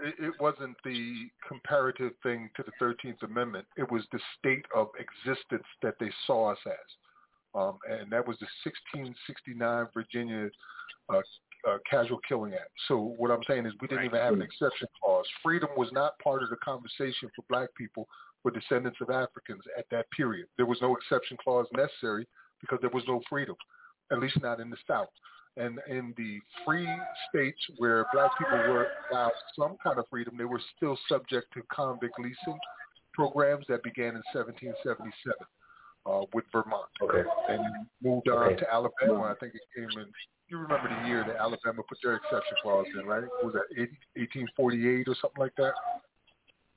[0.00, 3.64] it, it wasn't the comparative thing to the Thirteenth Amendment.
[3.76, 6.72] It was the state of existence that they saw us as,
[7.54, 8.48] um, and that was the
[8.92, 10.50] 1669 Virginia
[11.08, 11.20] uh,
[11.90, 12.70] Casual Killing Act.
[12.86, 14.06] So what I'm saying is we didn't right.
[14.06, 14.46] even have an hmm.
[14.46, 15.26] exception clause.
[15.42, 18.08] Freedom was not part of the conversation for black people
[18.42, 20.46] for descendants of Africans at that period.
[20.56, 22.26] There was no exception clause necessary
[22.60, 23.56] because there was no freedom,
[24.12, 25.10] at least not in the South.
[25.56, 26.88] And in the free
[27.28, 31.62] states where black people were allowed some kind of freedom, they were still subject to
[31.74, 32.58] convict leasing
[33.12, 35.12] programs that began in 1777
[36.08, 37.22] uh, with Vermont, okay.
[37.48, 38.56] and moved on okay.
[38.56, 39.22] to Alabama.
[39.24, 40.06] I think it came in.
[40.48, 43.24] You remember the year that Alabama put their exception clause in, right?
[43.42, 43.68] Was that
[44.16, 45.72] 1848 or something like that?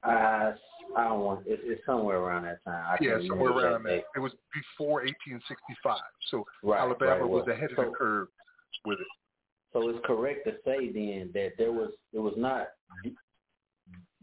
[0.04, 0.52] Uh,
[0.98, 1.48] I don't want.
[1.48, 2.84] It, it's somewhere around that time.
[2.86, 3.90] I yeah, somewhere around that.
[3.90, 4.04] that.
[4.16, 5.96] It was before 1865,
[6.30, 8.28] so right, Alabama right, was ahead of so, the curve
[8.84, 9.08] with it.
[9.72, 12.68] So it's correct to say then that there was it was not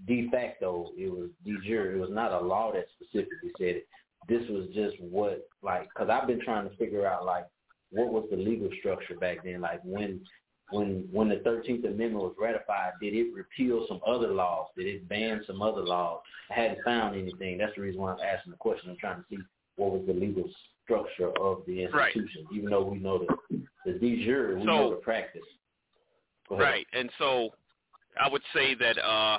[0.07, 1.93] de facto, it was de jure.
[1.97, 3.89] It was not a law that specifically said it,
[4.27, 7.47] this was just what like because I've been trying to figure out like
[7.91, 10.21] what was the legal structure back then like when
[10.71, 14.67] when when the 13th Amendment was ratified, did it repeal some other laws?
[14.77, 16.21] Did it ban some other laws?
[16.51, 17.57] I hadn't found anything.
[17.57, 18.91] That's the reason why I'm asking the question.
[18.91, 19.39] I'm trying to see
[19.77, 20.45] what was the legal
[20.85, 22.55] structure of the institution, right.
[22.55, 25.41] even though we know the, the de jure, we so, know the practice.
[26.51, 27.51] Right, and so
[28.23, 29.39] I would say that uh,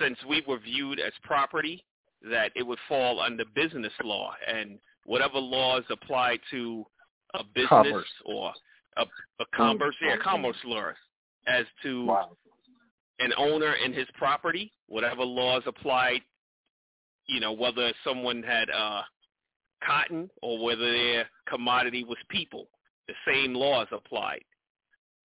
[0.00, 1.84] since we were viewed as property
[2.28, 6.84] that it would fall under business law and whatever laws apply to
[7.34, 8.08] a business commerce.
[8.24, 8.52] or
[8.98, 9.56] a, a mm-hmm.
[9.56, 10.94] commerce, yeah, commerce laws
[11.46, 12.30] as to wow.
[13.20, 16.20] an owner and his property, whatever laws apply,
[17.26, 19.00] you know, whether someone had uh,
[19.84, 22.68] cotton or whether their commodity was people,
[23.08, 24.42] the same laws applied.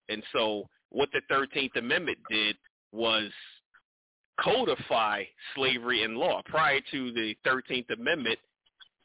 [0.08, 2.56] And so what the 13th Amendment did
[2.94, 3.30] was–
[4.44, 5.24] codify
[5.56, 6.42] slavery in law.
[6.46, 8.40] Prior to the 13th Amendment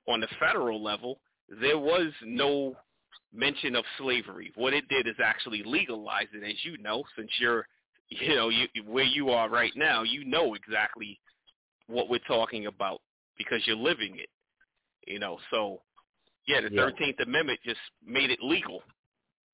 [0.08, 1.20] on the federal level,
[1.60, 2.74] there was no
[3.32, 4.52] mention of slavery.
[4.56, 7.66] What it did is actually legalize it, as you know, since you're,
[8.08, 11.20] you know, you, where you are right now, you know exactly
[11.86, 13.00] what we're talking about
[13.38, 14.28] because you're living it,
[15.06, 15.38] you know.
[15.52, 15.80] So,
[16.48, 18.82] yeah, the Thirteenth Amendment just made it legal,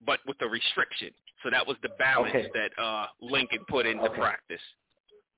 [0.06, 1.10] but with a restriction.
[1.42, 2.50] So that was the balance okay.
[2.54, 4.14] that uh, Lincoln put into okay.
[4.18, 4.60] practice.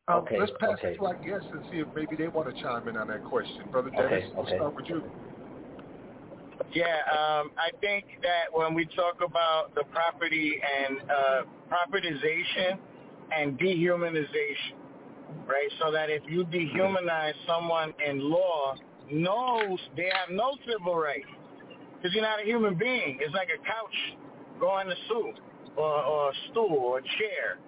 [0.09, 0.39] Um, okay.
[0.41, 0.93] Let's pass okay.
[0.93, 3.23] it to our guests and see if maybe they want to chime in on that
[3.25, 3.63] question.
[3.71, 4.31] Brother Dennis, okay.
[4.35, 4.57] we'll okay.
[4.57, 5.03] start with you.
[6.75, 11.41] Yeah, um, I think that when we talk about the property and uh,
[11.71, 12.79] propertization
[13.33, 14.75] and dehumanization,
[15.47, 15.69] right?
[15.83, 18.75] So that if you dehumanize someone in law,
[19.13, 21.25] knows they have no civil rights
[21.97, 23.19] because you're not a human being.
[23.21, 24.19] It's like a couch
[24.61, 25.31] going to sue
[25.77, 27.59] or, or a stool or a chair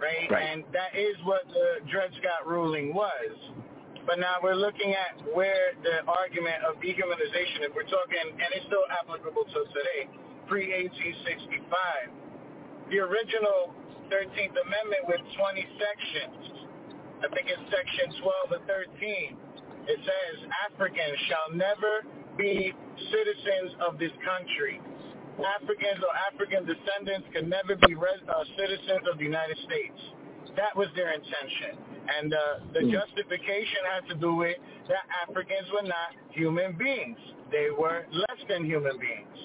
[0.00, 0.30] right?
[0.30, 0.42] right?
[0.46, 3.30] And that is what the Dred Scott ruling was.
[4.06, 8.64] But now we're looking at where the argument of dehumanization, if we're talking, and it's
[8.66, 10.08] still applicable to today,
[10.48, 11.76] pre-1865.
[12.88, 13.76] The original
[14.08, 16.40] 13th Amendment with 20 sections,
[17.20, 18.16] I think it's section
[18.48, 19.36] 12 or 13,
[19.92, 20.34] it says
[20.72, 22.00] Africans shall never
[22.40, 22.72] be
[23.12, 24.80] citizens of this country.
[25.46, 29.98] Africans or African descendants could never be res- uh, citizens of the United States.
[30.56, 31.78] That was their intention.
[32.08, 32.40] And uh,
[32.74, 32.90] the hmm.
[32.90, 34.56] justification had to do with
[34.88, 37.18] that Africans were not human beings.
[37.52, 39.38] They were less than human beings.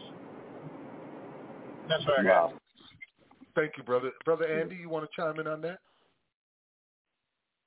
[1.90, 2.48] That's what I got.
[2.48, 2.54] Wow.
[3.56, 4.12] Thank you, brother.
[4.26, 5.80] Brother Andy, you want to chime in on that?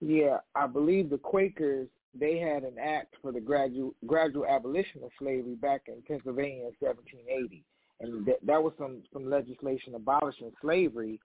[0.00, 1.88] Yeah, I believe the Quakers
[2.18, 6.72] they had an act for the gradual gradual abolition of slavery back in Pennsylvania in
[6.80, 7.62] 1780
[8.00, 11.20] and that that was some some legislation abolishing slavery,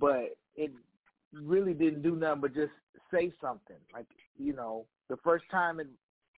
[0.00, 0.70] but it
[1.32, 2.72] really didn't do nothing but just
[3.12, 3.76] say something.
[3.92, 4.06] Like
[4.38, 5.88] you know, the first time it,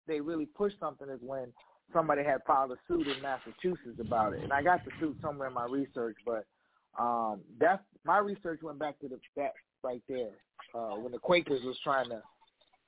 [0.07, 1.49] they really pushed something is when
[1.93, 5.49] somebody had filed a suit in Massachusetts about it, and I got the suit somewhere
[5.49, 6.45] in my research, but
[6.99, 9.53] um that's my research went back to the that
[9.85, 10.31] right there
[10.75, 12.21] uh when the Quakers was trying to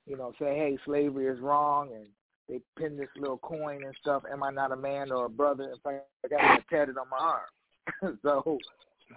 [0.07, 2.07] you know say hey slavery is wrong and
[2.51, 4.23] they pin this little coin and stuff.
[4.31, 5.63] Am I not a man or a brother?
[5.71, 8.19] In fact, I got it tatted on my arm.
[8.21, 8.57] so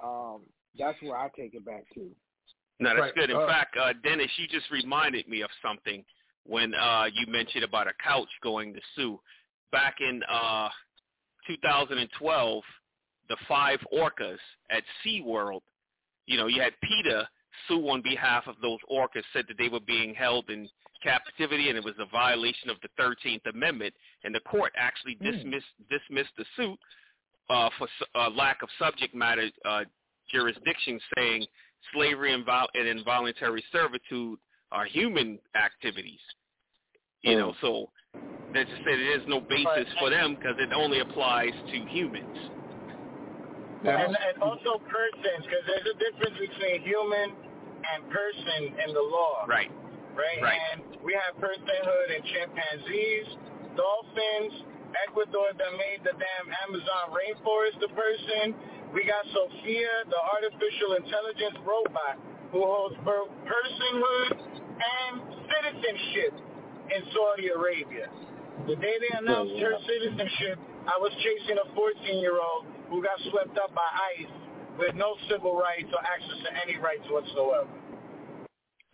[0.03, 0.41] um,
[0.79, 2.09] that's where I take it back to.
[2.81, 3.15] No, that's right.
[3.15, 3.31] good.
[3.31, 6.05] In uh, fact, uh, Dennis, you just reminded me of something
[6.47, 9.19] when uh, you mentioned about a couch going to sue.
[9.73, 10.69] Back in uh,
[11.49, 12.63] 2012,
[13.29, 14.39] the five orcas
[14.71, 15.61] at SeaWorld,
[16.27, 17.29] you know, you had PETA
[17.69, 20.69] sue on behalf of those orcas said that they were being held in
[21.03, 23.95] captivity and it was a violation of the 13th Amendment.
[24.25, 25.25] And the court actually hmm.
[25.31, 25.99] dismissed, mm.
[25.99, 26.79] dismissed the suit
[27.51, 29.83] uh, for uh, lack of subject matter uh,
[30.33, 31.47] jurisdiction, saying
[31.93, 34.39] slavery and, vol- and involuntary servitude
[34.73, 36.21] are human activities.
[37.23, 37.39] You mm.
[37.39, 37.59] know, hmm.
[37.61, 37.91] so
[38.53, 39.65] they just said there's no basis
[39.95, 42.39] but, for them because it only applies to humans
[43.85, 47.37] and, and also persons, because there's a difference between human
[47.85, 49.45] and person in the law.
[49.45, 49.69] Right.
[50.17, 50.41] Right.
[50.41, 50.59] Right.
[50.73, 53.29] And we have personhood in chimpanzees,
[53.77, 54.73] dolphins,
[55.11, 58.55] Ecuador that made the damn Amazon rainforest a person.
[58.95, 62.15] We got Sophia, the artificial intelligence robot,
[62.55, 65.13] who holds both personhood and
[65.51, 66.39] citizenship
[66.95, 68.07] in Saudi Arabia.
[68.71, 73.59] The day they announced oh, her citizenship, I was chasing a 14-year-old who got swept
[73.59, 73.83] up by
[74.19, 74.27] ICE
[74.79, 77.69] with no civil rights or access to any rights whatsoever.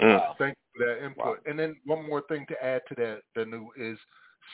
[0.00, 0.16] Mm.
[0.18, 0.18] Wow.
[0.30, 1.18] Uh, Thank you for that input.
[1.26, 1.34] Wow.
[1.46, 3.98] And then one more thing to add to that, the new is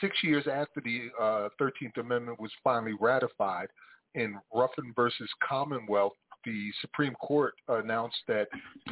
[0.01, 3.67] six years after the uh, 13th Amendment was finally ratified
[4.15, 6.13] in Ruffin versus Commonwealth,
[6.45, 8.47] the Supreme Court announced that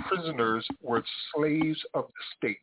[0.08, 1.04] prisoners were
[1.36, 2.60] slaves of the state.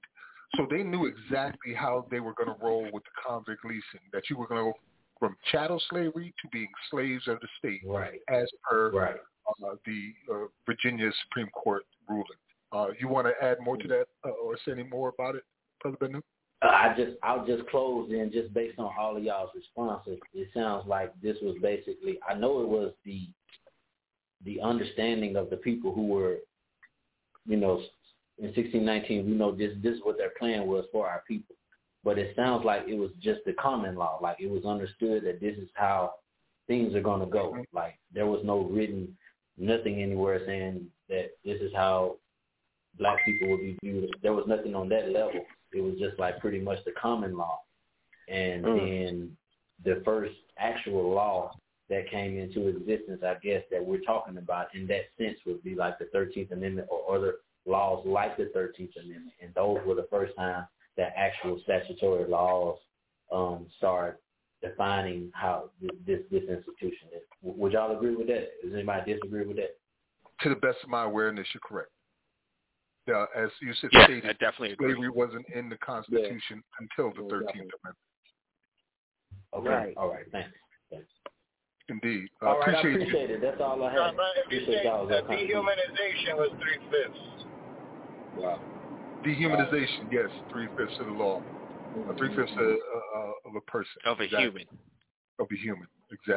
[0.56, 4.24] So they knew exactly how they were going to roll with the convict leasing, that
[4.30, 4.78] you were going to
[5.22, 8.18] from chattel slavery to being slaves of the state, right.
[8.28, 9.14] as per right.
[9.62, 12.26] uh, the uh, Virginia Supreme Court ruling.
[12.72, 15.44] Uh, you want to add more to that uh, or say any more about it,
[15.80, 16.22] Brother Benu?
[16.60, 20.18] Uh, I just I'll just close in just based on all of y'all's responses.
[20.34, 23.28] It sounds like this was basically I know it was the
[24.44, 26.38] the understanding of the people who were,
[27.46, 27.76] you know,
[28.38, 29.28] in 1619.
[29.28, 31.54] You know this this is what their plan was for our people
[32.04, 34.18] but it sounds like it was just the common law.
[34.20, 36.14] Like it was understood that this is how
[36.66, 37.52] things are going to go.
[37.52, 37.76] Mm-hmm.
[37.76, 39.16] Like there was no written,
[39.56, 42.16] nothing anywhere saying that this is how
[42.98, 44.10] black people would be viewed.
[44.22, 45.40] There was nothing on that level.
[45.72, 47.60] It was just like pretty much the common law.
[48.28, 48.78] And mm.
[49.06, 49.36] then
[49.84, 51.52] the first actual law
[51.88, 55.74] that came into existence, I guess, that we're talking about in that sense would be
[55.74, 57.34] like the 13th Amendment or other
[57.66, 59.34] laws like the 13th Amendment.
[59.42, 60.66] And those were the first time
[60.96, 62.78] the actual statutory laws
[63.32, 64.20] um, start
[64.62, 65.70] defining how
[66.06, 67.22] this this institution is.
[67.42, 68.50] Would y'all agree with that?
[68.62, 69.76] Does anybody disagree with that?
[70.42, 71.90] To the best of my awareness, you're correct.
[73.08, 75.08] Yeah, as you said, yeah, stated, I definitely slavery agree.
[75.08, 76.78] wasn't in the Constitution yeah.
[76.96, 77.96] until the Thirteenth Amendment.
[79.54, 79.68] Okay.
[79.68, 79.94] Right.
[79.96, 80.24] All right.
[80.30, 80.50] Thanks.
[80.90, 81.06] Thanks.
[81.88, 82.28] Indeed.
[82.40, 83.34] I appreciate I appreciate you.
[83.36, 83.40] it.
[83.42, 84.14] That's all I have.
[84.14, 87.44] No, appreciate that dehumanization was three fifths.
[88.36, 88.60] Wow.
[89.24, 91.38] Dehumanization, yes, three fifths of the law,
[91.96, 92.16] mm-hmm.
[92.18, 93.92] three fifths of, uh, of, a person.
[94.04, 94.46] Of a exactly.
[94.48, 94.62] human.
[95.38, 96.34] Of a human, exactly.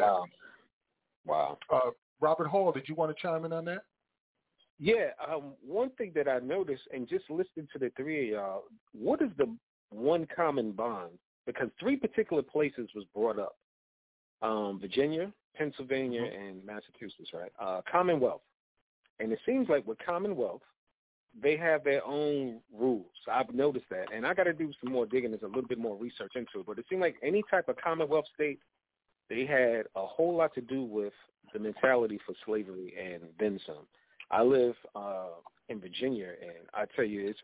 [1.25, 1.57] Wow.
[1.57, 1.57] wow.
[1.73, 1.89] Uh,
[2.21, 3.83] Robert Hall, did you want to chime in on that?
[4.77, 8.63] Yeah, um, one thing that I noticed, and just listening to the three of y'all,
[8.91, 9.47] what is the
[9.89, 11.11] one common bond?
[11.47, 13.55] Because three particular places was brought up:
[14.43, 16.41] um, Virginia, Pennsylvania, mm-hmm.
[16.47, 17.31] and Massachusetts.
[17.33, 17.51] Right?
[17.59, 18.41] Uh, Commonwealth,
[19.19, 20.61] and it seems like with Commonwealth,
[21.41, 23.05] they have their own rules.
[23.31, 25.31] I've noticed that, and I got to do some more digging.
[25.31, 27.75] There's a little bit more research into it, but it seemed like any type of
[27.83, 28.59] Commonwealth state,
[29.29, 31.13] they had a whole lot to do with
[31.53, 33.85] the mentality for slavery and then some.
[34.31, 35.27] I live uh,
[35.69, 37.39] in Virginia, and I tell you, it's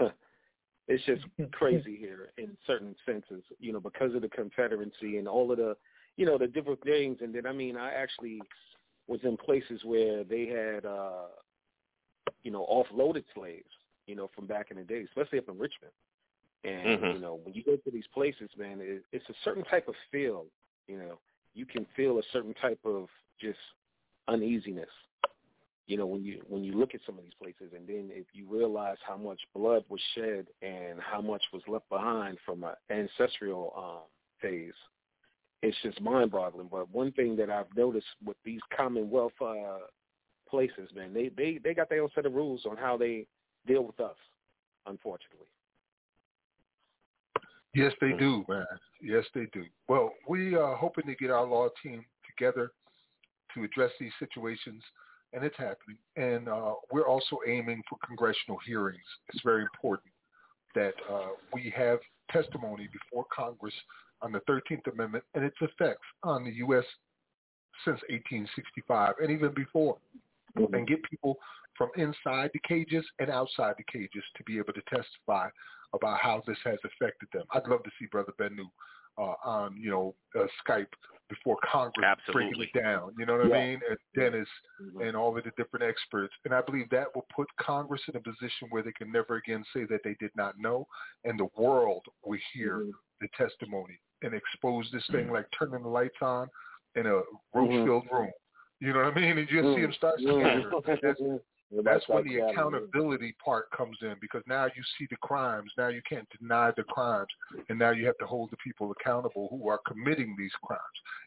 [0.00, 0.12] it's
[0.88, 5.52] it's just crazy here in certain senses, you know, because of the Confederacy and all
[5.52, 5.76] of the,
[6.16, 7.18] you know, the different things.
[7.20, 8.40] And then I mean, I actually
[9.06, 10.84] was in places where they had.
[10.84, 11.26] uh
[12.42, 13.68] you know, offloaded slaves,
[14.06, 15.92] you know, from back in the day, especially up in Richmond.
[16.64, 17.16] And mm-hmm.
[17.16, 19.94] you know, when you go to these places, man, it, it's a certain type of
[20.10, 20.46] feel.
[20.88, 21.18] You know,
[21.54, 23.06] you can feel a certain type of
[23.40, 23.58] just
[24.28, 24.88] uneasiness.
[25.86, 28.26] You know, when you when you look at some of these places, and then if
[28.32, 32.72] you realize how much blood was shed and how much was left behind from an
[32.90, 34.00] ancestral um,
[34.42, 34.72] phase,
[35.62, 36.68] it's just mind-boggling.
[36.70, 39.78] But one thing that I've noticed with these Commonwealth uh,
[40.48, 41.12] places, man.
[41.12, 43.26] They they they got their own set of rules on how they
[43.66, 44.16] deal with us,
[44.86, 45.46] unfortunately.
[47.74, 48.18] Yes, they mm.
[48.18, 48.64] do, man.
[49.02, 49.64] Yes, they do.
[49.88, 52.70] Well, we are hoping to get our law team together
[53.54, 54.82] to address these situations,
[55.32, 55.98] and it's happening.
[56.16, 59.04] And uh, we're also aiming for congressional hearings.
[59.28, 60.10] It's very important
[60.74, 61.98] that uh, we have
[62.30, 63.74] testimony before Congress
[64.22, 66.84] on the 13th Amendment and its effects on the U.S.
[67.84, 69.98] since 1865 and even before
[70.64, 70.74] mm-hmm.
[70.74, 71.36] and get people
[71.76, 75.48] from inside the cages and outside the cages to be able to testify
[75.94, 77.44] about how this has affected them.
[77.52, 78.68] I'd love to see Brother Ben New
[79.18, 80.86] uh, on, you know, uh, Skype
[81.28, 82.68] before Congress Absolutely.
[82.72, 83.12] breaking it down.
[83.18, 83.56] You know what yeah.
[83.56, 83.80] I mean?
[83.88, 84.48] And Dennis
[84.82, 85.00] mm-hmm.
[85.02, 86.32] and all of the different experts.
[86.44, 89.64] And I believe that will put Congress in a position where they can never again
[89.74, 90.86] say that they did not know,
[91.24, 92.90] and the world will hear mm-hmm.
[93.20, 95.34] the testimony and expose this thing mm-hmm.
[95.34, 96.46] like turning the lights on
[96.94, 97.58] in a mm-hmm.
[97.58, 98.30] roach-filled room
[98.80, 99.38] you know what I mean?
[99.38, 99.74] And you mm.
[99.74, 100.62] see them start mm.
[100.70, 101.20] to that's,
[101.82, 105.70] that's when the accountability part comes in because now you see the crimes.
[105.78, 107.28] Now you can't deny the crimes,
[107.68, 110.80] and now you have to hold the people accountable who are committing these crimes.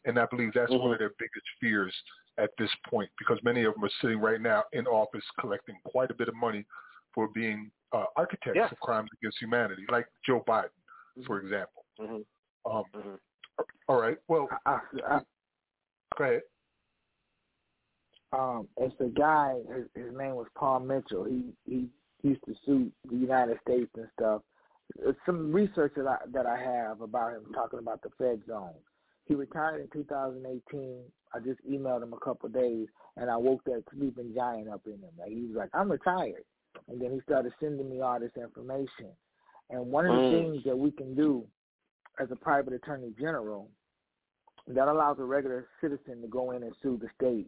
[0.05, 0.81] And I believe that's mm-hmm.
[0.83, 1.93] one of their biggest fears
[2.37, 6.11] at this point because many of them are sitting right now in office collecting quite
[6.11, 6.65] a bit of money
[7.13, 8.69] for being uh, architects yeah.
[8.71, 10.65] of crimes against humanity, like Joe Biden,
[11.17, 11.23] mm-hmm.
[11.25, 11.83] for example.
[11.99, 12.71] Mm-hmm.
[12.71, 13.63] Um, mm-hmm.
[13.89, 14.17] all right.
[14.27, 15.19] Well, I, I, I,
[16.17, 16.41] go ahead
[18.33, 19.55] um, it's a guy.
[19.75, 21.25] His, his name was Paul Mitchell.
[21.25, 21.89] He he
[22.23, 24.41] used to sue the United States and stuff.
[25.05, 28.73] It's some research that I that I have about him talking about the Fed zone.
[29.25, 31.01] He retired in 2018.
[31.33, 32.87] I just emailed him a couple of days,
[33.17, 35.11] and I woke that sleeping giant up in him.
[35.17, 36.43] Like he was like, "I'm retired,"
[36.87, 39.09] and then he started sending me all this information.
[39.71, 40.31] And one of the mm.
[40.41, 41.45] things that we can do
[42.19, 43.69] as a private attorney general
[44.67, 47.47] that allows a regular citizen to go in and sue the state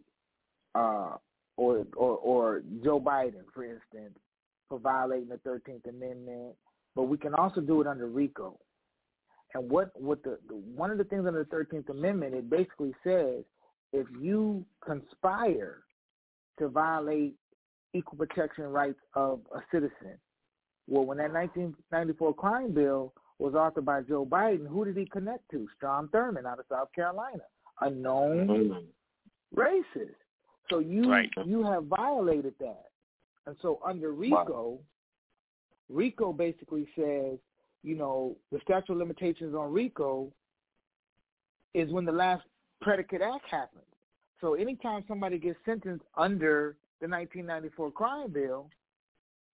[0.74, 1.16] uh,
[1.58, 4.18] or, or or Joe Biden, for instance,
[4.70, 6.56] for violating the Thirteenth Amendment.
[6.96, 8.58] But we can also do it under RICO.
[9.54, 12.94] And what what the, the one of the things under the Thirteenth Amendment it basically
[13.04, 13.44] says
[13.92, 15.82] if you conspire
[16.58, 17.36] to violate
[17.94, 20.18] equal protection rights of a citizen.
[20.88, 25.44] Well, when that 1994 crime bill was authored by Joe Biden, who did he connect
[25.52, 25.68] to?
[25.76, 27.44] Strom Thurmond out of South Carolina,
[27.82, 29.60] a known mm-hmm.
[29.60, 30.16] racist.
[30.72, 31.30] So you right.
[31.46, 32.86] you have violated that.
[33.46, 34.78] And so under RICO, wow.
[35.90, 37.38] RICO basically says,
[37.84, 40.32] you know, the statute of limitations on RICO
[41.74, 42.44] is when the last
[42.80, 43.82] predicate act happened.
[44.40, 48.68] So anytime somebody gets sentenced under the 1994 crime bill,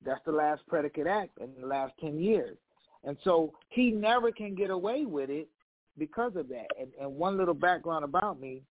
[0.06, 2.58] that's the last predicate act in the last 10 years.
[3.06, 5.48] And so he never can get away with it
[5.98, 6.68] because of that.
[6.80, 8.62] And, and one little background about me,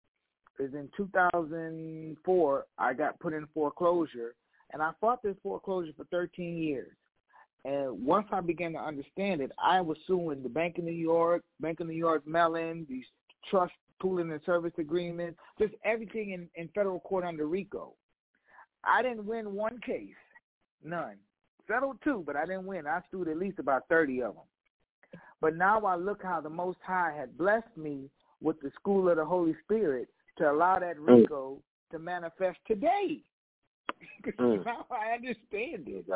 [0.60, 4.34] is in 2004, I got put in foreclosure,
[4.72, 6.92] and I fought this foreclosure for 13 years.
[7.64, 11.42] And once I began to understand it, I was suing the Bank of New York,
[11.60, 13.04] Bank of New York Mellon, these
[13.50, 17.94] trust pooling and service agreements, just everything in, in federal court under RICO.
[18.84, 20.10] I didn't win one case,
[20.84, 21.16] none.
[21.66, 22.86] Settled two, but I didn't win.
[22.86, 25.20] I sued at least about 30 of them.
[25.40, 28.08] But now I look how the Most High had blessed me
[28.40, 30.08] with the school of the Holy Spirit
[30.38, 31.08] to allow that mm.
[31.20, 31.92] Rico mm.
[31.92, 33.18] to manifest today.
[34.38, 34.64] mm.
[34.64, 36.06] how I understand it,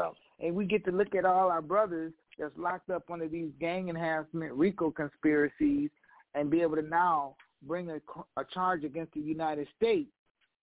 [0.40, 3.88] And we get to look at all our brothers that's locked up under these gang
[3.88, 5.90] enhancement RICO conspiracies
[6.34, 7.96] and be able to now bring a,
[8.38, 10.10] a charge against the United States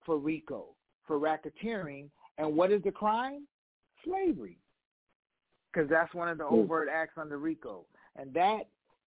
[0.05, 0.65] for RICO,
[1.05, 2.09] for racketeering.
[2.37, 3.47] And what is the crime?
[4.05, 4.57] Slavery.
[5.73, 6.51] Because that's one of the mm.
[6.51, 7.85] overt acts under RICO.
[8.15, 8.63] And that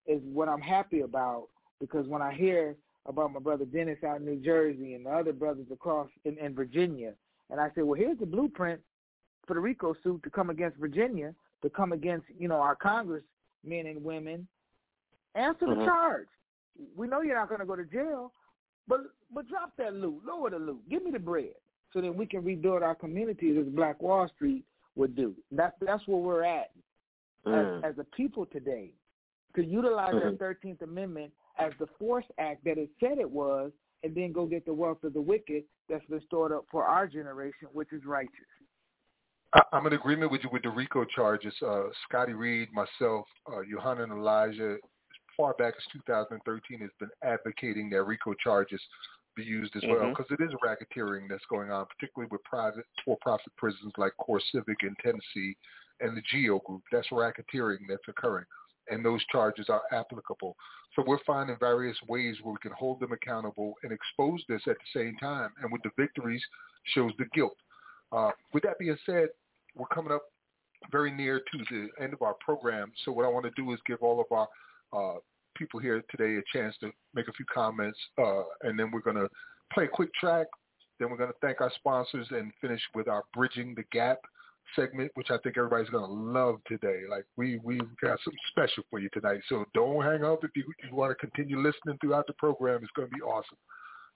[0.06, 1.48] is what I'm happy about
[1.80, 2.74] because when I hear
[3.06, 6.54] about my brother Dennis out in New Jersey and the other brothers across in, in
[6.54, 7.12] Virginia.
[7.50, 8.80] And I said, well, here's the blueprint
[9.46, 13.24] for the RICO suit to come against Virginia, to come against, you know, our Congress
[13.64, 14.46] men and women.
[15.34, 15.80] Answer mm-hmm.
[15.80, 16.28] the charge.
[16.96, 18.32] We know you're not going to go to jail,
[18.88, 19.00] but
[19.32, 21.54] but drop that loot, lower the loot, give me the bread,
[21.92, 24.64] so then we can rebuild our communities as Black Wall Street
[24.96, 25.34] would do.
[25.52, 26.70] That's that's where we're at
[27.46, 27.78] mm.
[27.84, 28.90] as, as a people today,
[29.56, 30.30] to utilize mm-hmm.
[30.30, 33.70] that Thirteenth Amendment as the force act that it said it was,
[34.02, 37.06] and then go get the wealth of the wicked that's been stored up for our
[37.06, 38.32] generation, which is righteous.
[39.72, 41.52] I'm in agreement with you with the RICO charges.
[41.60, 44.78] Uh, Scotty Reed, myself, uh, Johanna and Elijah, as
[45.36, 48.80] far back as 2013, has been advocating that RICO charges
[49.36, 49.92] be used as mm-hmm.
[49.92, 54.40] well because it is racketeering that's going on, particularly with private for-profit prisons like Core
[54.52, 55.56] Civic in Tennessee
[56.00, 56.82] and the GEO Group.
[56.92, 58.44] That's racketeering that's occurring
[58.90, 60.56] and those charges are applicable.
[60.94, 64.76] So we're finding various ways where we can hold them accountable and expose this at
[64.76, 65.50] the same time.
[65.62, 66.42] And with the victories
[66.94, 67.56] shows the guilt.
[68.12, 69.28] Uh, with that being said,
[69.76, 70.22] we're coming up
[70.90, 72.92] very near to the end of our program.
[73.04, 74.48] So what I want to do is give all of our
[74.92, 75.18] uh,
[75.56, 79.16] people here today a chance to make a few comments, uh, and then we're going
[79.16, 79.28] to
[79.72, 80.46] play a quick track.
[80.98, 84.18] Then we're going to thank our sponsors and finish with our Bridging the Gap
[84.76, 87.02] segment, which I think everybody's gonna love today.
[87.08, 89.40] Like we we got something special for you tonight.
[89.48, 92.80] So don't hang up if you, you want to continue listening throughout the program.
[92.82, 93.58] It's gonna be awesome.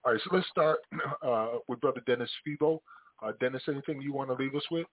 [0.04, 0.78] All right, so let's start
[1.22, 2.80] uh, with Brother Dennis Febo.
[3.22, 4.86] Uh, Dennis, anything you want to leave us with?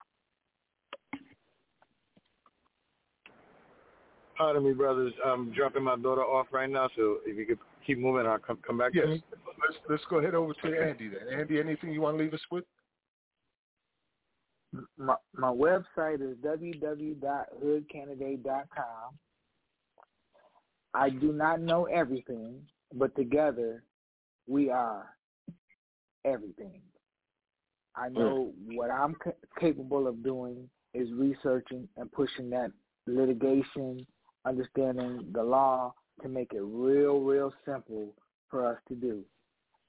[4.37, 5.13] Pardon me, brothers.
[5.25, 8.57] I'm dropping my daughter off right now, so if you could keep moving, I'll come,
[8.65, 9.03] come back yes.
[9.05, 9.23] to me.
[9.67, 11.37] Let's, let's go ahead over to Andy then.
[11.37, 12.63] Andy, anything you want to leave us with?
[14.97, 19.13] my, website is www.hoodcandidate.com.
[20.93, 22.59] I do not know everything,
[22.93, 23.81] but together
[24.47, 25.05] we are
[26.25, 26.81] everything.
[27.95, 28.75] I know mm.
[28.77, 29.15] what I'm
[29.59, 32.71] capable of doing is researching and pushing that
[33.07, 34.05] litigation,
[34.45, 35.93] understanding the law
[36.23, 38.13] to make it real, real simple
[38.49, 39.23] for us to do.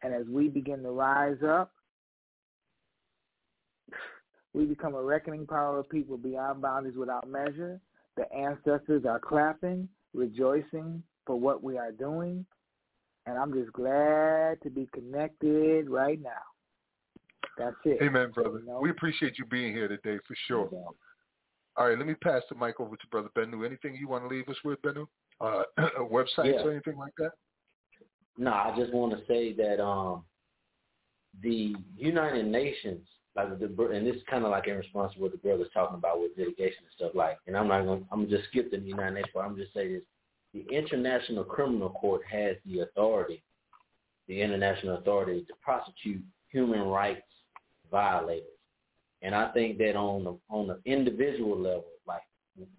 [0.02, 1.70] And as we begin to rise up,
[4.54, 7.80] we become a reckoning power of people beyond boundaries without measure.
[8.16, 12.44] The ancestors are clapping, rejoicing for what we are doing.
[13.26, 16.42] And I'm just glad to be connected right now.
[17.56, 18.02] That's it.
[18.02, 18.58] Amen, brother.
[18.58, 18.78] You know?
[18.80, 20.68] We appreciate you being here today for sure.
[21.76, 23.64] All right, let me pass the mic over to Brother Benu.
[23.64, 25.06] Anything you want to leave us with, Benu?
[25.40, 25.62] Uh,
[26.00, 26.62] websites yeah.
[26.62, 27.30] or anything like that?
[28.36, 30.24] No, I just want to say that um,
[31.42, 35.32] the United Nations like the and this is kind of like in response to what
[35.32, 37.38] the brother's talking about with litigation and stuff like.
[37.46, 38.06] And I'm not going.
[38.12, 40.02] I'm just skip the United Nations, but I'm just saying this:
[40.52, 43.42] the International Criminal Court has the authority,
[44.28, 47.22] the international authority, to prosecute human rights
[47.90, 48.46] violators.
[49.22, 52.22] And I think that on the on the individual level, like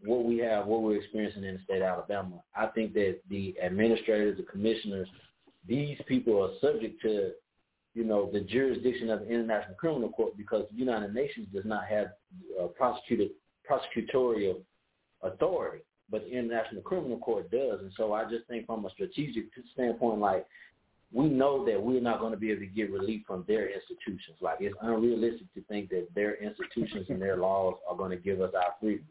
[0.05, 3.55] what we have, what we're experiencing in the state of Alabama, I think that the
[3.63, 5.07] administrators, the commissioners,
[5.67, 7.31] these people are subject to
[7.93, 11.85] you know, the jurisdiction of the International Criminal Court because the United Nations does not
[11.85, 12.07] have
[12.61, 13.31] uh, prosecuted,
[13.69, 14.57] prosecutorial
[15.21, 17.79] authority, but the International Criminal Court does.
[17.81, 20.45] And so I just think from a strategic standpoint, like,
[21.13, 24.37] we know that we're not going to be able to get relief from their institutions.
[24.41, 28.41] Like, it's unrealistic to think that their institutions and their laws are going to give
[28.41, 29.05] us our freedom.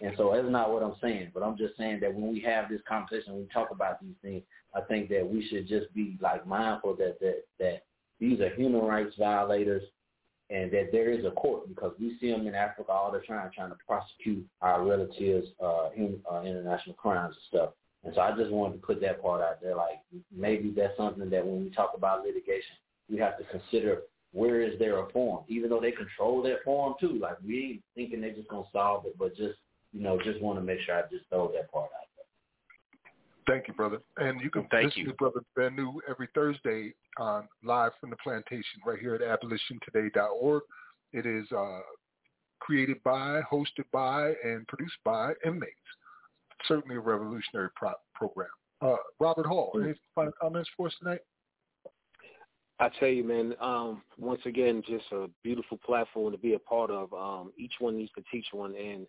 [0.00, 2.68] And so that's not what I'm saying, but I'm just saying that when we have
[2.68, 4.42] this conversation, we talk about these things,
[4.74, 7.82] I think that we should just be like mindful that that that
[8.20, 9.82] these are human rights violators
[10.50, 13.50] and that there is a court because we see them in Africa all the time
[13.54, 17.70] trying to prosecute our relatives, uh, in, uh, international crimes and stuff.
[18.04, 19.74] And so I just wanted to put that part out there.
[19.74, 20.00] Like
[20.34, 22.76] maybe that's something that when we talk about litigation,
[23.10, 24.02] we have to consider
[24.32, 27.18] where is there a form, even though they control that form too.
[27.20, 29.58] Like we ain't thinking they're just gonna solve it, but just
[29.92, 32.06] you know just want to make sure I just throw that part out.
[33.50, 33.98] Thank you, brother.
[34.16, 35.08] And you can Thank listen you.
[35.08, 39.22] to Brother Ben New every Thursday on uh, Live from the Plantation right here at
[39.22, 40.62] abolitiontoday.org.
[41.12, 41.80] It is uh,
[42.60, 45.74] created by, hosted by, and produced by inmates.
[46.68, 48.48] Certainly a revolutionary pro- program.
[48.80, 49.88] Uh, Robert Hall, mm-hmm.
[49.88, 51.20] any final comments for us tonight?
[52.78, 56.90] I tell you, man, um, once again, just a beautiful platform to be a part
[56.92, 57.12] of.
[57.12, 58.76] Um, each one needs to teach one.
[58.76, 59.08] And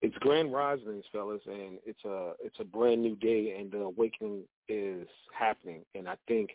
[0.00, 4.44] it's grand risings, fellas, and it's a it's a brand new day, and the awakening
[4.68, 5.82] is happening.
[5.94, 6.50] And I think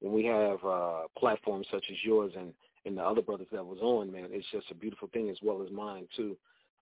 [0.00, 2.52] when we have uh, platforms such as yours and
[2.86, 5.62] and the other brothers that was on, man, it's just a beautiful thing as well
[5.62, 6.36] as mine too.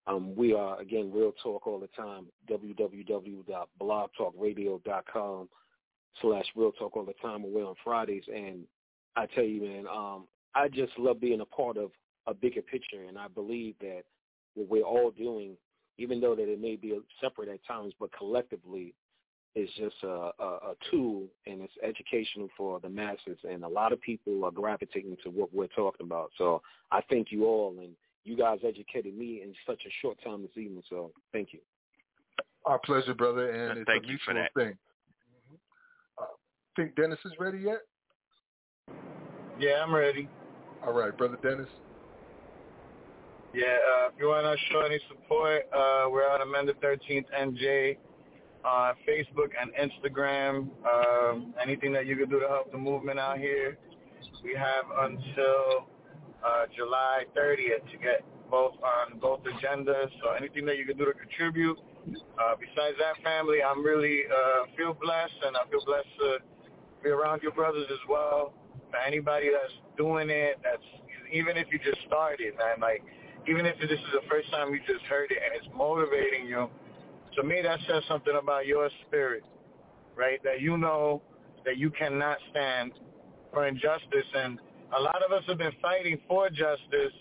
[0.06, 2.28] Um, we are again real talk all the time.
[2.51, 5.48] www.blogtalkradio.com
[6.22, 7.52] slash real talk all the time.
[7.52, 8.60] We're on Fridays, and
[9.16, 11.90] I tell you, man, um, I just love being a part of
[12.26, 14.05] a bigger picture, and I believe that
[14.55, 15.59] what we're all doing
[15.99, 18.95] even though that it may be separate at times, but collectively
[19.55, 23.39] it's just a, a, a tool and it's educational for the masses.
[23.49, 26.31] And a lot of people are gravitating to what we're talking about.
[26.39, 26.62] So
[26.93, 27.91] I thank you all, and
[28.25, 30.83] you guys educated me in such a short time this evening.
[30.89, 31.59] So thank you.
[32.66, 34.51] Our pleasure, brother, and, it's thank a mutual you for that.
[34.55, 34.79] thing.
[36.19, 36.25] Uh,
[36.77, 37.81] think Dennis is ready yet?
[39.59, 40.29] Yeah, I'm ready.
[40.87, 41.69] All right, brother Dennis,
[43.55, 47.97] yeah, uh, if you want to show any support, uh, we're on Amanda 13th NJ
[48.62, 50.69] on Facebook and Instagram.
[50.85, 53.79] Um, anything that you can do to help the movement out here,
[54.45, 55.89] we have until
[56.45, 60.11] uh, July 30th to get both on both agendas.
[60.23, 61.79] So anything that you can do to contribute.
[62.09, 66.37] Uh, besides that, family, I'm really uh, feel blessed, and I feel blessed to
[67.03, 68.53] be around your brothers as well.
[68.91, 70.85] For anybody that's doing it, that's
[71.33, 73.03] even if you just started, man, like
[73.49, 76.69] even if this is the first time you just heard it and it's motivating you,
[77.37, 79.45] to me that says something about your spirit,
[80.16, 80.43] right?
[80.45, 81.23] That you know
[81.65, 82.93] that you cannot stand
[83.53, 84.27] for injustice.
[84.35, 84.59] And
[84.97, 87.12] a lot of us have been fighting for justice.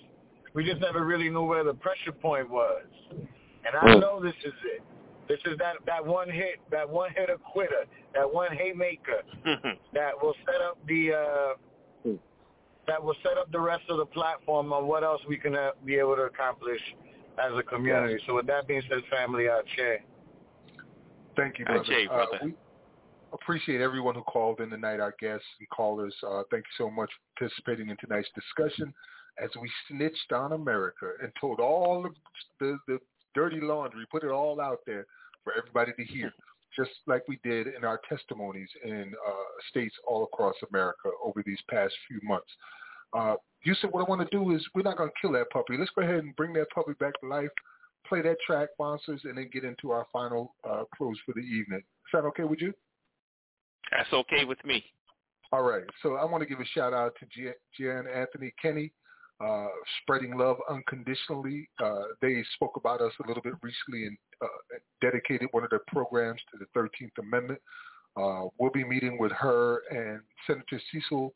[0.53, 2.83] We just never really knew where the pressure point was.
[3.11, 4.81] And I know this is it.
[5.27, 7.83] This is that, that one hit, that one hit a quitter,
[8.15, 9.21] that one haymaker
[9.93, 11.53] that will set up the, uh,
[12.87, 15.71] that will set up the rest of the platform on what else we can uh,
[15.85, 16.79] be able to accomplish
[17.37, 18.19] as a community.
[18.25, 19.99] So with that being said, family, I uh, cheer.
[21.35, 21.83] Thank you, brother.
[21.85, 22.37] Cheer, uh, brother.
[22.41, 22.53] Uh, we
[23.33, 26.15] appreciate everyone who called in tonight, our guests and callers.
[26.25, 28.93] Uh, thank you so much for participating in tonight's discussion
[29.41, 32.09] as we snitched on America and told all the,
[32.59, 32.99] the, the
[33.35, 35.05] dirty laundry, put it all out there
[35.43, 36.33] for everybody to hear
[36.77, 39.31] just like we did in our testimonies in uh,
[39.69, 42.47] states all across America over these past few months.
[43.13, 45.49] Uh, you said what I want to do is we're not going to kill that
[45.49, 45.75] puppy.
[45.77, 47.49] Let's go ahead and bring that puppy back to life,
[48.07, 51.79] play that track, sponsors, and then get into our final uh, close for the evening.
[51.79, 52.71] Is that okay with you?
[53.91, 54.83] That's okay with me.
[55.51, 55.83] All right.
[56.03, 58.91] So I want to give a shout out to Jan Anthony Kenny
[59.39, 59.67] uh,
[60.01, 61.69] spreading love unconditionally.
[61.83, 64.47] Uh, they spoke about us a little bit recently and uh,
[65.01, 67.59] dedicated one of their programs to the 13th Amendment.
[68.15, 71.33] Uh, we'll be meeting with her and Senator Cecil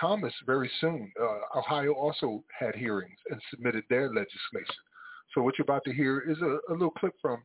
[0.00, 1.12] Thomas very soon.
[1.20, 4.74] Uh, Ohio also had hearings and submitted their legislation.
[5.34, 7.42] So what you're about to hear is a, a little clip from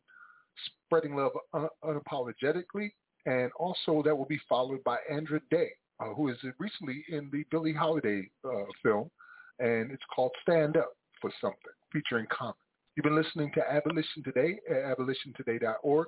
[0.88, 2.90] Spreading Love Un- Unapologetically,
[3.27, 5.69] and also that will be followed by Andra Day,
[5.99, 8.27] uh, who is recently in the Billie Holiday
[8.81, 9.11] film
[9.60, 11.60] and it's called Stand Up for Something,
[11.91, 12.56] featuring Common.
[12.95, 16.07] You've been listening to Abolition Today at abolitiontoday.org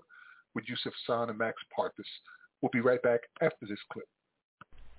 [0.56, 2.06] with Yusuf San and Max Parthas.
[2.62, 4.08] We'll be right back after this clip.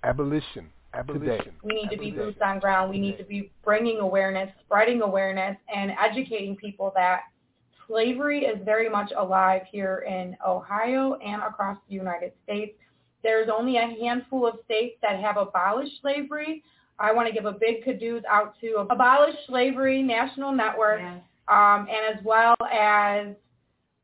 [0.03, 0.69] Abolition.
[0.93, 1.25] Abolition.
[1.45, 1.55] Today.
[1.63, 2.89] We need to be boots on ground.
[2.89, 7.21] We need to be bringing awareness, spreading awareness, and educating people that
[7.87, 12.73] slavery is very much alive here in Ohio and across the United States.
[13.23, 16.61] There's only a handful of states that have abolished slavery,
[16.99, 21.21] I want to give a big kudos out to Abolish Slavery National Network yes.
[21.47, 23.27] um, and as well as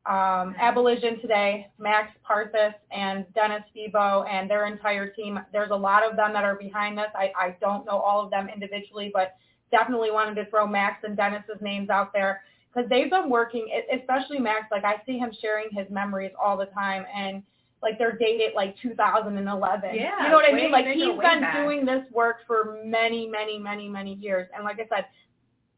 [0.06, 5.38] um, Abolition Today, Max Parthas and Dennis Febo and their entire team.
[5.52, 7.06] There's a lot of them that are behind this.
[7.14, 9.34] I, I don't know all of them individually, but
[9.70, 12.42] definitely wanted to throw Max and Dennis's names out there
[12.74, 16.66] because they've been working, especially Max, like I see him sharing his memories all the
[16.66, 17.42] time and
[17.82, 19.90] like they're dated like 2011.
[19.94, 20.70] Yeah, you know what I mean?
[20.70, 21.54] Like he's been back.
[21.64, 24.48] doing this work for many, many, many, many years.
[24.54, 25.06] And like I said,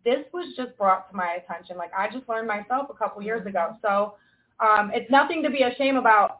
[0.04, 1.76] this was just brought to my attention.
[1.76, 3.76] Like I just learned myself a couple years ago.
[3.84, 3.86] Mm-hmm.
[3.86, 4.14] So
[4.64, 6.38] um, it's nothing to be ashamed about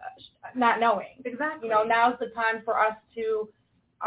[0.55, 1.06] not knowing.
[1.24, 1.68] Exactly.
[1.68, 3.48] You know, now's the time for us to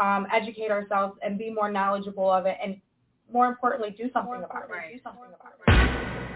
[0.00, 2.76] um, educate ourselves and be more knowledgeable of it, and
[3.32, 4.94] more importantly, do something more about it.
[4.96, 6.35] Do something more about it.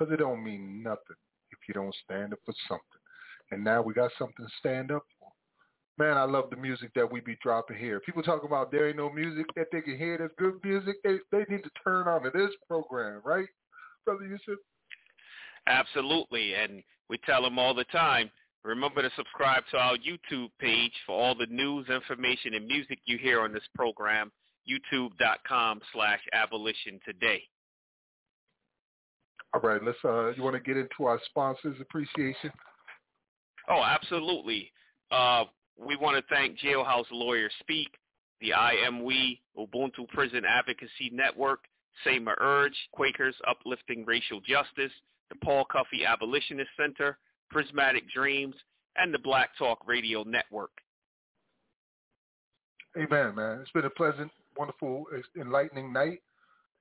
[0.00, 1.16] because it don't mean nothing
[1.52, 2.86] if you don't stand up for something.
[3.50, 5.28] And now we got something to stand up for.
[6.02, 8.00] Man, I love the music that we be dropping here.
[8.00, 10.96] People talking about there ain't no music that they can hear that's good music.
[11.04, 13.46] They they need to turn on to this program, right,
[14.06, 14.58] brother Yusuf?
[15.66, 18.30] Absolutely, and we tell them all the time.
[18.64, 23.18] Remember to subscribe to our YouTube page for all the news, information, and music you
[23.18, 24.30] hear on this program,
[24.68, 27.42] youtube.com slash abolition today.
[29.52, 29.98] All right, let's.
[30.04, 32.50] Uh, you want to get into our sponsors appreciation?
[33.68, 34.70] Oh, absolutely.
[35.10, 35.44] Uh,
[35.76, 37.88] we want to thank Jailhouse Lawyer Speak,
[38.40, 41.60] the IMWE, Ubuntu Prison Advocacy Network,
[42.04, 44.92] Sama Urge, Quakers Uplifting Racial Justice,
[45.30, 47.18] the Paul Cuffe Abolitionist Center,
[47.50, 48.54] Prismatic Dreams,
[48.96, 50.70] and the Black Talk Radio Network.
[52.96, 53.60] Amen, man.
[53.62, 55.06] It's been a pleasant, wonderful,
[55.40, 56.20] enlightening night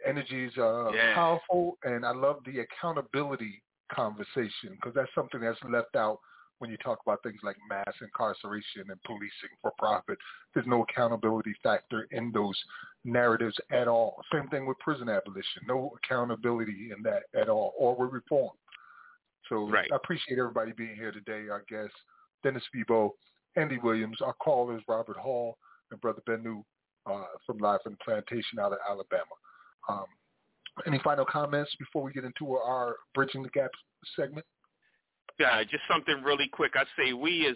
[0.05, 3.61] energy is uh, powerful, and I love the accountability
[3.91, 6.19] conversation because that's something that's left out
[6.59, 9.29] when you talk about things like mass incarceration and policing
[9.61, 10.17] for profit.
[10.53, 12.55] There's no accountability factor in those
[13.05, 14.21] narratives at all.
[14.33, 15.63] Same thing with prison abolition.
[15.67, 18.51] No accountability in that at all, or with reform.
[19.47, 19.89] So right.
[19.91, 21.49] I appreciate everybody being here today.
[21.49, 21.95] Our guests,
[22.43, 23.11] Dennis Febo,
[23.55, 25.57] Andy Williams, our callers, Robert Hall,
[25.91, 26.63] and Brother Ben New
[27.07, 29.23] uh, from Live from the Plantation out of Alabama.
[29.89, 30.05] Um,
[30.85, 33.71] any final comments before we get into our bridging the gap
[34.15, 34.45] segment?
[35.39, 36.73] Yeah, just something really quick.
[36.75, 37.55] I say we as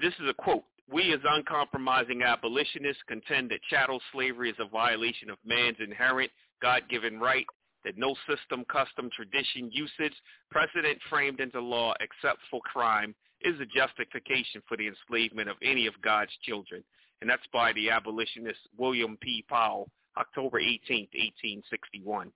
[0.00, 0.64] this is a quote.
[0.90, 6.30] We as uncompromising abolitionists contend that chattel slavery is a violation of man's inherent
[6.60, 7.46] God-given right
[7.84, 10.14] that no system, custom, tradition, usage,
[10.50, 15.86] precedent framed into law except for crime is a justification for the enslavement of any
[15.86, 16.82] of God's children.
[17.20, 19.44] And that's by the abolitionist William P.
[19.50, 22.30] Powell October 18th, 1861.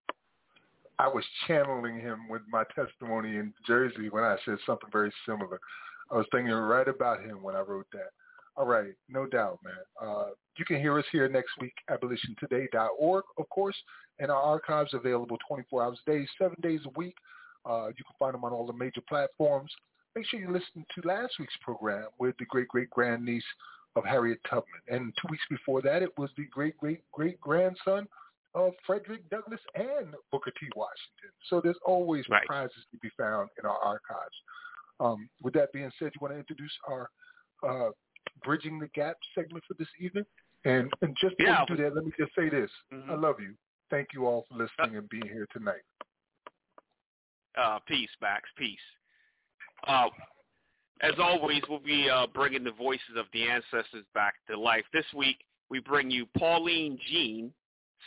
[0.98, 5.60] I was channeling him with my testimony in Jersey when I said something very similar.
[6.10, 8.10] I was thinking right about him when I wrote that.
[8.56, 9.74] All right, no doubt, man.
[10.02, 10.26] Uh,
[10.58, 13.76] you can hear us here next week, abolitiontoday.org, of course,
[14.18, 17.14] and our archives available 24 hours a day, seven days a week.
[17.64, 19.70] Uh, you can find them on all the major platforms.
[20.16, 23.44] Make sure you listen to last week's program with the great great grandniece
[23.98, 24.64] of Harriet Tubman.
[24.88, 28.06] And two weeks before that, it was the great-great-great-grandson
[28.54, 30.66] of Frederick Douglass and Booker T.
[30.74, 31.32] Washington.
[31.50, 32.46] So there's always right.
[32.46, 34.36] prizes to be found in our archives.
[35.00, 37.10] Um, with that being said, you want to introduce our
[37.66, 37.90] uh,
[38.44, 40.24] Bridging the Gap segment for this evening?
[40.64, 41.64] And, and just before yeah.
[41.68, 42.70] you do that, let me just say this.
[42.92, 43.10] Mm-hmm.
[43.10, 43.54] I love you.
[43.90, 45.82] Thank you all for listening and being here tonight.
[47.60, 48.48] Uh, peace, Max.
[48.58, 48.76] Peace.
[49.86, 50.08] Uh,
[51.00, 54.84] as always, we'll be uh, bringing the voices of the ancestors back to life.
[54.92, 55.36] This week,
[55.70, 57.52] we bring you Pauline Jean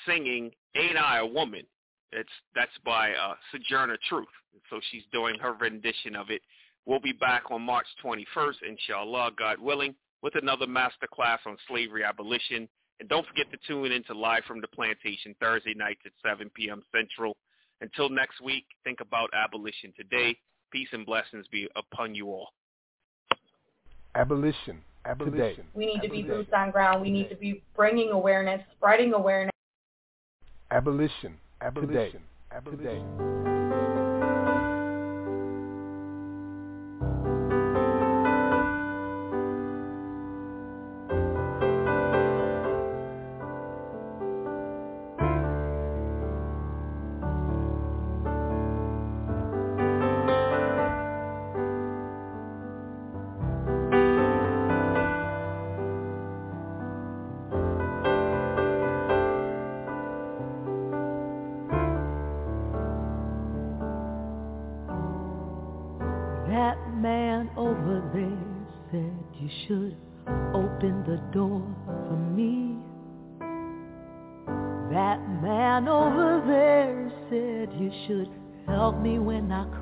[0.05, 1.63] singing "Ain't I a Woman."
[2.11, 4.27] It's that's by uh, Sojourner Truth.
[4.69, 6.41] So she's doing her rendition of it.
[6.85, 12.03] We'll be back on March 21st, inshallah, God willing, with another master class on slavery
[12.03, 12.68] abolition.
[12.99, 16.49] And don't forget to tune in to Live from the Plantation Thursday nights at 7
[16.53, 16.84] p.m.
[16.93, 17.38] Central.
[17.80, 20.38] Until next week, think about abolition today.
[20.73, 22.49] Peace and blessings be upon you all.
[24.15, 24.81] Abolition.
[25.05, 25.33] Abolition.
[25.35, 25.57] Today.
[25.73, 26.09] We need Abolition.
[26.09, 27.01] to be boots on ground.
[27.01, 27.19] We Today.
[27.23, 29.51] need to be bringing awareness, spreading awareness.
[30.69, 31.38] Abolition.
[31.61, 32.13] Abolition.
[32.13, 32.19] Today.
[32.51, 33.17] Abolition.
[33.41, 33.57] Today.